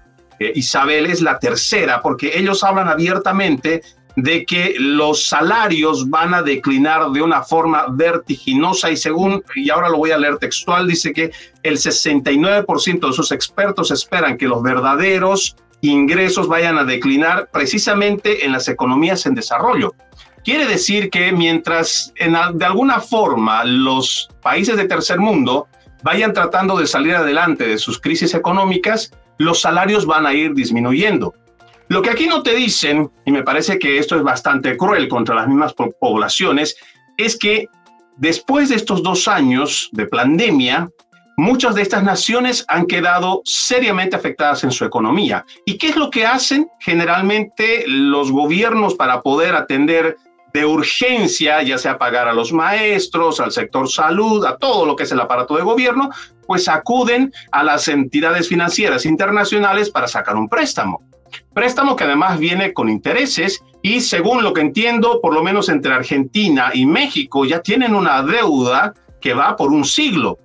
Isabel 0.55 1.07
es 1.07 1.21
la 1.21 1.39
tercera, 1.39 2.01
porque 2.03 2.39
ellos 2.39 2.65
hablan 2.65 2.89
abiertamente 2.89 3.83
de 4.17 4.45
que 4.45 4.75
los 4.79 5.27
salarios 5.27 6.09
van 6.11 6.35
a 6.35 6.43
declinar 6.43 7.11
de 7.11 7.23
una 7.23 7.43
forma 7.43 7.87
vertiginosa 7.91 8.91
y 8.91 8.97
según, 8.97 9.45
y 9.55 9.71
ahora 9.71 9.89
lo 9.89 9.99
voy 9.99 10.11
a 10.11 10.19
leer 10.19 10.39
textual, 10.39 10.89
dice 10.89 11.13
que 11.13 11.31
el 11.63 11.77
69% 11.77 13.07
de 13.07 13.13
sus 13.13 13.33
expertos 13.33 13.91
esperan 13.91 14.37
que 14.37 14.49
los 14.49 14.63
verdaderos 14.63 15.57
ingresos 15.81 16.49
vayan 16.49 16.79
a 16.79 16.85
declinar 16.85 17.49
precisamente 17.53 18.45
en 18.45 18.53
las 18.53 18.69
economías 18.69 19.25
en 19.27 19.35
desarrollo. 19.35 19.95
Quiere 20.45 20.67
decir 20.67 21.11
que 21.11 21.33
mientras 21.33 22.13
en, 22.17 22.35
de 22.55 22.65
alguna 22.65 23.01
forma 23.01 23.65
los 23.65 24.29
países 24.43 24.77
de 24.77 24.87
tercer 24.87 25.19
mundo 25.19 25.69
vayan 26.03 26.33
tratando 26.33 26.79
de 26.79 26.87
salir 26.87 27.15
adelante 27.15 27.67
de 27.67 27.79
sus 27.79 28.01
crisis 28.01 28.35
económicas, 28.35 29.13
los 29.41 29.63
salarios 29.63 30.05
van 30.05 30.27
a 30.27 30.35
ir 30.35 30.53
disminuyendo. 30.53 31.35
Lo 31.89 32.03
que 32.03 32.11
aquí 32.11 32.27
no 32.27 32.43
te 32.43 32.55
dicen, 32.55 33.11
y 33.25 33.33
me 33.33 33.43
parece 33.43 33.79
que 33.79 33.97
esto 33.97 34.15
es 34.15 34.23
bastante 34.23 34.77
cruel 34.77 35.09
contra 35.09 35.35
las 35.35 35.49
mismas 35.49 35.73
poblaciones, 35.99 36.77
es 37.17 37.39
que 37.39 37.67
después 38.19 38.69
de 38.69 38.77
estos 38.77 39.03
dos 39.03 39.29
años 39.29 39.89
de 39.93 40.07
pandemia, 40.07 40.91
muchas 41.39 41.75
de 41.75 41.81
estas 41.81 42.03
naciones 42.03 42.67
han 42.69 42.85
quedado 42.85 43.41
seriamente 43.47 44.15
afectadas 44.15 44.63
en 44.63 44.73
su 44.73 44.85
economía. 44.85 45.47
¿Y 45.65 45.79
qué 45.79 45.89
es 45.89 45.97
lo 45.97 46.11
que 46.11 46.27
hacen 46.27 46.69
generalmente 46.79 47.85
los 47.87 48.31
gobiernos 48.31 48.95
para 48.95 49.23
poder 49.23 49.55
atender 49.55 50.19
de 50.53 50.65
urgencia, 50.65 51.63
ya 51.63 51.79
sea 51.79 51.99
pagar 51.99 52.29
a 52.29 52.33
los 52.33 52.53
maestros, 52.53 53.41
al 53.41 53.53
sector 53.53 53.89
salud, 53.89 54.45
a 54.45 54.57
todo 54.57 54.85
lo 54.87 54.97
que 54.97 55.05
es 55.05 55.13
el 55.13 55.21
aparato 55.21 55.57
de 55.57 55.63
gobierno, 55.63 56.11
pues 56.47 56.69
acuden 56.69 57.33
a 57.53 57.63
las 57.63 57.89
entidades 57.89 58.49
financieras 58.49 59.07
internacionales 59.07 59.91
para 59.91 60.09
sacar 60.09 60.37
un 60.37 60.49
préstamo. 60.49 61.03
Préstamo 61.55 61.95
que 61.95 62.05
además 62.05 62.39
viene 62.39 62.73
con 62.73 62.89
intereses 62.89 63.63
y 63.83 64.01
según 64.01 64.43
lo 64.43 64.53
que 64.53 64.61
entiendo, 64.61 65.21
por 65.21 65.33
lo 65.33 65.43
menos 65.43 65.69
entre 65.69 65.95
Argentina 65.95 66.71
y 66.75 66.87
México 66.87 67.45
ya 67.45 67.61
tienen 67.61 67.95
una 67.95 68.23
deuda 68.23 68.95
que 69.21 69.35
va 69.35 69.57
por 69.57 69.71
un 69.71 69.85
siglo. 69.85 70.39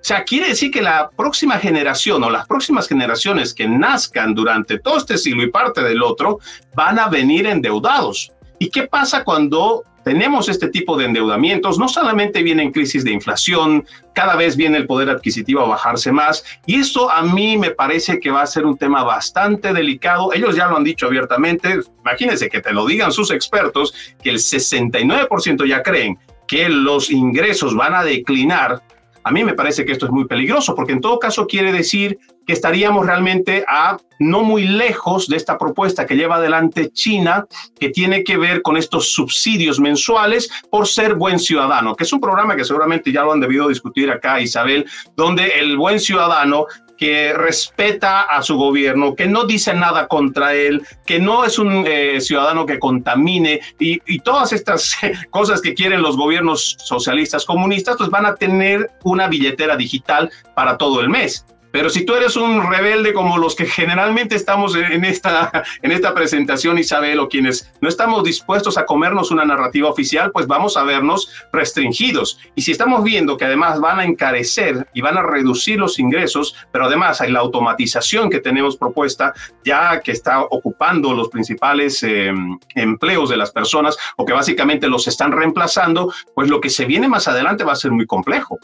O 0.00 0.02
sea, 0.02 0.24
quiere 0.24 0.48
decir 0.48 0.70
que 0.70 0.80
la 0.80 1.10
próxima 1.10 1.58
generación 1.58 2.24
o 2.24 2.30
las 2.30 2.46
próximas 2.46 2.88
generaciones 2.88 3.52
que 3.52 3.68
nazcan 3.68 4.34
durante 4.34 4.78
todo 4.78 4.96
este 4.96 5.18
siglo 5.18 5.42
y 5.42 5.50
parte 5.50 5.82
del 5.82 6.02
otro 6.02 6.38
van 6.74 6.98
a 6.98 7.08
venir 7.08 7.46
endeudados. 7.46 8.32
¿Y 8.62 8.68
qué 8.68 8.82
pasa 8.82 9.24
cuando 9.24 9.84
tenemos 10.04 10.50
este 10.50 10.68
tipo 10.68 10.94
de 10.98 11.06
endeudamientos? 11.06 11.78
No 11.78 11.88
solamente 11.88 12.42
viene 12.42 12.70
crisis 12.70 13.04
de 13.04 13.10
inflación, 13.10 13.86
cada 14.12 14.36
vez 14.36 14.54
viene 14.54 14.76
el 14.76 14.86
poder 14.86 15.08
adquisitivo 15.08 15.62
a 15.62 15.68
bajarse 15.68 16.12
más, 16.12 16.44
y 16.66 16.78
eso 16.78 17.10
a 17.10 17.22
mí 17.22 17.56
me 17.56 17.70
parece 17.70 18.20
que 18.20 18.30
va 18.30 18.42
a 18.42 18.46
ser 18.46 18.66
un 18.66 18.76
tema 18.76 19.02
bastante 19.02 19.72
delicado. 19.72 20.34
Ellos 20.34 20.56
ya 20.56 20.66
lo 20.66 20.76
han 20.76 20.84
dicho 20.84 21.06
abiertamente, 21.06 21.80
imagínense 22.00 22.50
que 22.50 22.60
te 22.60 22.74
lo 22.74 22.84
digan 22.84 23.12
sus 23.12 23.30
expertos, 23.30 23.94
que 24.22 24.28
el 24.28 24.36
69% 24.36 25.66
ya 25.66 25.82
creen 25.82 26.18
que 26.46 26.68
los 26.68 27.10
ingresos 27.10 27.74
van 27.74 27.94
a 27.94 28.04
declinar 28.04 28.82
a 29.22 29.30
mí 29.30 29.44
me 29.44 29.54
parece 29.54 29.84
que 29.84 29.92
esto 29.92 30.06
es 30.06 30.12
muy 30.12 30.26
peligroso 30.26 30.74
porque 30.74 30.92
en 30.92 31.00
todo 31.00 31.18
caso 31.18 31.46
quiere 31.46 31.72
decir 31.72 32.18
que 32.46 32.52
estaríamos 32.52 33.06
realmente 33.06 33.64
a 33.68 33.98
no 34.18 34.42
muy 34.42 34.66
lejos 34.66 35.28
de 35.28 35.36
esta 35.36 35.58
propuesta 35.58 36.06
que 36.06 36.16
lleva 36.16 36.36
adelante 36.36 36.90
China, 36.90 37.46
que 37.78 37.90
tiene 37.90 38.24
que 38.24 38.36
ver 38.36 38.62
con 38.62 38.76
estos 38.76 39.12
subsidios 39.12 39.78
mensuales 39.78 40.50
por 40.70 40.86
ser 40.86 41.14
buen 41.14 41.38
ciudadano, 41.38 41.94
que 41.94 42.04
es 42.04 42.12
un 42.12 42.20
programa 42.20 42.56
que 42.56 42.64
seguramente 42.64 43.12
ya 43.12 43.22
lo 43.22 43.32
han 43.32 43.40
debido 43.40 43.68
discutir 43.68 44.10
acá, 44.10 44.40
Isabel, 44.40 44.86
donde 45.16 45.48
el 45.58 45.76
buen 45.76 46.00
ciudadano 46.00 46.66
que 47.00 47.32
respeta 47.32 48.20
a 48.20 48.42
su 48.42 48.58
gobierno, 48.58 49.16
que 49.16 49.26
no 49.26 49.44
dice 49.44 49.72
nada 49.72 50.06
contra 50.06 50.52
él, 50.52 50.82
que 51.06 51.18
no 51.18 51.46
es 51.46 51.58
un 51.58 51.86
eh, 51.86 52.20
ciudadano 52.20 52.66
que 52.66 52.78
contamine 52.78 53.62
y, 53.78 54.18
todas 54.18 54.52
estas 54.52 54.94
cosas 55.30 55.62
que 55.62 55.72
quieren 55.72 56.02
los 56.02 56.18
gobiernos 56.18 56.76
socialistas 56.78 57.46
comunistas, 57.46 57.96
pues 57.96 58.10
van 58.10 58.26
a 58.26 58.34
tener 58.34 58.90
una 59.02 59.28
billetera 59.28 59.78
digital 59.78 60.30
para 60.54 60.76
todo 60.76 61.00
el 61.00 61.08
mes. 61.08 61.46
Pero 61.72 61.90
si 61.90 62.04
tú 62.04 62.14
eres 62.14 62.36
un 62.36 62.68
rebelde 62.68 63.12
como 63.12 63.38
los 63.38 63.54
que 63.54 63.66
generalmente 63.66 64.34
estamos 64.34 64.74
en 64.74 65.04
esta, 65.04 65.50
en 65.82 65.92
esta 65.92 66.14
presentación, 66.14 66.78
Isabel, 66.78 67.20
o 67.20 67.28
quienes 67.28 67.72
no 67.80 67.88
estamos 67.88 68.24
dispuestos 68.24 68.78
a 68.78 68.86
comernos 68.86 69.30
una 69.30 69.44
narrativa 69.44 69.88
oficial, 69.88 70.30
pues 70.32 70.46
vamos 70.46 70.76
a 70.76 70.84
vernos 70.84 71.30
restringidos. 71.52 72.38
Y 72.54 72.62
si 72.62 72.72
estamos 72.72 73.04
viendo 73.04 73.36
que 73.36 73.44
además 73.44 73.80
van 73.80 74.00
a 74.00 74.04
encarecer 74.04 74.86
y 74.94 75.00
van 75.00 75.18
a 75.18 75.22
reducir 75.22 75.78
los 75.78 75.98
ingresos, 75.98 76.54
pero 76.72 76.86
además 76.86 77.20
hay 77.20 77.30
la 77.30 77.40
automatización 77.40 78.30
que 78.30 78.40
tenemos 78.40 78.76
propuesta 78.76 79.32
ya 79.64 80.00
que 80.00 80.12
está 80.12 80.42
ocupando 80.42 81.14
los 81.14 81.28
principales 81.28 82.02
eh, 82.02 82.32
empleos 82.74 83.30
de 83.30 83.36
las 83.36 83.50
personas 83.50 83.96
o 84.16 84.24
que 84.24 84.32
básicamente 84.32 84.88
los 84.88 85.06
están 85.06 85.32
reemplazando, 85.32 86.12
pues 86.34 86.48
lo 86.48 86.60
que 86.60 86.70
se 86.70 86.84
viene 86.84 87.08
más 87.08 87.28
adelante 87.28 87.64
va 87.64 87.72
a 87.72 87.76
ser 87.76 87.90
muy 87.90 88.06
complejo. 88.06 88.58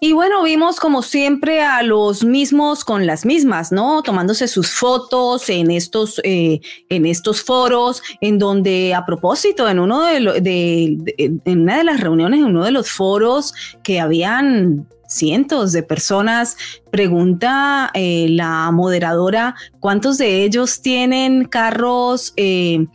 Y 0.00 0.12
bueno, 0.12 0.42
vimos 0.42 0.78
como 0.78 1.02
siempre 1.02 1.62
a 1.62 1.82
los 1.82 2.22
mismos 2.22 2.84
con 2.84 3.06
las 3.06 3.24
mismas, 3.24 3.72
¿no? 3.72 4.02
Tomándose 4.02 4.46
sus 4.46 4.70
fotos 4.70 5.48
en 5.48 5.70
estos, 5.70 6.20
eh, 6.22 6.60
en 6.90 7.06
estos 7.06 7.42
foros, 7.42 8.02
en 8.20 8.38
donde 8.38 8.94
a 8.94 9.06
propósito, 9.06 9.68
en, 9.68 9.78
uno 9.78 10.02
de, 10.02 11.40
en 11.44 11.60
una 11.60 11.78
de 11.78 11.84
las 11.84 12.00
reuniones, 12.00 12.40
en 12.40 12.46
uno 12.46 12.64
de 12.64 12.72
los 12.72 12.90
foros 12.90 13.54
que 13.82 13.98
habían 14.00 14.86
cientos 15.08 15.72
de 15.72 15.82
personas, 15.82 16.56
pregunta 16.90 17.90
eh, 17.94 18.26
la 18.28 18.70
moderadora, 18.72 19.54
¿cuántos 19.80 20.18
de 20.18 20.44
ellos 20.44 20.82
tienen 20.82 21.46
carros 21.46 22.34
eh, 22.36 22.86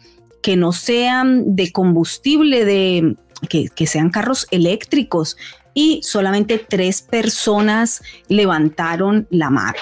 que 0.43 0.55
no 0.55 0.71
sean 0.71 1.55
de 1.55 1.71
combustible, 1.71 2.65
de, 2.65 3.15
que 3.49 3.87
sean 3.87 4.11
carros 4.11 4.45
eléctricos? 4.51 5.35
Y 5.73 6.01
solamente 6.03 6.57
tres 6.57 7.01
personas 7.01 8.01
levantaron 8.27 9.27
la 9.29 9.49
mano. 9.49 9.79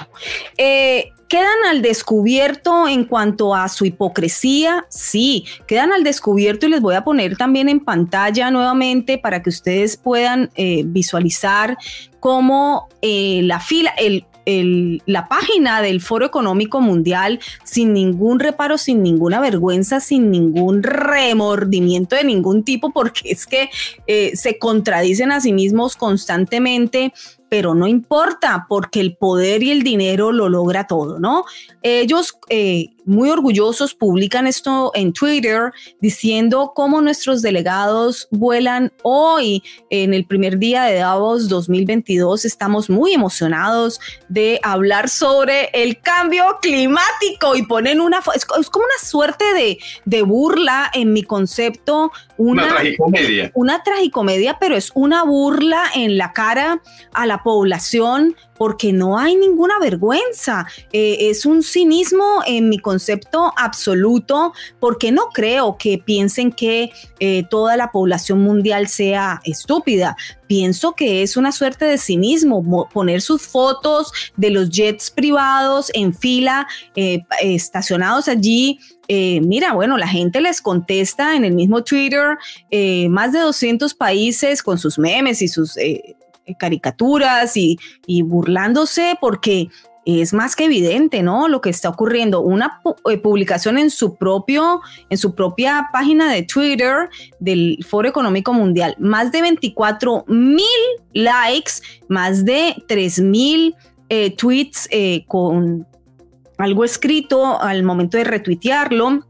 Eh, 0.57 1.11
¿Quedan 1.29 1.63
al 1.69 1.83
descubierto 1.83 2.87
en 2.87 3.05
cuanto 3.05 3.53
a 3.53 3.69
su 3.69 3.85
hipocresía? 3.85 4.87
Sí, 4.89 5.45
quedan 5.67 5.93
al 5.93 6.03
descubierto 6.03 6.65
y 6.65 6.69
les 6.69 6.81
voy 6.81 6.95
a 6.95 7.03
poner 7.03 7.37
también 7.37 7.69
en 7.69 7.81
pantalla 7.81 8.49
nuevamente 8.49 9.19
para 9.19 9.43
que 9.43 9.51
ustedes 9.51 9.95
puedan 9.95 10.49
eh, 10.55 10.81
visualizar 10.87 11.77
cómo 12.19 12.89
eh, 13.03 13.41
la 13.43 13.59
fila, 13.59 13.91
el, 13.99 14.25
la 15.05 15.27
página 15.27 15.81
del 15.81 16.01
Foro 16.01 16.25
Económico 16.25 16.81
Mundial 16.81 17.39
sin 17.63 17.93
ningún 17.93 18.39
reparo, 18.39 18.77
sin 18.77 19.03
ninguna 19.03 19.39
vergüenza, 19.39 19.99
sin 19.99 20.31
ningún 20.31 20.83
remordimiento 20.83 22.15
de 22.15 22.23
ningún 22.23 22.63
tipo, 22.63 22.91
porque 22.91 23.31
es 23.31 23.45
que 23.45 23.69
eh, 24.07 24.35
se 24.35 24.57
contradicen 24.57 25.31
a 25.31 25.41
sí 25.41 25.53
mismos 25.53 25.95
constantemente 25.95 27.13
pero 27.49 27.73
no 27.73 27.87
importa 27.87 28.67
porque 28.69 29.01
el 29.01 29.17
poder 29.17 29.63
y 29.63 29.71
el 29.71 29.81
dinero 29.81 30.31
lo 30.31 30.49
logra 30.49 30.85
todo, 30.85 31.19
¿no? 31.19 31.45
Ellos 31.81 32.37
eh, 32.49 32.91
muy 33.09 33.29
orgullosos 33.29 33.95
publican 33.95 34.45
esto 34.45 34.91
en 34.93 35.11
Twitter 35.13 35.71
diciendo 35.99 36.73
cómo 36.75 37.01
nuestros 37.01 37.41
delegados 37.41 38.27
vuelan 38.29 38.93
hoy 39.01 39.63
en 39.89 40.13
el 40.13 40.25
primer 40.25 40.59
día 40.59 40.83
de 40.83 40.99
Davos 40.99 41.49
2022. 41.49 42.45
Estamos 42.45 42.89
muy 42.89 43.13
emocionados 43.13 43.99
de 44.29 44.59
hablar 44.63 45.09
sobre 45.09 45.69
el 45.73 45.99
cambio 45.99 46.59
climático 46.61 47.55
y 47.55 47.65
ponen 47.65 47.99
una, 47.99 48.19
es, 48.35 48.45
es 48.59 48.69
como 48.69 48.85
una 48.85 49.09
suerte 49.09 49.43
de, 49.55 49.79
de, 50.05 50.21
burla 50.21 50.91
en 50.93 51.11
mi 51.11 51.23
concepto. 51.23 52.11
Una, 52.37 52.63
una 52.63 52.75
tragicomedia. 52.75 53.51
Una 53.55 53.83
tragicomedia, 53.83 54.57
pero 54.59 54.75
es 54.75 54.91
una 54.93 55.23
burla 55.23 55.83
en 55.95 56.17
la 56.17 56.31
cara 56.31 56.81
a 57.13 57.25
la 57.25 57.41
población 57.41 58.35
porque 58.59 58.91
no 58.91 59.17
hay 59.17 59.35
ninguna 59.35 59.79
vergüenza. 59.79 60.67
Eh, 60.91 61.29
es 61.29 61.45
un 61.45 61.63
cinismo 61.63 62.43
en 62.45 62.69
mi 62.69 62.77
concepto 62.77 62.98
absoluto, 63.57 64.53
porque 64.79 65.11
no 65.11 65.27
creo 65.33 65.77
que 65.77 65.97
piensen 65.97 66.51
que 66.51 66.91
eh, 67.19 67.43
toda 67.49 67.77
la 67.77 67.91
población 67.91 68.41
mundial 68.41 68.87
sea 68.87 69.41
estúpida. 69.43 70.15
Pienso 70.47 70.93
que 70.93 71.21
es 71.21 71.37
una 71.37 71.51
suerte 71.51 71.85
de 71.85 71.97
cinismo 71.97 72.89
poner 72.91 73.21
sus 73.21 73.41
fotos 73.43 74.11
de 74.35 74.49
los 74.49 74.69
jets 74.69 75.11
privados 75.11 75.91
en 75.93 76.13
fila, 76.13 76.67
eh, 76.95 77.23
estacionados 77.41 78.27
allí 78.27 78.79
mira, 79.11 79.73
bueno, 79.73 79.97
la 79.97 80.07
gente 80.07 80.39
les 80.39 80.61
contesta 80.61 81.35
en 81.35 81.43
el 81.43 81.53
mismo 81.53 81.83
Twitter, 81.83 82.37
más 83.09 83.31
de 83.33 83.39
200 83.39 83.95
países 83.95 84.61
con 84.61 84.77
sus 84.77 84.99
memes 84.99 85.41
y 85.41 85.47
sus 85.47 85.75
eh, 86.49 86.57
caricaturas 86.57 87.55
y, 87.55 87.77
burlándose 88.23 89.17
porque 89.21 89.69
es 90.17 90.33
más 90.33 90.55
que 90.55 90.65
evidente, 90.65 91.23
¿no? 91.23 91.47
Lo 91.47 91.61
que 91.61 91.69
está 91.69 91.89
ocurriendo. 91.89 92.41
Una 92.41 92.81
eh, 93.09 93.17
publicación 93.17 93.77
en 93.77 93.89
su 93.89 94.15
propio, 94.15 94.81
en 95.09 95.17
su 95.17 95.35
propia 95.35 95.89
página 95.93 96.31
de 96.31 96.43
Twitter 96.43 97.09
del 97.39 97.77
Foro 97.87 98.09
Económico 98.09 98.53
Mundial, 98.53 98.95
más 98.99 99.31
de 99.31 99.41
24 99.41 100.25
mil 100.27 100.65
likes, 101.13 101.73
más 102.07 102.45
de 102.45 102.75
3 102.87 103.21
mil 103.21 103.75
eh, 104.09 104.35
tweets 104.35 104.89
con 105.27 105.87
algo 106.57 106.83
escrito 106.83 107.61
al 107.61 107.83
momento 107.83 108.17
de 108.17 108.25
retuitearlo 108.25 109.28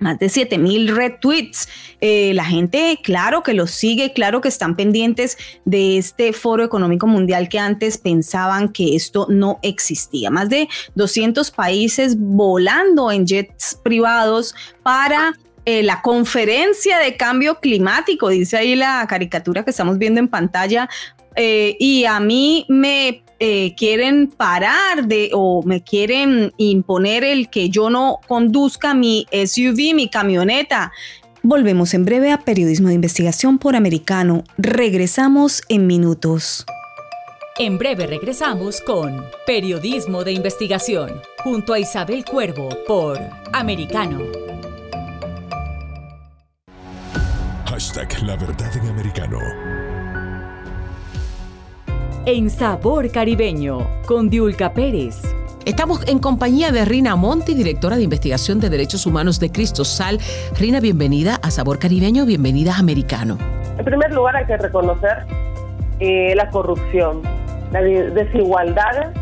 más 0.00 0.18
de 0.18 0.28
7000 0.28 0.88
retweets. 0.94 1.68
Eh, 2.00 2.32
la 2.34 2.44
gente, 2.44 2.98
claro 3.02 3.42
que 3.42 3.54
los 3.54 3.70
sigue, 3.70 4.12
claro 4.12 4.40
que 4.40 4.48
están 4.48 4.74
pendientes 4.74 5.38
de 5.64 5.98
este 5.98 6.32
foro 6.32 6.64
económico 6.64 7.06
mundial 7.06 7.48
que 7.48 7.58
antes 7.58 7.98
pensaban 7.98 8.70
que 8.70 8.96
esto 8.96 9.26
no 9.28 9.58
existía. 9.62 10.30
Más 10.30 10.48
de 10.48 10.68
200 10.94 11.50
países 11.50 12.16
volando 12.18 13.12
en 13.12 13.26
jets 13.26 13.78
privados 13.82 14.54
para 14.82 15.34
eh, 15.66 15.82
la 15.82 16.00
conferencia 16.00 16.98
de 16.98 17.16
cambio 17.16 17.60
climático, 17.60 18.30
dice 18.30 18.56
ahí 18.56 18.74
la 18.74 19.06
caricatura 19.08 19.62
que 19.62 19.70
estamos 19.70 19.98
viendo 19.98 20.18
en 20.18 20.28
pantalla. 20.28 20.88
Eh, 21.36 21.76
y 21.78 22.06
a 22.06 22.18
mí 22.18 22.66
me 22.68 23.22
eh, 23.42 23.74
quieren 23.74 24.28
parar 24.28 25.06
de 25.06 25.30
o 25.32 25.62
me 25.64 25.82
quieren 25.82 26.52
imponer 26.58 27.24
el 27.24 27.48
que 27.48 27.70
yo 27.70 27.88
no 27.88 28.18
conduzca 28.28 28.92
mi 28.92 29.26
SUV, 29.32 29.94
mi 29.94 30.08
camioneta. 30.08 30.92
Volvemos 31.42 31.94
en 31.94 32.04
breve 32.04 32.32
a 32.32 32.38
Periodismo 32.38 32.88
de 32.88 32.94
Investigación 32.94 33.58
por 33.58 33.76
Americano. 33.76 34.44
Regresamos 34.58 35.62
en 35.70 35.86
minutos. 35.86 36.66
En 37.58 37.78
breve 37.78 38.06
regresamos 38.06 38.82
con 38.82 39.24
Periodismo 39.46 40.22
de 40.22 40.32
Investigación 40.32 41.22
junto 41.42 41.72
a 41.72 41.78
Isabel 41.78 42.26
Cuervo 42.26 42.68
por 42.86 43.18
Americano. 43.54 44.20
Hashtag 47.64 48.22
La 48.22 48.36
Verdad 48.36 48.76
en 48.76 48.88
Americano 48.90 49.38
en 52.26 52.50
Sabor 52.50 53.10
Caribeño 53.10 53.86
con 54.06 54.28
Diulca 54.28 54.72
Pérez. 54.74 55.22
Estamos 55.64 56.06
en 56.06 56.18
compañía 56.18 56.70
de 56.70 56.84
Rina 56.84 57.16
Monti, 57.16 57.54
directora 57.54 57.96
de 57.96 58.02
investigación 58.02 58.60
de 58.60 58.68
derechos 58.68 59.06
humanos 59.06 59.40
de 59.40 59.50
Cristo 59.50 59.84
Sal. 59.84 60.18
Rina, 60.58 60.80
bienvenida 60.80 61.36
a 61.42 61.50
Sabor 61.50 61.78
Caribeño, 61.78 62.26
bienvenida 62.26 62.74
a 62.74 62.78
Americano. 62.78 63.38
En 63.78 63.84
primer 63.84 64.12
lugar 64.12 64.36
hay 64.36 64.46
que 64.46 64.56
reconocer 64.56 65.24
eh, 65.98 66.34
la 66.34 66.50
corrupción, 66.50 67.22
la 67.72 67.80
desigualdad 67.80 69.12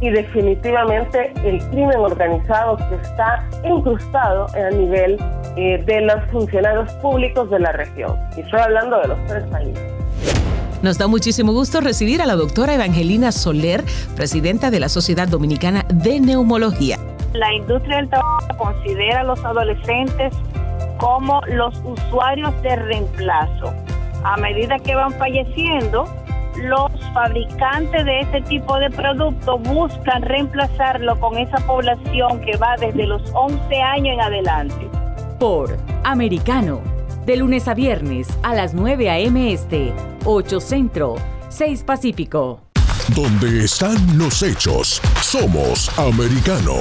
y 0.00 0.10
definitivamente 0.10 1.32
el 1.44 1.58
crimen 1.68 1.98
organizado 1.98 2.76
que 2.76 2.94
está 3.02 3.44
incrustado 3.64 4.46
el 4.54 4.78
nivel 4.78 5.18
eh, 5.56 5.82
de 5.84 6.00
los 6.02 6.24
funcionarios 6.30 6.92
públicos 6.94 7.50
de 7.50 7.60
la 7.60 7.72
región. 7.72 8.16
Y 8.36 8.40
estoy 8.40 8.60
hablando 8.60 9.00
de 9.00 9.08
los 9.08 9.26
tres 9.26 9.44
países. 9.48 9.98
Nos 10.82 10.96
da 10.96 11.08
muchísimo 11.08 11.52
gusto 11.52 11.80
recibir 11.80 12.22
a 12.22 12.26
la 12.26 12.36
doctora 12.36 12.74
Evangelina 12.74 13.32
Soler, 13.32 13.84
presidenta 14.14 14.70
de 14.70 14.78
la 14.78 14.88
Sociedad 14.88 15.26
Dominicana 15.26 15.84
de 15.92 16.20
Neumología. 16.20 16.98
La 17.32 17.52
industria 17.52 17.96
del 17.96 18.08
tabaco 18.08 18.56
considera 18.56 19.22
a 19.22 19.24
los 19.24 19.44
adolescentes 19.44 20.32
como 20.98 21.40
los 21.48 21.74
usuarios 21.84 22.52
de 22.62 22.76
reemplazo. 22.76 23.74
A 24.22 24.36
medida 24.36 24.78
que 24.78 24.94
van 24.94 25.12
falleciendo, 25.14 26.04
los 26.62 26.92
fabricantes 27.12 28.04
de 28.04 28.20
este 28.20 28.42
tipo 28.42 28.78
de 28.78 28.90
producto 28.90 29.58
buscan 29.58 30.22
reemplazarlo 30.22 31.18
con 31.18 31.38
esa 31.38 31.58
población 31.66 32.40
que 32.40 32.56
va 32.56 32.76
desde 32.76 33.04
los 33.04 33.22
11 33.34 33.82
años 33.82 34.14
en 34.14 34.20
adelante. 34.20 34.88
Por 35.40 35.76
Americano 36.04 36.97
de 37.28 37.36
lunes 37.36 37.68
a 37.68 37.74
viernes 37.74 38.26
a 38.42 38.54
las 38.54 38.72
9 38.72 39.10
a.m. 39.10 39.52
Este, 39.52 39.92
8 40.24 40.60
Centro, 40.60 41.16
6 41.50 41.84
Pacífico. 41.84 42.62
Donde 43.14 43.64
están 43.64 44.16
los 44.16 44.42
hechos, 44.42 45.02
somos 45.20 45.90
americano. 45.98 46.72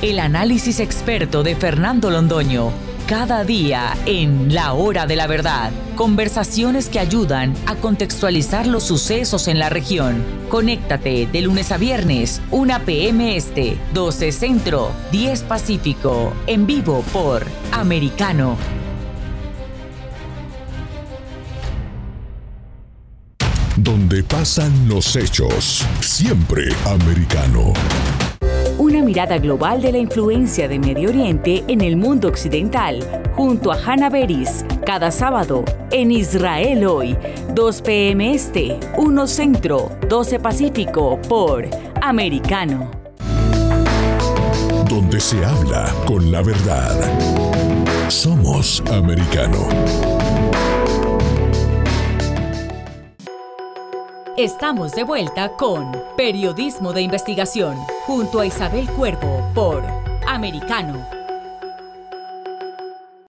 El 0.00 0.20
análisis 0.20 0.78
experto 0.78 1.42
de 1.42 1.56
Fernando 1.56 2.08
Londoño 2.08 2.70
cada 3.06 3.44
día 3.44 3.96
en 4.04 4.52
La 4.52 4.72
Hora 4.72 5.06
de 5.06 5.14
la 5.14 5.28
Verdad. 5.28 5.70
Conversaciones 5.94 6.88
que 6.88 6.98
ayudan 6.98 7.54
a 7.66 7.76
contextualizar 7.76 8.66
los 8.66 8.82
sucesos 8.82 9.46
en 9.46 9.60
la 9.60 9.68
región. 9.68 10.24
Conéctate 10.48 11.26
de 11.26 11.40
lunes 11.40 11.70
a 11.70 11.78
viernes, 11.78 12.42
1 12.50 12.80
p.m. 12.84 13.36
Este, 13.36 13.78
12 13.94 14.32
Centro, 14.32 14.90
10 15.12 15.42
Pacífico, 15.44 16.32
en 16.48 16.66
vivo 16.66 17.04
por 17.12 17.46
Americano. 17.70 18.56
Donde 23.76 24.24
pasan 24.24 24.88
los 24.88 25.14
hechos, 25.14 25.86
siempre 26.00 26.74
americano. 26.86 27.72
Una 28.86 29.02
mirada 29.02 29.38
global 29.38 29.82
de 29.82 29.90
la 29.90 29.98
influencia 29.98 30.68
de 30.68 30.78
Medio 30.78 31.08
Oriente 31.08 31.64
en 31.66 31.80
el 31.80 31.96
mundo 31.96 32.28
occidental, 32.28 33.00
junto 33.34 33.72
a 33.72 33.76
Hannah 33.84 34.10
Beris, 34.10 34.64
cada 34.86 35.10
sábado 35.10 35.64
en 35.90 36.12
Israel 36.12 36.86
hoy, 36.86 37.16
2 37.52 37.82
p.m. 37.82 38.32
Este, 38.32 38.78
1 38.96 39.26
Centro, 39.26 39.90
12 40.08 40.38
Pacífico, 40.38 41.20
por 41.28 41.68
Americano. 42.00 42.92
Donde 44.88 45.18
se 45.18 45.44
habla 45.44 45.92
con 46.06 46.30
la 46.30 46.42
verdad. 46.42 46.96
Somos 48.08 48.84
americano. 48.92 50.15
Estamos 54.36 54.92
de 54.92 55.02
vuelta 55.02 55.52
con 55.56 55.92
Periodismo 56.14 56.92
de 56.92 57.00
Investigación, 57.00 57.74
junto 58.04 58.40
a 58.40 58.44
Isabel 58.44 58.86
Cuervo 58.90 59.50
por 59.54 59.82
Americano. 60.26 61.02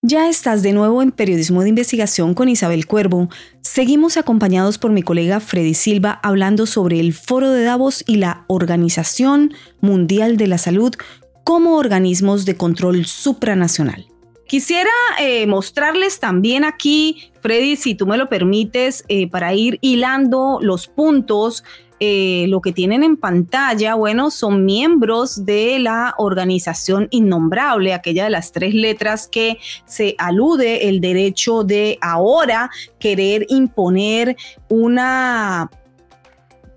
Ya 0.02 0.28
estás 0.28 0.64
de 0.64 0.74
nuevo 0.74 1.02
en 1.02 1.14
Periodismo 1.14 1.64
de 1.64 1.70
Investigación 1.70 2.34
con 2.34 2.50
Isabel 2.50 2.88
Cuervo. 2.88 3.30
Seguimos 3.62 4.18
acompañados 4.18 4.78
por 4.78 4.92
mi 4.92 5.02
colega 5.02 5.40
Freddy 5.40 5.76
Silva 5.76 6.20
hablando 6.24 6.66
sobre 6.66 7.00
el 7.00 7.14
Foro 7.14 7.52
de 7.52 7.64
Davos 7.64 8.04
y 8.06 8.18
la 8.18 8.44
Organización 8.48 9.54
Mundial 9.80 10.36
de 10.36 10.48
la 10.48 10.58
Salud 10.58 10.94
como 11.46 11.78
organismos 11.78 12.44
de 12.44 12.58
control 12.58 13.06
supranacional. 13.06 14.08
Quisiera 14.48 14.92
eh, 15.20 15.46
mostrarles 15.46 16.22
también 16.22 16.64
aquí, 16.64 17.32
Freddy, 17.42 17.76
si 17.76 17.96
tú 17.96 18.08
me 18.08 18.18
lo 18.18 18.30
permites, 18.30 19.04
eh, 19.10 19.30
para 19.30 19.54
ir 19.54 19.78
hilando 19.82 20.60
los 20.62 20.88
puntos. 20.88 21.64
Eh, 22.00 22.46
lo 22.50 22.62
que 22.62 22.72
tienen 22.72 23.04
en 23.04 23.18
pantalla, 23.18 23.96
bueno, 23.96 24.30
son 24.30 24.66
miembros 24.66 25.46
de 25.46 25.80
la 25.80 26.14
organización 26.20 27.08
innombrable, 27.10 27.92
aquella 27.92 28.26
de 28.26 28.30
las 28.30 28.52
tres 28.52 28.76
letras 28.76 29.28
que 29.28 29.58
se 29.86 30.14
alude 30.20 30.90
el 30.90 31.02
derecho 31.02 31.64
de 31.64 31.98
ahora 32.00 32.70
querer 33.00 33.48
imponer 33.50 34.38
una 34.70 35.72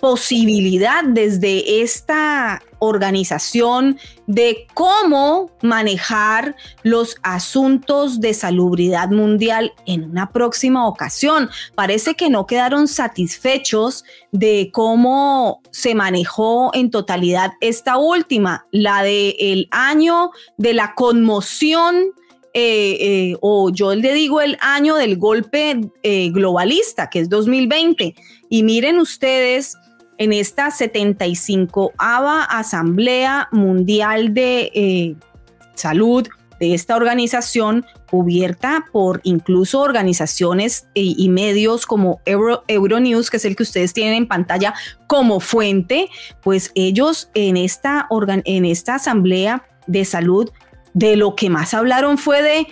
posibilidad 0.01 1.05
desde 1.05 1.83
esta 1.83 2.63
organización 2.81 3.99
de 4.27 4.67
cómo 4.75 5.51
manejar 5.63 6.57
los 6.83 7.17
asuntos 7.23 8.21
de 8.21 8.35
salubridad 8.35 9.11
mundial 9.11 9.73
en 9.87 10.05
una 10.05 10.31
próxima 10.33 10.89
ocasión. 10.89 11.49
Parece 11.75 12.15
que 12.15 12.29
no 12.29 12.47
quedaron 12.47 12.89
satisfechos 12.89 14.05
de 14.33 14.71
cómo 14.73 15.63
se 15.71 15.95
manejó 15.95 16.73
en 16.75 16.91
totalidad 16.91 17.53
esta 17.61 17.97
última, 17.97 18.67
la 18.73 19.03
del 19.03 19.37
el 19.39 19.69
año 19.71 20.31
de 20.57 20.75
la 20.75 20.95
conmoción 20.95 22.13
eh, 22.53 22.97
eh, 23.01 23.37
o 23.41 23.71
yo 23.71 23.95
le 23.95 24.13
digo 24.13 24.41
el 24.41 24.57
año 24.61 24.97
del 24.97 25.17
golpe 25.17 25.81
eh, 26.03 26.31
globalista, 26.31 27.09
que 27.09 27.21
es 27.21 27.29
2020. 27.29 28.15
Y 28.49 28.63
miren 28.65 28.99
ustedes 28.99 29.77
en 30.21 30.35
esta 30.35 30.71
75 30.71 31.95
Asamblea 31.99 33.49
Mundial 33.53 34.35
de 34.35 34.71
eh, 34.75 35.17
Salud 35.75 36.29
de 36.61 36.75
esta 36.75 36.95
organización, 36.95 37.87
cubierta 38.11 38.85
por 38.93 39.23
incluso 39.25 39.81
organizaciones 39.81 40.89
y, 40.93 41.27
medios 41.31 41.87
como 41.87 42.21
Euronews, 42.27 43.31
que 43.31 43.39
es 43.39 43.47
el 43.47 43.57
que 43.57 43.63
ustedes 43.63 43.95
tienen 43.95 44.13
en 44.13 44.29
pantalla 44.29 44.75
como 45.07 45.41
fuente, 45.41 46.11
pues 46.43 46.71
ellos 46.75 47.31
en 47.33 47.57
esta, 47.57 48.07
en 48.45 48.67
esta 48.67 48.97
Asamblea 48.97 49.67
de 49.87 50.05
Salud, 50.05 50.51
de 50.93 51.17
lo 51.17 51.35
que 51.35 51.49
más 51.49 51.73
hablaron 51.73 52.19
fue 52.19 52.43
de 52.43 52.67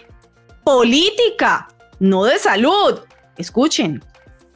política, 0.64 1.68
no 1.98 2.26
de 2.26 2.38
salud. 2.38 3.00
Escuchen. 3.38 4.04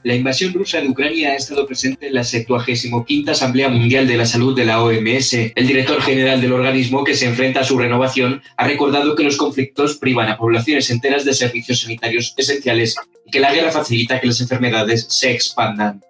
La 0.05 0.17
invasión 0.17 0.53
rusa 0.53 0.81
en 0.81 0.91
Ucrania 0.91 1.31
ha 1.31 1.37
estado 1.37 1.67
presente 1.67 2.09
en 2.09 2.15
la 2.15 2.25
75 2.25 3.07
Asamblea 3.29 3.69
Mundial 3.69 4.07
de 4.07 4.17
la 4.17 4.27
Salud 4.27 4.57
de 4.57 4.65
la 4.65 4.83
OMS. 4.83 5.33
El 5.55 5.67
director 5.67 6.01
general 6.03 6.41
del 6.41 6.53
organismo, 6.53 7.05
que 7.05 7.15
se 7.15 7.27
enfrenta 7.27 7.61
a 7.61 7.65
su 7.65 7.79
renovación, 7.79 8.43
ha 8.57 8.67
recordado 8.67 9.15
que 9.15 9.23
los 9.23 9.37
conflictos 9.37 9.99
privan 9.99 10.29
a 10.29 10.37
poblaciones 10.37 10.91
enteras 10.91 11.25
de 11.25 11.35
servicios 11.35 11.83
sanitarios 11.83 12.35
esenciales 12.37 12.97
y 13.25 13.31
que 13.31 13.39
la 13.39 13.55
guerra 13.55 13.71
facilita 13.71 14.21
que 14.21 14.27
las 14.27 14.41
enfermedades 14.41 15.07
se 15.09 15.31
expandan. 15.31 16.01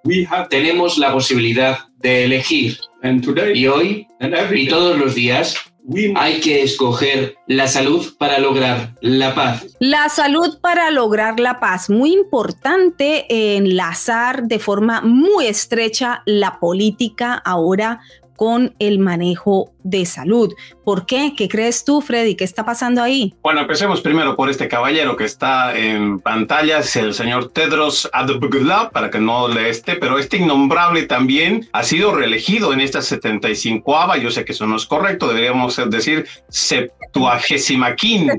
Tenemos 0.49 0.97
la 0.97 1.13
posibilidad 1.13 1.79
de 1.99 2.25
elegir. 2.25 2.79
Y 3.55 3.67
hoy, 3.67 4.07
y 4.55 4.69
todos 4.69 4.99
los 4.99 5.15
días, 5.15 5.57
hay 6.17 6.41
que 6.41 6.63
escoger 6.63 7.37
la 7.47 7.67
salud 7.67 8.15
para 8.19 8.39
lograr 8.39 8.95
la 9.01 9.35
paz. 9.35 9.67
La 9.81 10.09
salud 10.09 10.59
para 10.61 10.91
lograr 10.91 11.41
la 11.41 11.61
paz. 11.61 11.91
Muy 11.91 12.13
importante 12.13 13.57
enlazar 13.57 14.45
de 14.45 14.59
forma 14.59 15.01
muy 15.03 15.47
estrecha 15.47 16.23
la 16.25 16.61
política 16.61 17.35
ahora 17.35 18.01
con 18.37 18.75
el 18.79 18.99
manejo 18.99 19.73
de 19.83 20.07
salud. 20.07 20.53
¿Por 20.85 21.07
qué? 21.07 21.35
¿Qué 21.37 21.49
crees 21.49 21.85
tú, 21.85 22.01
Freddy? 22.01 22.35
¿Qué 22.35 22.45
está 22.45 22.65
pasando 22.65 23.03
ahí? 23.03 23.35
Bueno, 23.43 23.61
empecemos 23.61 24.01
primero 24.01 24.37
por 24.37 24.51
este 24.51 24.69
caballero 24.69 25.17
que 25.17 25.25
está 25.25 25.77
en 25.77 26.21
pantalla, 26.21 26.79
es 26.79 26.97
el 26.97 27.15
señor 27.15 27.51
Tedros 27.53 28.09
Adhanom 28.13 28.91
para 28.93 29.11
que 29.11 29.19
no 29.19 29.49
le 29.49 29.69
esté, 29.69 29.97
pero 29.97 30.19
este 30.19 30.39
innombrable 30.39 31.03
también 31.05 31.69
ha 31.73 31.83
sido 31.83 32.15
reelegido 32.15 32.73
en 32.73 32.81
esta 32.81 33.03
75 33.03 33.97
ava 33.97 34.17
yo 34.17 34.31
sé 34.31 34.45
que 34.45 34.53
eso 34.53 34.67
no 34.67 34.77
es 34.77 34.87
correcto, 34.87 35.29
deberíamos 35.29 35.81
decir 35.91 36.27
75 36.49 37.83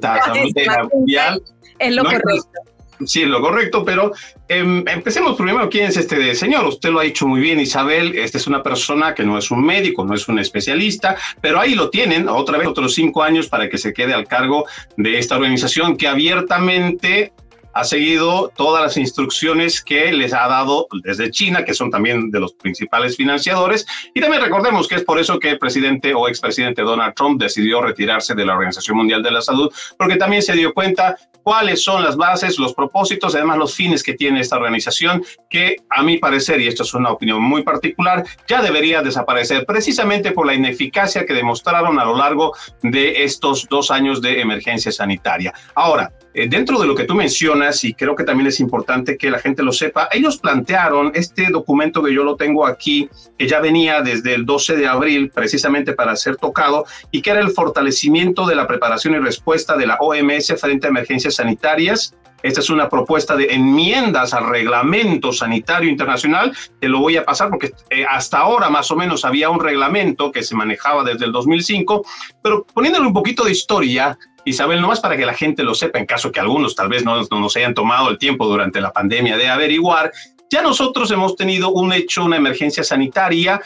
Asamblea 0.04 0.88
Mundial. 0.92 1.42
Es 1.80 1.96
lo 1.96 2.04
correcto 2.04 2.73
sí 3.06 3.22
es 3.22 3.28
lo 3.28 3.42
correcto, 3.42 3.84
pero 3.84 4.12
em, 4.48 4.84
empecemos 4.88 5.36
primero. 5.36 5.70
¿Quién 5.70 5.88
es 5.88 5.98
este 5.98 6.36
señor? 6.36 6.66
Usted 6.66 6.90
lo 6.90 7.00
ha 7.00 7.04
dicho 7.04 7.28
muy 7.28 7.42
bien, 7.42 7.60
Isabel. 7.60 8.18
Esta 8.18 8.38
es 8.38 8.48
una 8.48 8.64
persona 8.64 9.14
que 9.14 9.24
no 9.24 9.38
es 9.38 9.52
un 9.52 9.64
médico, 9.64 10.06
no 10.06 10.14
es 10.14 10.28
un 10.28 10.40
especialista, 10.40 11.18
pero 11.42 11.60
ahí 11.60 11.76
lo 11.76 11.90
tienen, 11.90 12.30
otra 12.30 12.58
vez, 12.58 12.68
otros 12.68 12.94
cinco 12.94 13.24
años 13.24 13.48
para 13.48 13.70
que 13.70 13.78
se 13.78 13.94
quede 13.94 14.14
al 14.14 14.28
cargo 14.28 14.66
de 14.98 15.18
esta 15.18 15.36
organización 15.36 15.98
que 15.98 16.08
abiertamente 16.08 17.34
ha 17.74 17.84
seguido 17.84 18.52
todas 18.56 18.84
las 18.84 18.98
instrucciones 18.98 19.84
que 19.84 20.12
les 20.12 20.34
ha 20.34 20.48
dado 20.48 20.88
desde 21.04 21.32
China, 21.32 21.66
que 21.66 21.74
son 21.74 21.90
también 21.92 22.32
de 22.32 22.40
los 22.40 22.54
principales 22.54 23.18
financiadores. 23.18 23.86
Y 24.14 24.22
también 24.22 24.44
recordemos 24.44 24.88
que 24.88 24.96
es 24.96 25.04
por 25.04 25.20
eso 25.20 25.40
que 25.40 25.52
el 25.52 25.60
presidente 25.60 26.14
o 26.14 26.28
expresidente 26.28 26.82
Donald 26.82 27.14
Trump 27.16 27.42
decidió 27.42 27.82
retirarse 27.82 28.36
de 28.36 28.46
la 28.46 28.54
Organización 28.54 28.98
Mundial 28.98 29.24
de 29.24 29.32
la 29.32 29.42
Salud, 29.42 29.72
porque 29.98 30.18
también 30.18 30.42
se 30.42 30.54
dio 30.54 30.74
cuenta 30.74 31.18
cuáles 31.44 31.84
son 31.84 32.04
las 32.04 32.16
bases, 32.16 32.58
los 32.58 32.74
propósitos, 32.74 33.36
además 33.36 33.58
los 33.58 33.76
fines 33.76 34.02
que 34.02 34.14
tiene 34.14 34.40
esta 34.40 34.56
organización, 34.56 35.24
que 35.50 35.78
a 35.90 36.02
mi 36.02 36.18
parecer, 36.18 36.62
y 36.62 36.68
esto 36.68 36.84
es 36.84 36.94
una 36.94 37.12
opinión 37.12 37.42
muy 37.42 37.64
particular, 37.64 38.24
ya 38.48 38.62
debería 38.62 39.02
desaparecer 39.02 39.66
precisamente 39.66 40.32
por 40.32 40.48
la 40.48 40.54
ineficacia 40.54 41.26
que 41.26 41.34
demostraron 41.34 42.00
a 42.00 42.06
lo 42.06 42.16
largo 42.16 42.56
de 42.82 43.24
estos 43.24 43.68
dos 43.70 43.92
años 43.92 44.22
de 44.22 44.40
emergencia 44.42 44.92
sanitaria. 44.92 45.54
Ahora, 45.76 46.12
eh, 46.34 46.48
dentro 46.50 46.80
de 46.80 46.88
lo 46.88 46.96
que 46.96 47.04
tú 47.04 47.16
mencionas, 47.16 47.84
y 47.84 47.94
creo 47.94 48.16
que 48.16 48.24
también 48.24 48.48
es 48.48 48.60
importante 48.60 49.18
que 49.18 49.30
la 49.30 49.40
gente 49.40 49.62
lo 49.62 49.72
sepa, 49.72 50.10
ellos 50.12 50.38
plantearon 50.38 51.12
este 51.14 51.48
documento 51.52 52.02
que 52.02 52.14
yo 52.14 52.24
lo 52.24 52.36
tengo 52.36 52.66
aquí, 52.66 53.10
que 53.38 53.48
ya 53.48 53.60
venía 53.60 54.02
desde 54.02 54.34
el 54.34 54.46
12 54.46 54.76
de 54.76 54.88
abril 54.88 55.30
precisamente 55.30 55.94
para 55.94 56.16
ser 56.16 56.38
tocado, 56.38 56.86
y 57.12 57.22
que 57.22 57.30
era 57.30 57.40
el 57.40 57.52
fortalecimiento 57.52 58.46
de 58.48 58.56
la 58.56 58.68
preparación 58.68 59.14
y 59.14 59.20
respuesta 59.20 59.78
de 59.78 59.88
la 59.88 59.98
OMS 60.00 60.54
frente 60.60 60.88
a 60.88 60.90
emergencias 60.90 61.36
sanitarias. 61.36 62.16
Esta 62.44 62.60
es 62.60 62.70
una 62.70 62.90
propuesta 62.90 63.36
de 63.36 63.46
enmiendas 63.46 64.34
al 64.34 64.48
reglamento 64.50 65.32
sanitario 65.32 65.90
internacional. 65.90 66.56
Te 66.80 66.90
lo 66.90 67.00
voy 67.00 67.18
a 67.18 67.26
pasar 67.26 67.50
porque 67.50 67.72
eh, 67.90 68.06
hasta 68.08 68.40
ahora 68.40 68.70
más 68.70 68.92
o 68.92 68.96
menos 68.96 69.26
había 69.26 69.50
un 69.50 69.62
reglamento 69.62 70.32
que 70.32 70.44
se 70.44 70.54
manejaba 70.54 71.04
desde 71.04 71.26
el 71.26 71.32
2005, 71.32 72.06
pero 72.42 72.66
poniéndole 72.66 73.08
un 73.08 73.14
poquito 73.14 73.46
de 73.46 73.52
historia, 73.52 74.18
Isabel, 74.46 74.82
nomás 74.82 75.00
para 75.00 75.16
que 75.16 75.26
la 75.26 75.34
gente 75.34 75.64
lo 75.64 75.74
sepa, 75.74 76.00
en 76.00 76.06
caso 76.06 76.32
que 76.32 76.42
algunos 76.42 76.76
tal 76.76 76.90
vez 76.90 77.06
no, 77.06 77.22
no 77.22 77.40
nos 77.40 77.56
hayan 77.56 77.74
tomado 77.74 78.10
el 78.10 78.18
tiempo 78.18 78.46
durante 78.46 78.82
la 78.82 78.92
pandemia 78.92 79.38
de 79.38 79.48
averiguar, 79.48 80.12
Ya 80.54 80.62
nosotros 80.62 81.10
hemos 81.10 81.36
tenido 81.36 81.72
un 81.72 81.92
hecho, 81.94 82.24
una 82.24 82.38
emergencia 82.38 82.84
sanitaria 82.84 83.60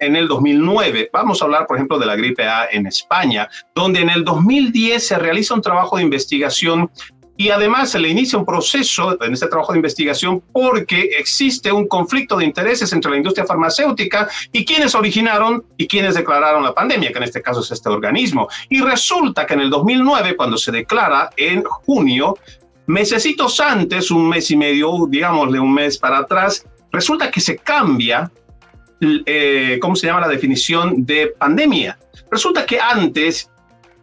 en 0.00 0.16
el 0.16 0.26
2009. 0.26 1.10
Vamos 1.12 1.42
a 1.42 1.44
hablar, 1.44 1.66
por 1.66 1.76
ejemplo, 1.76 1.98
de 1.98 2.06
la 2.06 2.16
gripe 2.16 2.44
A 2.44 2.66
en 2.72 2.86
España, 2.86 3.46
donde 3.74 4.00
en 4.00 4.08
el 4.08 4.24
2010 4.24 5.06
se 5.06 5.18
realiza 5.18 5.52
un 5.52 5.60
trabajo 5.60 5.98
de 5.98 6.02
investigación 6.02 6.90
y 7.36 7.50
además 7.50 7.90
se 7.90 7.98
le 7.98 8.08
inicia 8.08 8.38
un 8.38 8.46
proceso 8.46 9.20
en 9.22 9.32
este 9.32 9.48
trabajo 9.48 9.72
de 9.72 9.78
investigación 9.78 10.42
porque 10.52 11.10
existe 11.18 11.72
un 11.72 11.88
conflicto 11.88 12.36
de 12.36 12.44
intereses 12.44 12.92
entre 12.92 13.10
la 13.10 13.16
industria 13.16 13.46
farmacéutica 13.46 14.28
y 14.52 14.64
quienes 14.64 14.94
originaron 14.94 15.64
y 15.76 15.86
quienes 15.86 16.14
declararon 16.14 16.62
la 16.62 16.74
pandemia, 16.74 17.10
que 17.10 17.18
en 17.18 17.24
este 17.24 17.42
caso 17.42 17.60
es 17.60 17.70
este 17.72 17.88
organismo. 17.88 18.48
Y 18.68 18.80
resulta 18.80 19.46
que 19.46 19.54
en 19.54 19.60
el 19.60 19.70
2009, 19.70 20.36
cuando 20.36 20.56
se 20.56 20.70
declara 20.70 21.30
en 21.36 21.64
junio, 21.64 22.36
mesecitos 22.86 23.58
antes, 23.60 24.10
un 24.10 24.28
mes 24.28 24.50
y 24.50 24.56
medio, 24.56 25.06
digámosle 25.08 25.58
un 25.58 25.74
mes 25.74 25.98
para 25.98 26.18
atrás, 26.18 26.66
resulta 26.92 27.30
que 27.30 27.40
se 27.40 27.56
cambia, 27.56 28.30
eh, 29.00 29.78
¿cómo 29.80 29.96
se 29.96 30.06
llama 30.06 30.20
la 30.20 30.28
definición 30.28 31.04
de 31.04 31.34
pandemia? 31.38 31.98
Resulta 32.30 32.64
que 32.64 32.78
antes 32.78 33.50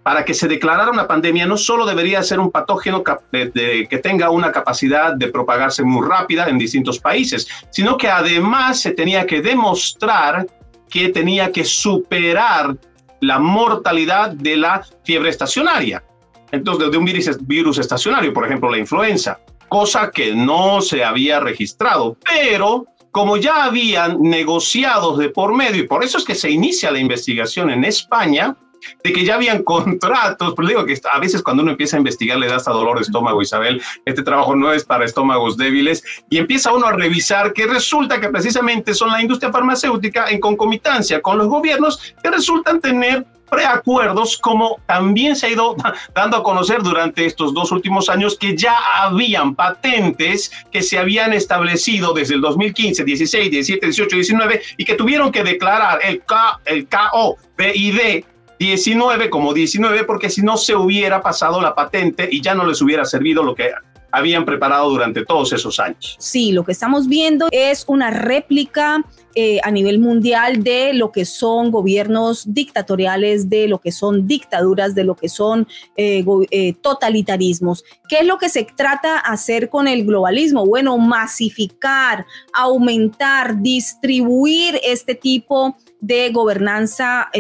para 0.04 0.26
que 0.26 0.34
se 0.34 0.48
declarara 0.48 0.92
una 0.92 1.08
pandemia 1.08 1.46
no 1.46 1.58
solo 1.58 1.86
debería 1.86 2.24
ser 2.24 2.40
un 2.40 2.52
patógeno 2.52 3.04
que 3.04 4.00
tenga 4.02 4.32
una 4.32 4.52
capacidad 4.52 5.14
de 5.16 5.28
propagarse 5.28 5.84
muy 5.84 6.08
rápida 6.08 6.48
en 6.48 6.58
distintos 6.58 7.00
países, 7.00 7.48
sino 7.70 7.98
que 7.98 8.10
además 8.10 8.80
se 8.80 8.92
tenía 8.92 9.26
que 9.26 9.42
demostrar 9.42 10.48
que 10.90 11.10
tenía 11.10 11.52
que 11.52 11.64
superar 11.64 12.76
la 13.22 13.40
mortalidad 13.40 14.32
de 14.32 14.58
la 14.58 14.84
fiebre 15.04 15.30
estacionaria. 15.30 16.04
Entonces, 16.52 16.92
de 16.92 16.98
un 16.98 17.06
virus, 17.06 17.38
virus 17.48 17.78
estacionario, 17.78 18.34
por 18.34 18.46
ejemplo, 18.46 18.70
la 18.70 18.78
influenza, 18.78 19.40
cosa 19.70 20.12
que 20.12 20.36
no 20.36 20.82
se 20.82 21.04
había 21.04 21.40
registrado, 21.40 22.18
pero 22.30 22.88
como 23.12 23.38
ya 23.38 23.66
habían 23.66 24.22
negociados 24.22 25.18
de 25.18 25.30
por 25.30 25.54
medio, 25.54 25.84
y 25.84 25.88
por 25.88 26.04
eso 26.04 26.18
es 26.18 26.26
que 26.26 26.36
se 26.36 26.50
inicia 26.50 26.92
la 26.92 27.00
investigación 27.00 27.70
en 27.70 27.86
España, 27.86 28.56
de 29.04 29.14
que 29.14 29.26
ya 29.26 29.36
habían 29.36 29.64
contratos, 29.64 30.54
pero 30.56 30.68
digo 30.68 30.86
que 30.86 31.00
a 31.12 31.20
veces 31.20 31.42
cuando 31.42 31.64
uno 31.64 31.72
empieza 31.72 31.98
a 31.98 32.00
investigar 32.00 32.38
le 32.38 32.48
da 32.48 32.58
hasta 32.58 32.72
dolor 32.72 32.98
de 32.98 33.04
estómago, 33.04 33.42
Isabel, 33.42 33.82
este 34.06 34.24
trabajo 34.24 34.56
no 34.56 34.72
es 34.72 34.84
para 34.84 35.06
estómagos 35.06 35.58
débiles, 35.58 36.04
y 36.30 36.38
empieza 36.38 36.74
uno 36.74 36.88
a 36.88 36.94
revisar 36.94 37.54
que 37.54 37.68
resulta 37.68 38.20
que 38.20 38.30
precisamente 38.30 38.94
son 38.94 39.12
la 39.12 39.22
industria 39.22 39.52
farmacéutica 39.52 40.30
en 40.30 40.40
concomitancia 40.40 41.22
con 41.22 41.38
los 41.38 41.48
gobiernos 41.48 42.14
que 42.22 42.32
resultan 42.32 42.80
tener 42.82 43.26
preacuerdos, 43.52 44.38
como 44.38 44.80
también 44.88 45.36
se 45.36 45.48
ha 45.48 45.50
ido 45.50 45.76
dando 46.16 46.38
a 46.38 46.44
conocer 46.44 46.82
durante 46.82 47.26
estos 47.26 47.54
dos 47.54 47.72
últimos 47.72 48.10
años 48.10 48.38
que 48.40 48.56
ya 48.56 48.76
habían 48.96 49.54
patentes 49.56 50.52
que 50.72 50.82
se 50.82 50.98
habían 50.98 51.34
establecido 51.34 52.14
desde 52.14 52.36
el 52.36 52.42
2015, 52.42 53.04
16, 53.04 53.52
17, 53.52 53.86
18, 53.86 54.16
19 54.16 54.62
y 54.78 54.86
que 54.86 54.96
tuvieron 54.96 55.32
que 55.32 55.44
declarar 55.44 56.00
el, 56.02 56.24
K, 56.24 56.62
el 56.66 56.88
KO, 56.88 57.36
BID 57.58 58.24
19 58.62 59.32
como 59.32 59.56
19 59.56 60.04
porque 60.04 60.30
si 60.30 60.44
no 60.44 60.56
se 60.56 60.76
hubiera 60.76 61.24
pasado 61.24 61.60
la 61.62 61.74
patente 61.74 62.30
y 62.32 62.42
ya 62.42 62.54
no 62.54 62.64
les 62.64 62.80
hubiera 62.80 63.06
servido 63.06 63.42
lo 63.42 63.56
que 63.56 63.72
habían 64.12 64.46
preparado 64.46 64.88
durante 64.88 65.26
todos 65.26 65.52
esos 65.52 65.80
años. 65.80 66.16
Sí, 66.20 66.52
lo 66.52 66.64
que 66.64 66.74
estamos 66.74 67.08
viendo 67.08 67.48
es 67.52 67.86
una 67.88 68.12
réplica 68.12 69.04
eh, 69.34 69.60
a 69.64 69.72
nivel 69.72 69.98
mundial 69.98 70.62
de 70.62 70.94
lo 70.94 71.12
que 71.12 71.26
son 71.26 71.72
gobiernos 71.72 72.54
dictatoriales, 72.54 73.50
de 73.50 73.68
lo 73.68 73.80
que 73.80 73.92
son 73.92 74.28
dictaduras, 74.28 74.94
de 74.94 75.06
lo 75.06 75.16
que 75.16 75.30
son 75.30 75.68
eh, 75.98 76.24
eh, 76.52 76.74
totalitarismos. 76.84 77.84
¿Qué 78.08 78.20
es 78.20 78.28
lo 78.28 78.38
que 78.38 78.50
se 78.50 78.64
trata 78.64 79.18
hacer 79.18 79.70
con 79.70 79.88
el 79.88 80.06
globalismo? 80.06 80.68
Bueno, 80.68 81.00
masificar, 81.00 82.28
aumentar, 82.54 83.60
distribuir 83.60 84.80
este 84.84 85.16
tipo 85.16 85.76
de 86.00 86.30
gobernanza 86.30 87.32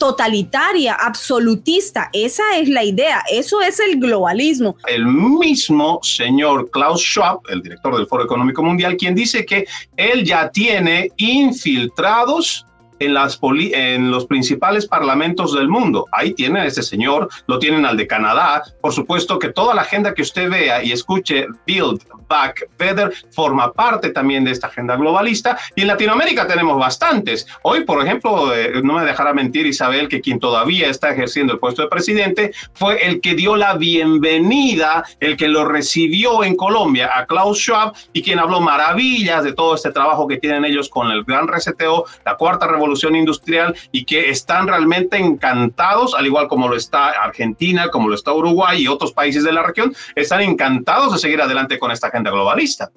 totalitaria, 0.00 0.94
absolutista. 0.94 2.08
Esa 2.12 2.56
es 2.56 2.68
la 2.68 2.82
idea, 2.82 3.22
eso 3.30 3.60
es 3.60 3.78
el 3.78 4.00
globalismo. 4.00 4.76
El 4.88 5.04
mismo 5.04 6.00
señor 6.02 6.70
Klaus 6.70 7.02
Schwab, 7.02 7.40
el 7.50 7.62
director 7.62 7.96
del 7.96 8.06
Foro 8.06 8.24
Económico 8.24 8.62
Mundial, 8.62 8.96
quien 8.96 9.14
dice 9.14 9.44
que 9.44 9.66
él 9.96 10.24
ya 10.24 10.50
tiene 10.50 11.10
infiltrados 11.18 12.66
en, 13.00 13.14
las 13.14 13.40
en 13.42 14.10
los 14.10 14.26
principales 14.26 14.86
parlamentos 14.86 15.54
del 15.54 15.68
mundo. 15.68 16.06
Ahí 16.12 16.34
tienen 16.34 16.62
a 16.62 16.66
este 16.66 16.82
señor, 16.82 17.28
lo 17.46 17.58
tienen 17.58 17.84
al 17.84 17.96
de 17.96 18.06
Canadá. 18.06 18.62
Por 18.80 18.92
supuesto 18.92 19.38
que 19.38 19.48
toda 19.48 19.74
la 19.74 19.82
agenda 19.82 20.14
que 20.14 20.22
usted 20.22 20.48
vea 20.48 20.84
y 20.84 20.92
escuche 20.92 21.46
Build 21.66 22.02
Back 22.28 22.68
Better 22.78 23.12
forma 23.32 23.72
parte 23.72 24.10
también 24.10 24.44
de 24.44 24.52
esta 24.52 24.68
agenda 24.68 24.96
globalista. 24.96 25.58
Y 25.74 25.82
en 25.82 25.88
Latinoamérica 25.88 26.46
tenemos 26.46 26.78
bastantes. 26.78 27.46
Hoy, 27.62 27.84
por 27.84 28.04
ejemplo, 28.04 28.54
eh, 28.54 28.80
no 28.84 28.94
me 28.94 29.04
dejará 29.04 29.32
mentir 29.32 29.66
Isabel 29.66 30.08
que 30.08 30.20
quien 30.20 30.38
todavía 30.38 30.88
está 30.88 31.10
ejerciendo 31.10 31.54
el 31.54 31.58
puesto 31.58 31.82
de 31.82 31.88
presidente 31.88 32.52
fue 32.74 33.04
el 33.06 33.20
que 33.20 33.34
dio 33.34 33.56
la 33.56 33.74
bienvenida, 33.74 35.04
el 35.18 35.36
que 35.36 35.48
lo 35.48 35.64
recibió 35.64 36.44
en 36.44 36.54
Colombia 36.54 37.10
a 37.14 37.26
Klaus 37.26 37.58
Schwab 37.58 37.94
y 38.12 38.22
quien 38.22 38.38
habló 38.38 38.60
maravillas 38.60 39.42
de 39.42 39.52
todo 39.52 39.74
este 39.74 39.90
trabajo 39.90 40.28
que 40.28 40.36
tienen 40.36 40.64
ellos 40.64 40.88
con 40.88 41.10
el 41.10 41.24
gran 41.24 41.48
reseteo, 41.48 42.04
la 42.24 42.36
cuarta 42.36 42.66
revolución 42.66 42.89
industrial 43.16 43.74
y 43.92 44.04
que 44.04 44.30
están 44.30 44.68
realmente 44.68 45.16
encantados, 45.16 46.14
al 46.14 46.26
igual 46.26 46.48
como 46.48 46.68
lo 46.68 46.76
está 46.76 47.08
Argentina, 47.10 47.88
como 47.88 48.08
lo 48.08 48.14
está 48.14 48.32
Uruguay 48.32 48.82
y 48.82 48.88
otros 48.88 49.12
países 49.12 49.44
de 49.44 49.52
la 49.52 49.62
región, 49.62 49.94
están 50.14 50.40
encantados 50.42 51.12
de 51.12 51.18
seguir 51.18 51.40
adelante 51.40 51.78
con 51.78 51.90
esta 51.90 52.08
agenda 52.08 52.30
globalista. 52.30 52.90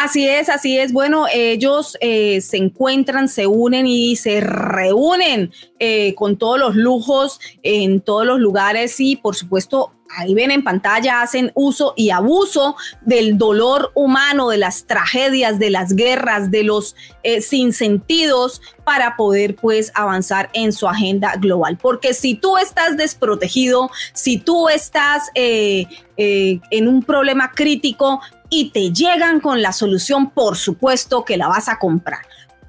Así 0.00 0.28
es, 0.28 0.48
así 0.48 0.78
es. 0.78 0.92
Bueno, 0.92 1.26
ellos 1.28 1.98
eh, 2.00 2.40
se 2.40 2.56
encuentran, 2.56 3.28
se 3.28 3.48
unen 3.48 3.88
y 3.88 4.14
se 4.14 4.40
reúnen 4.40 5.50
eh, 5.80 6.14
con 6.14 6.36
todos 6.36 6.56
los 6.56 6.76
lujos 6.76 7.40
en 7.64 8.00
todos 8.00 8.24
los 8.24 8.38
lugares 8.38 9.00
y 9.00 9.16
por 9.16 9.34
supuesto 9.34 9.92
ahí 10.16 10.34
ven 10.34 10.52
en 10.52 10.62
pantalla, 10.62 11.20
hacen 11.20 11.50
uso 11.54 11.94
y 11.96 12.10
abuso 12.10 12.76
del 13.02 13.38
dolor 13.38 13.90
humano, 13.94 14.48
de 14.50 14.58
las 14.58 14.86
tragedias, 14.86 15.58
de 15.58 15.70
las 15.70 15.94
guerras, 15.96 16.52
de 16.52 16.62
los 16.62 16.94
eh, 17.24 17.40
sinsentidos 17.40 18.62
para 18.84 19.16
poder 19.16 19.56
pues 19.56 19.90
avanzar 19.96 20.48
en 20.52 20.72
su 20.72 20.86
agenda 20.86 21.34
global. 21.36 21.76
Porque 21.76 22.14
si 22.14 22.36
tú 22.36 22.56
estás 22.56 22.96
desprotegido, 22.96 23.90
si 24.14 24.38
tú 24.38 24.68
estás 24.68 25.30
en 25.34 26.88
un 26.88 27.02
problema 27.02 27.52
crítico, 27.52 28.20
y 28.50 28.70
te 28.70 28.92
llegan 28.92 29.40
con 29.40 29.62
la 29.62 29.72
solución, 29.72 30.30
por 30.30 30.56
supuesto 30.56 31.24
que 31.24 31.36
la 31.36 31.48
vas 31.48 31.68
a 31.68 31.78
comprar. 31.78 32.20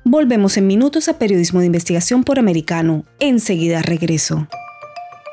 Volvemos 0.04 0.58
en 0.58 0.68
minutos 0.68 1.08
a 1.08 1.20
Periodismo 1.20 1.60
de 1.60 1.68
Investigación 1.68 2.24
por 2.24 2.40
Americano. 2.40 3.06
Enseguida 3.20 3.82
regreso. 3.82 4.48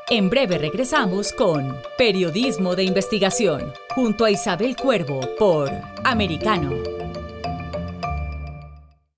En 0.09 0.31
breve 0.31 0.59
regresamos 0.59 1.33
con 1.33 1.77
Periodismo 1.99 2.77
de 2.77 2.85
Investigación, 2.85 3.73
junto 3.95 4.25
a 4.25 4.31
Isabel 4.31 4.77
Cuervo 4.77 5.21
por 5.39 5.71
Americano. 6.05 6.73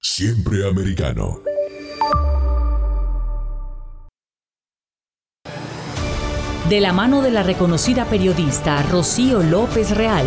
Siempre 0.00 0.66
americano. 0.66 1.40
De 6.68 6.80
la 6.80 6.92
mano 6.92 7.22
de 7.22 7.30
la 7.30 7.42
reconocida 7.42 8.04
periodista 8.04 8.82
Rocío 8.82 9.42
López 9.42 9.96
Real, 9.96 10.26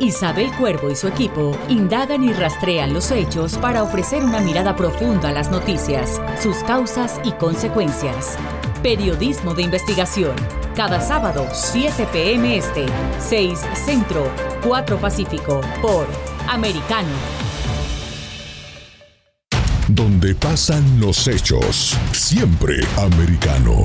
Isabel 0.00 0.50
Cuervo 0.56 0.90
y 0.90 0.96
su 0.96 1.08
equipo 1.08 1.56
indagan 1.68 2.24
y 2.24 2.32
rastrean 2.32 2.94
los 2.94 3.10
hechos 3.10 3.58
para 3.58 3.82
ofrecer 3.82 4.24
una 4.24 4.40
mirada 4.40 4.74
profunda 4.74 5.28
a 5.28 5.32
las 5.32 5.50
noticias, 5.50 6.20
sus 6.42 6.56
causas 6.64 7.20
y 7.22 7.32
consecuencias. 7.32 8.36
Periodismo 8.82 9.54
de 9.54 9.62
investigación. 9.62 10.34
Cada 10.74 11.02
sábado, 11.02 11.46
7 11.52 12.08
p.m. 12.12 12.56
Este, 12.56 12.86
6 13.18 13.60
Centro, 13.84 14.26
4 14.66 14.98
Pacífico, 14.98 15.60
por 15.82 16.06
Americano. 16.48 17.10
Donde 19.86 20.34
pasan 20.34 20.98
los 20.98 21.28
hechos. 21.28 21.94
Siempre 22.12 22.80
americano. 22.96 23.84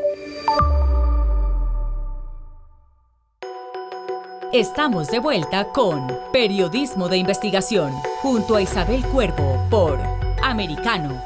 Estamos 4.53 5.07
de 5.07 5.19
vuelta 5.19 5.69
con 5.71 6.11
Periodismo 6.33 7.07
de 7.07 7.15
Investigación 7.15 7.93
junto 8.21 8.57
a 8.57 8.61
Isabel 8.61 9.01
Cuervo 9.05 9.65
por 9.69 9.97
Americano. 10.43 11.23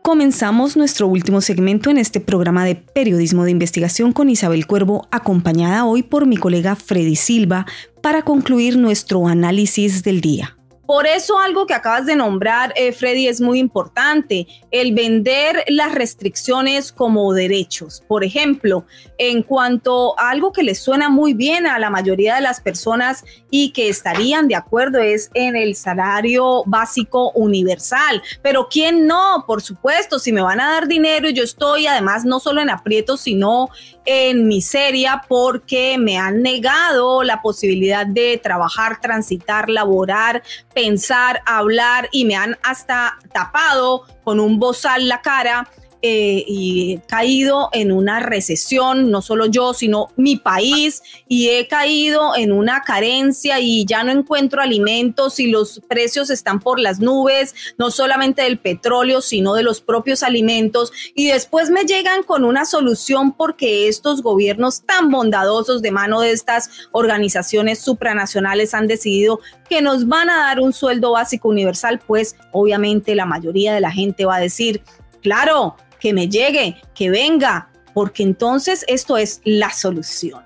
Comenzamos 0.00 0.74
nuestro 0.74 1.06
último 1.08 1.42
segmento 1.42 1.90
en 1.90 1.98
este 1.98 2.18
programa 2.18 2.64
de 2.64 2.76
periodismo 2.76 3.44
de 3.44 3.50
investigación 3.50 4.14
con 4.14 4.30
Isabel 4.30 4.66
Cuervo, 4.66 5.06
acompañada 5.10 5.84
hoy 5.84 6.02
por 6.02 6.24
mi 6.24 6.38
colega 6.38 6.76
Freddy 6.76 7.16
Silva, 7.16 7.66
para 8.00 8.22
concluir 8.22 8.78
nuestro 8.78 9.28
análisis 9.28 10.02
del 10.02 10.22
día. 10.22 10.56
Por 10.86 11.06
eso 11.06 11.38
algo 11.38 11.66
que 11.66 11.74
acabas 11.74 12.06
de 12.06 12.16
nombrar, 12.16 12.72
eh, 12.76 12.92
Freddy, 12.92 13.28
es 13.28 13.40
muy 13.40 13.58
importante, 13.58 14.46
el 14.70 14.92
vender 14.94 15.64
las 15.68 15.94
restricciones 15.94 16.92
como 16.92 17.32
derechos. 17.32 18.02
Por 18.08 18.24
ejemplo, 18.24 18.84
en 19.18 19.42
cuanto 19.42 20.18
a 20.18 20.30
algo 20.30 20.52
que 20.52 20.62
les 20.62 20.80
suena 20.80 21.08
muy 21.08 21.34
bien 21.34 21.66
a 21.66 21.78
la 21.78 21.90
mayoría 21.90 22.34
de 22.34 22.40
las 22.40 22.60
personas 22.60 23.24
y 23.50 23.70
que 23.70 23.88
estarían 23.88 24.48
de 24.48 24.56
acuerdo 24.56 24.98
es 24.98 25.30
en 25.34 25.56
el 25.56 25.76
salario 25.76 26.64
básico 26.66 27.30
universal. 27.32 28.22
Pero 28.42 28.68
¿quién 28.68 29.06
no? 29.06 29.44
Por 29.46 29.62
supuesto, 29.62 30.18
si 30.18 30.32
me 30.32 30.42
van 30.42 30.60
a 30.60 30.72
dar 30.72 30.88
dinero 30.88 31.28
y 31.28 31.34
yo 31.34 31.44
estoy 31.44 31.86
además 31.86 32.24
no 32.24 32.40
solo 32.40 32.60
en 32.60 32.70
aprietos, 32.70 33.20
sino 33.20 33.68
en 34.04 34.48
miseria 34.48 35.22
porque 35.28 35.96
me 35.98 36.18
han 36.18 36.42
negado 36.42 37.22
la 37.22 37.42
posibilidad 37.42 38.06
de 38.06 38.40
trabajar, 38.42 39.00
transitar, 39.00 39.68
laborar, 39.68 40.42
pensar, 40.74 41.42
hablar 41.46 42.08
y 42.12 42.24
me 42.24 42.36
han 42.36 42.58
hasta 42.62 43.18
tapado 43.32 44.02
con 44.24 44.40
un 44.40 44.58
bozal 44.58 45.08
la 45.08 45.20
cara 45.22 45.68
eh, 46.02 46.44
y 46.46 46.94
he 46.94 47.06
caído 47.06 47.68
en 47.72 47.92
una 47.92 48.18
recesión, 48.20 49.10
no 49.10 49.22
solo 49.22 49.46
yo, 49.46 49.72
sino 49.72 50.08
mi 50.16 50.36
país, 50.36 51.02
y 51.28 51.50
he 51.50 51.68
caído 51.68 52.36
en 52.36 52.50
una 52.52 52.82
carencia 52.82 53.60
y 53.60 53.84
ya 53.84 54.02
no 54.02 54.10
encuentro 54.10 54.60
alimentos 54.60 55.38
y 55.38 55.46
los 55.46 55.80
precios 55.88 56.28
están 56.30 56.58
por 56.58 56.80
las 56.80 56.98
nubes, 56.98 57.54
no 57.78 57.90
solamente 57.90 58.42
del 58.42 58.58
petróleo, 58.58 59.20
sino 59.20 59.54
de 59.54 59.62
los 59.62 59.80
propios 59.80 60.22
alimentos. 60.22 60.92
Y 61.14 61.28
después 61.28 61.70
me 61.70 61.84
llegan 61.84 62.24
con 62.24 62.44
una 62.44 62.64
solución 62.64 63.32
porque 63.32 63.88
estos 63.88 64.22
gobiernos 64.22 64.82
tan 64.82 65.10
bondadosos 65.10 65.82
de 65.82 65.92
mano 65.92 66.20
de 66.20 66.32
estas 66.32 66.70
organizaciones 66.90 67.78
supranacionales 67.78 68.74
han 68.74 68.88
decidido 68.88 69.40
que 69.68 69.82
nos 69.82 70.08
van 70.08 70.30
a 70.30 70.38
dar 70.38 70.60
un 70.60 70.72
sueldo 70.72 71.12
básico 71.12 71.48
universal, 71.48 72.00
pues 72.06 72.36
obviamente 72.50 73.14
la 73.14 73.24
mayoría 73.24 73.72
de 73.72 73.80
la 73.80 73.90
gente 73.90 74.24
va 74.24 74.36
a 74.36 74.40
decir, 74.40 74.82
claro, 75.22 75.76
que 76.02 76.12
me 76.12 76.28
llegue, 76.28 76.82
que 76.96 77.10
venga, 77.10 77.70
porque 77.94 78.24
entonces 78.24 78.84
esto 78.88 79.16
es 79.16 79.40
la 79.44 79.72
solución. 79.72 80.42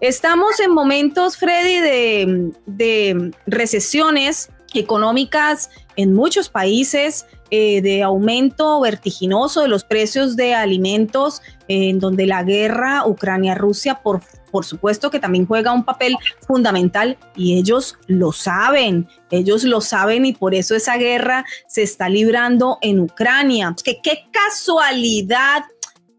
Estamos 0.00 0.60
en 0.60 0.70
momentos, 0.70 1.38
Freddy, 1.38 2.52
de, 2.66 3.32
recesiones 3.46 4.50
económicas 4.74 5.70
en 5.96 6.12
muchos 6.12 6.50
países, 6.50 7.24
eh, 7.50 7.80
de 7.82 8.02
aumento 8.02 8.80
vertiginoso 8.80 9.62
de 9.62 9.68
los 9.68 9.84
precios 9.84 10.36
de 10.36 10.54
alimentos, 10.54 11.42
en 11.68 11.98
donde 11.98 12.26
la 12.26 12.42
guerra 12.42 13.06
Ucrania-Rusia 13.06 14.00
por 14.02 14.22
por 14.50 14.64
supuesto 14.64 15.10
que 15.10 15.20
también 15.20 15.46
juega 15.46 15.72
un 15.72 15.84
papel 15.84 16.16
fundamental 16.46 17.18
y 17.36 17.58
ellos 17.58 17.98
lo 18.06 18.32
saben, 18.32 19.08
ellos 19.30 19.64
lo 19.64 19.80
saben 19.80 20.26
y 20.26 20.32
por 20.32 20.54
eso 20.54 20.74
esa 20.74 20.96
guerra 20.96 21.44
se 21.66 21.82
está 21.82 22.08
librando 22.08 22.78
en 22.80 23.00
Ucrania. 23.00 23.74
Qué 23.84 24.00
casualidad 24.32 25.64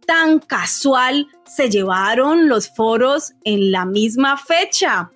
tan 0.05 0.39
casual 0.39 1.27
se 1.45 1.69
llevaron 1.69 2.49
los 2.49 2.69
foros 2.69 3.33
en 3.43 3.71
la 3.71 3.85
misma 3.85 4.37
fecha. 4.37 5.11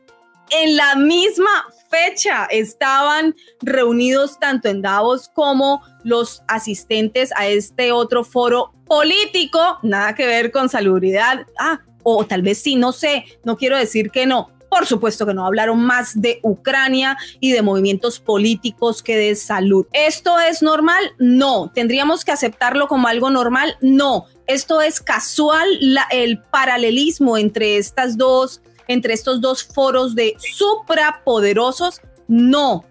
En 0.49 0.75
la 0.75 0.95
misma 0.95 1.65
fecha 1.93 2.45
estaban 2.49 3.35
reunidos 3.61 4.39
tanto 4.39 4.67
en 4.67 4.81
Davos 4.81 5.29
como 5.29 5.83
los 6.03 6.41
asistentes 6.47 7.31
a 7.35 7.47
este 7.47 7.91
otro 7.91 8.23
foro 8.23 8.73
político, 8.85 9.77
nada 9.83 10.15
que 10.15 10.25
ver 10.25 10.51
con 10.51 10.69
salubridad. 10.69 11.45
Ah, 11.59 11.81
o 12.01 12.25
tal 12.25 12.41
vez 12.41 12.61
sí, 12.61 12.75
no 12.75 12.91
sé, 12.91 13.25
no 13.43 13.57
quiero 13.57 13.77
decir 13.77 14.09
que 14.09 14.25
no. 14.25 14.49
Por 14.69 14.87
supuesto 14.87 15.27
que 15.27 15.35
no 15.35 15.45
hablaron 15.45 15.85
más 15.85 16.19
de 16.19 16.39
Ucrania 16.41 17.15
y 17.39 17.51
de 17.51 17.61
movimientos 17.61 18.19
políticos 18.19 19.03
que 19.03 19.15
de 19.15 19.35
salud. 19.35 19.85
¿Esto 19.93 20.39
es 20.39 20.63
normal? 20.63 21.13
No. 21.19 21.71
¿Tendríamos 21.75 22.25
que 22.25 22.31
aceptarlo 22.31 22.87
como 22.87 23.07
algo 23.07 23.29
normal? 23.29 23.77
No. 23.81 24.25
¿Esto 24.47 24.81
es 24.81 24.99
casual 24.99 25.67
el 26.09 26.41
paralelismo 26.41 27.37
entre 27.37 27.77
estas 27.77 28.17
dos 28.17 28.63
entre 28.93 29.13
estos 29.13 29.41
dos 29.41 29.63
foros 29.63 30.15
de 30.15 30.35
suprapoderosos? 30.37 32.01
No. 32.27 32.85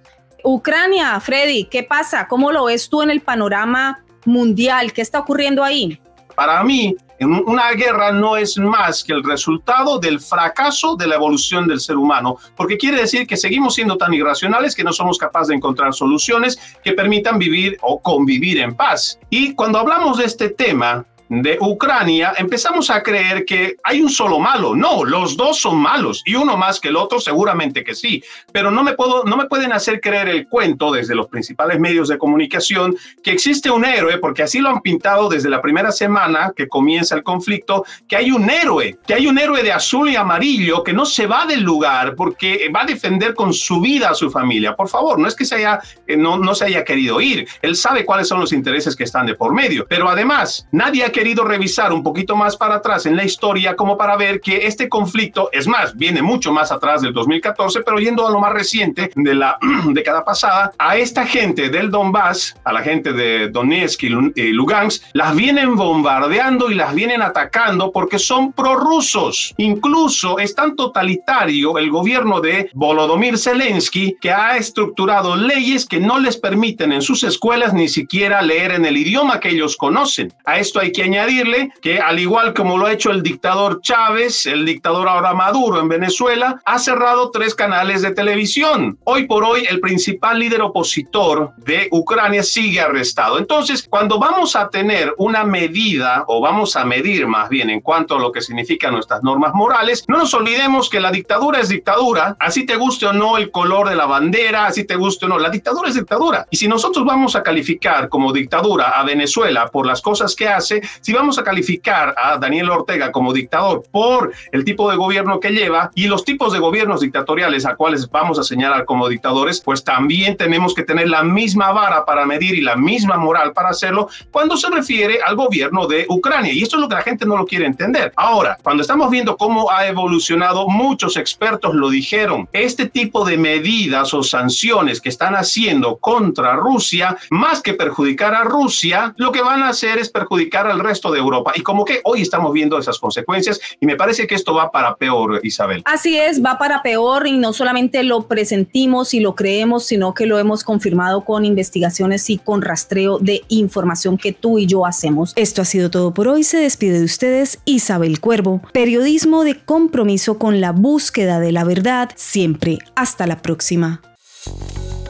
Ucrania, 0.44 1.18
Freddy, 1.20 1.64
¿qué 1.64 1.82
pasa? 1.82 2.26
¿Cómo 2.28 2.52
lo 2.52 2.64
ves 2.64 2.88
tú 2.88 3.02
en 3.02 3.10
el 3.10 3.20
panorama 3.20 4.04
mundial? 4.24 4.92
¿Qué 4.92 5.00
está 5.00 5.20
ocurriendo 5.20 5.62
ahí? 5.62 6.00
Para 6.34 6.62
mí, 6.64 6.96
una 7.20 7.72
guerra 7.72 8.12
no 8.12 8.36
es 8.36 8.58
más 8.58 9.04
que 9.04 9.12
el 9.12 9.22
resultado 9.22 9.98
del 9.98 10.20
fracaso 10.20 10.96
de 10.96 11.06
la 11.06 11.16
evolución 11.16 11.68
del 11.68 11.80
ser 11.80 11.96
humano, 11.96 12.36
porque 12.56 12.76
quiere 12.76 13.00
decir 13.00 13.26
que 13.26 13.36
seguimos 13.36 13.74
siendo 13.74 13.96
tan 13.96 14.12
irracionales 14.14 14.74
que 14.74 14.84
no 14.84 14.92
somos 14.92 15.18
capaces 15.18 15.48
de 15.48 15.56
encontrar 15.56 15.92
soluciones 15.94 16.58
que 16.82 16.92
permitan 16.92 17.38
vivir 17.38 17.76
o 17.82 18.00
convivir 18.00 18.58
en 18.58 18.74
paz. 18.74 19.18
Y 19.30 19.54
cuando 19.54 19.78
hablamos 19.78 20.18
de 20.18 20.24
este 20.24 20.48
tema, 20.48 21.06
de 21.40 21.56
Ucrania, 21.60 22.34
empezamos 22.36 22.90
a 22.90 23.02
creer 23.02 23.46
que 23.46 23.76
hay 23.84 24.02
un 24.02 24.10
solo 24.10 24.38
malo. 24.38 24.76
No, 24.76 25.02
los 25.02 25.34
dos 25.34 25.58
son 25.58 25.78
malos 25.78 26.22
y 26.26 26.34
uno 26.34 26.58
más 26.58 26.78
que 26.78 26.88
el 26.88 26.96
otro, 26.96 27.20
seguramente 27.20 27.82
que 27.82 27.94
sí. 27.94 28.22
Pero 28.52 28.70
no 28.70 28.82
me, 28.82 28.92
puedo, 28.92 29.24
no 29.24 29.38
me 29.38 29.46
pueden 29.46 29.72
hacer 29.72 30.02
creer 30.02 30.28
el 30.28 30.46
cuento 30.46 30.92
desde 30.92 31.14
los 31.14 31.28
principales 31.28 31.80
medios 31.80 32.08
de 32.08 32.18
comunicación 32.18 32.94
que 33.22 33.30
existe 33.30 33.70
un 33.70 33.86
héroe, 33.86 34.18
porque 34.18 34.42
así 34.42 34.58
lo 34.58 34.68
han 34.68 34.82
pintado 34.82 35.30
desde 35.30 35.48
la 35.48 35.62
primera 35.62 35.90
semana 35.90 36.52
que 36.54 36.68
comienza 36.68 37.14
el 37.14 37.22
conflicto, 37.22 37.86
que 38.06 38.16
hay 38.16 38.30
un 38.30 38.50
héroe, 38.50 38.98
que 39.06 39.14
hay 39.14 39.26
un 39.26 39.38
héroe 39.38 39.62
de 39.62 39.72
azul 39.72 40.10
y 40.10 40.16
amarillo 40.16 40.84
que 40.84 40.92
no 40.92 41.06
se 41.06 41.26
va 41.26 41.46
del 41.46 41.62
lugar 41.62 42.14
porque 42.14 42.70
va 42.74 42.82
a 42.82 42.86
defender 42.86 43.34
con 43.34 43.54
su 43.54 43.80
vida 43.80 44.10
a 44.10 44.14
su 44.14 44.30
familia. 44.30 44.76
Por 44.76 44.90
favor, 44.90 45.18
no 45.18 45.28
es 45.28 45.34
que 45.34 45.46
se 45.46 45.54
haya, 45.54 45.80
no, 46.18 46.36
no 46.36 46.54
se 46.54 46.66
haya 46.66 46.84
querido 46.84 47.22
ir. 47.22 47.48
Él 47.62 47.74
sabe 47.74 48.04
cuáles 48.04 48.28
son 48.28 48.38
los 48.38 48.52
intereses 48.52 48.94
que 48.94 49.04
están 49.04 49.24
de 49.24 49.34
por 49.34 49.54
medio. 49.54 49.86
Pero 49.88 50.10
además, 50.10 50.68
nadie 50.72 51.04
ha 51.04 51.10
querido 51.10 51.21
querido 51.22 51.44
revisar 51.44 51.92
un 51.92 52.02
poquito 52.02 52.34
más 52.34 52.56
para 52.56 52.74
atrás 52.74 53.06
en 53.06 53.14
la 53.14 53.22
historia 53.22 53.76
como 53.76 53.96
para 53.96 54.16
ver 54.16 54.40
que 54.40 54.66
este 54.66 54.88
conflicto, 54.88 55.50
es 55.52 55.68
más, 55.68 55.96
viene 55.96 56.20
mucho 56.20 56.52
más 56.52 56.72
atrás 56.72 57.00
del 57.00 57.12
2014, 57.12 57.82
pero 57.82 57.98
yendo 57.98 58.26
a 58.26 58.30
lo 58.32 58.40
más 58.40 58.52
reciente 58.52 59.08
de 59.14 59.32
la 59.32 59.56
década 59.92 60.24
pasada, 60.24 60.72
a 60.78 60.96
esta 60.96 61.24
gente 61.24 61.68
del 61.68 61.92
Donbass, 61.92 62.56
a 62.64 62.72
la 62.72 62.82
gente 62.82 63.12
de 63.12 63.50
Donetsk 63.50 64.02
y 64.02 64.08
Lugansk, 64.08 65.04
las 65.12 65.36
vienen 65.36 65.76
bombardeando 65.76 66.72
y 66.72 66.74
las 66.74 66.92
vienen 66.92 67.22
atacando 67.22 67.92
porque 67.92 68.18
son 68.18 68.52
prorrusos. 68.52 69.54
Incluso 69.58 70.40
es 70.40 70.56
tan 70.56 70.74
totalitario 70.74 71.78
el 71.78 71.88
gobierno 71.88 72.40
de 72.40 72.68
Volodymyr 72.74 73.38
Zelensky 73.38 74.16
que 74.20 74.32
ha 74.32 74.56
estructurado 74.56 75.36
leyes 75.36 75.86
que 75.86 76.00
no 76.00 76.18
les 76.18 76.36
permiten 76.36 76.90
en 76.90 77.00
sus 77.00 77.22
escuelas 77.22 77.72
ni 77.74 77.86
siquiera 77.86 78.42
leer 78.42 78.72
en 78.72 78.84
el 78.86 78.96
idioma 78.96 79.38
que 79.38 79.50
ellos 79.50 79.76
conocen. 79.76 80.32
A 80.44 80.58
esto 80.58 80.80
hay 80.80 80.90
que 80.90 81.11
añadirle 81.12 81.70
que 81.82 81.98
al 81.98 82.18
igual 82.18 82.54
como 82.54 82.78
lo 82.78 82.86
ha 82.86 82.92
hecho 82.92 83.10
el 83.10 83.22
dictador 83.22 83.82
Chávez, 83.82 84.46
el 84.46 84.64
dictador 84.64 85.08
ahora 85.08 85.34
Maduro 85.34 85.78
en 85.78 85.88
Venezuela, 85.88 86.60
ha 86.64 86.78
cerrado 86.78 87.30
tres 87.30 87.54
canales 87.54 88.00
de 88.00 88.12
televisión. 88.12 88.98
Hoy 89.04 89.26
por 89.26 89.44
hoy 89.44 89.66
el 89.68 89.80
principal 89.80 90.38
líder 90.38 90.62
opositor 90.62 91.52
de 91.58 91.88
Ucrania 91.90 92.42
sigue 92.42 92.80
arrestado. 92.80 93.38
Entonces, 93.38 93.86
cuando 93.88 94.18
vamos 94.18 94.56
a 94.56 94.70
tener 94.70 95.12
una 95.18 95.44
medida 95.44 96.24
o 96.28 96.40
vamos 96.40 96.76
a 96.76 96.84
medir 96.86 97.26
más 97.26 97.50
bien 97.50 97.68
en 97.68 97.82
cuanto 97.82 98.16
a 98.16 98.18
lo 98.18 98.32
que 98.32 98.40
significan 98.40 98.94
nuestras 98.94 99.22
normas 99.22 99.52
morales, 99.52 100.04
no 100.08 100.16
nos 100.16 100.32
olvidemos 100.32 100.88
que 100.88 101.00
la 101.00 101.10
dictadura 101.10 101.60
es 101.60 101.68
dictadura, 101.68 102.36
así 102.40 102.64
te 102.64 102.76
guste 102.76 103.06
o 103.06 103.12
no 103.12 103.36
el 103.36 103.50
color 103.50 103.90
de 103.90 103.96
la 103.96 104.06
bandera, 104.06 104.66
así 104.66 104.84
te 104.84 104.96
guste 104.96 105.26
o 105.26 105.28
no, 105.28 105.38
la 105.38 105.50
dictadura 105.50 105.90
es 105.90 105.94
dictadura. 105.94 106.46
Y 106.50 106.56
si 106.56 106.68
nosotros 106.68 107.04
vamos 107.04 107.36
a 107.36 107.42
calificar 107.42 108.08
como 108.08 108.32
dictadura 108.32 108.90
a 108.90 109.04
Venezuela 109.04 109.68
por 109.68 109.86
las 109.86 110.00
cosas 110.00 110.34
que 110.34 110.48
hace, 110.48 110.80
si 111.00 111.12
vamos 111.12 111.38
a 111.38 111.44
calificar 111.44 112.14
a 112.16 112.38
Daniel 112.38 112.70
Ortega 112.70 113.12
como 113.12 113.32
dictador 113.32 113.82
por 113.90 114.32
el 114.52 114.64
tipo 114.64 114.90
de 114.90 114.96
gobierno 114.96 115.40
que 115.40 115.50
lleva 115.50 115.90
y 115.94 116.06
los 116.06 116.24
tipos 116.24 116.52
de 116.52 116.58
gobiernos 116.58 117.00
dictatoriales 117.00 117.66
a 117.66 117.76
cuales 117.76 118.08
vamos 118.10 118.38
a 118.38 118.42
señalar 118.42 118.84
como 118.84 119.08
dictadores, 119.08 119.60
pues 119.60 119.84
también 119.84 120.36
tenemos 120.36 120.74
que 120.74 120.82
tener 120.82 121.08
la 121.08 121.22
misma 121.22 121.72
vara 121.72 122.04
para 122.04 122.26
medir 122.26 122.54
y 122.54 122.60
la 122.60 122.76
misma 122.76 123.16
moral 123.16 123.52
para 123.52 123.70
hacerlo 123.70 124.08
cuando 124.30 124.56
se 124.56 124.70
refiere 124.70 125.20
al 125.24 125.36
gobierno 125.36 125.86
de 125.86 126.06
Ucrania. 126.08 126.52
Y 126.52 126.62
esto 126.62 126.76
es 126.76 126.82
lo 126.82 126.88
que 126.88 126.94
la 126.94 127.02
gente 127.02 127.26
no 127.26 127.36
lo 127.36 127.46
quiere 127.46 127.66
entender. 127.66 128.12
Ahora, 128.16 128.58
cuando 128.62 128.82
estamos 128.82 129.10
viendo 129.10 129.36
cómo 129.36 129.70
ha 129.70 129.86
evolucionado, 129.86 130.68
muchos 130.68 131.16
expertos 131.16 131.74
lo 131.74 131.90
dijeron, 131.90 132.48
este 132.52 132.86
tipo 132.86 133.24
de 133.24 133.36
medidas 133.36 134.14
o 134.14 134.22
sanciones 134.22 135.00
que 135.00 135.08
están 135.08 135.34
haciendo 135.34 135.96
contra 135.96 136.56
Rusia, 136.56 137.16
más 137.30 137.62
que 137.62 137.74
perjudicar 137.74 138.34
a 138.34 138.44
Rusia, 138.44 139.14
lo 139.16 139.32
que 139.32 139.42
van 139.42 139.62
a 139.62 139.68
hacer 139.68 139.98
es 139.98 140.10
perjudicar 140.10 140.66
al 140.66 140.80
resto 140.82 141.10
de 141.10 141.18
Europa. 141.18 141.52
Y 141.54 141.62
como 141.62 141.84
que 141.84 142.00
hoy 142.04 142.22
estamos 142.22 142.52
viendo 142.52 142.78
esas 142.78 142.98
consecuencias 142.98 143.60
y 143.80 143.86
me 143.86 143.96
parece 143.96 144.26
que 144.26 144.34
esto 144.34 144.54
va 144.54 144.70
para 144.70 144.96
peor, 144.96 145.40
Isabel. 145.42 145.82
Así 145.84 146.18
es, 146.18 146.42
va 146.44 146.58
para 146.58 146.82
peor 146.82 147.26
y 147.26 147.38
no 147.38 147.52
solamente 147.52 148.02
lo 148.02 148.22
presentimos 148.22 149.14
y 149.14 149.20
lo 149.20 149.34
creemos, 149.34 149.84
sino 149.84 150.14
que 150.14 150.26
lo 150.26 150.38
hemos 150.38 150.64
confirmado 150.64 151.24
con 151.24 151.44
investigaciones 151.44 152.28
y 152.30 152.38
con 152.38 152.62
rastreo 152.62 153.18
de 153.18 153.42
información 153.48 154.18
que 154.18 154.32
tú 154.32 154.58
y 154.58 154.66
yo 154.66 154.86
hacemos. 154.86 155.32
Esto 155.36 155.62
ha 155.62 155.64
sido 155.64 155.90
todo 155.90 156.14
por 156.14 156.28
hoy. 156.28 156.44
Se 156.44 156.58
despide 156.58 156.98
de 156.98 157.04
ustedes 157.04 157.60
Isabel 157.64 158.20
Cuervo, 158.20 158.62
periodismo 158.72 159.44
de 159.44 159.58
compromiso 159.64 160.38
con 160.38 160.60
la 160.60 160.72
búsqueda 160.72 161.40
de 161.40 161.52
la 161.52 161.64
verdad 161.64 162.10
siempre. 162.16 162.78
Hasta 162.94 163.26
la 163.26 163.42
próxima. 163.42 164.00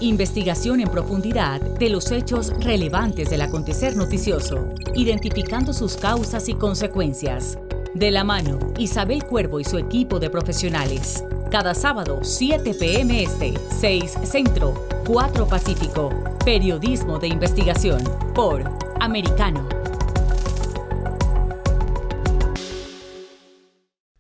Investigación 0.03 0.80
en 0.80 0.88
profundidad 0.88 1.61
de 1.61 1.88
los 1.88 2.11
hechos 2.11 2.53
relevantes 2.59 3.30
del 3.30 3.40
acontecer 3.40 3.94
noticioso, 3.96 4.74
identificando 4.96 5.72
sus 5.72 5.96
causas 5.96 6.48
y 6.48 6.55
consecuencias. 6.55 7.57
De 7.94 8.11
la 8.11 8.24
mano, 8.24 8.59
Isabel 8.78 9.22
Cuervo 9.22 9.61
y 9.61 9.64
su 9.64 9.78
equipo 9.78 10.18
de 10.18 10.28
profesionales. 10.28 11.22
Cada 11.53 11.72
sábado, 11.74 12.18
7 12.22 12.74
p.m. 12.74 13.22
Este, 13.22 13.55
6 13.78 14.18
Centro, 14.24 14.74
4 15.07 15.46
Pacífico. 15.46 16.11
Periodismo 16.44 17.20
de 17.20 17.28
investigación 17.28 18.03
por 18.34 18.64
Americano. 18.98 19.82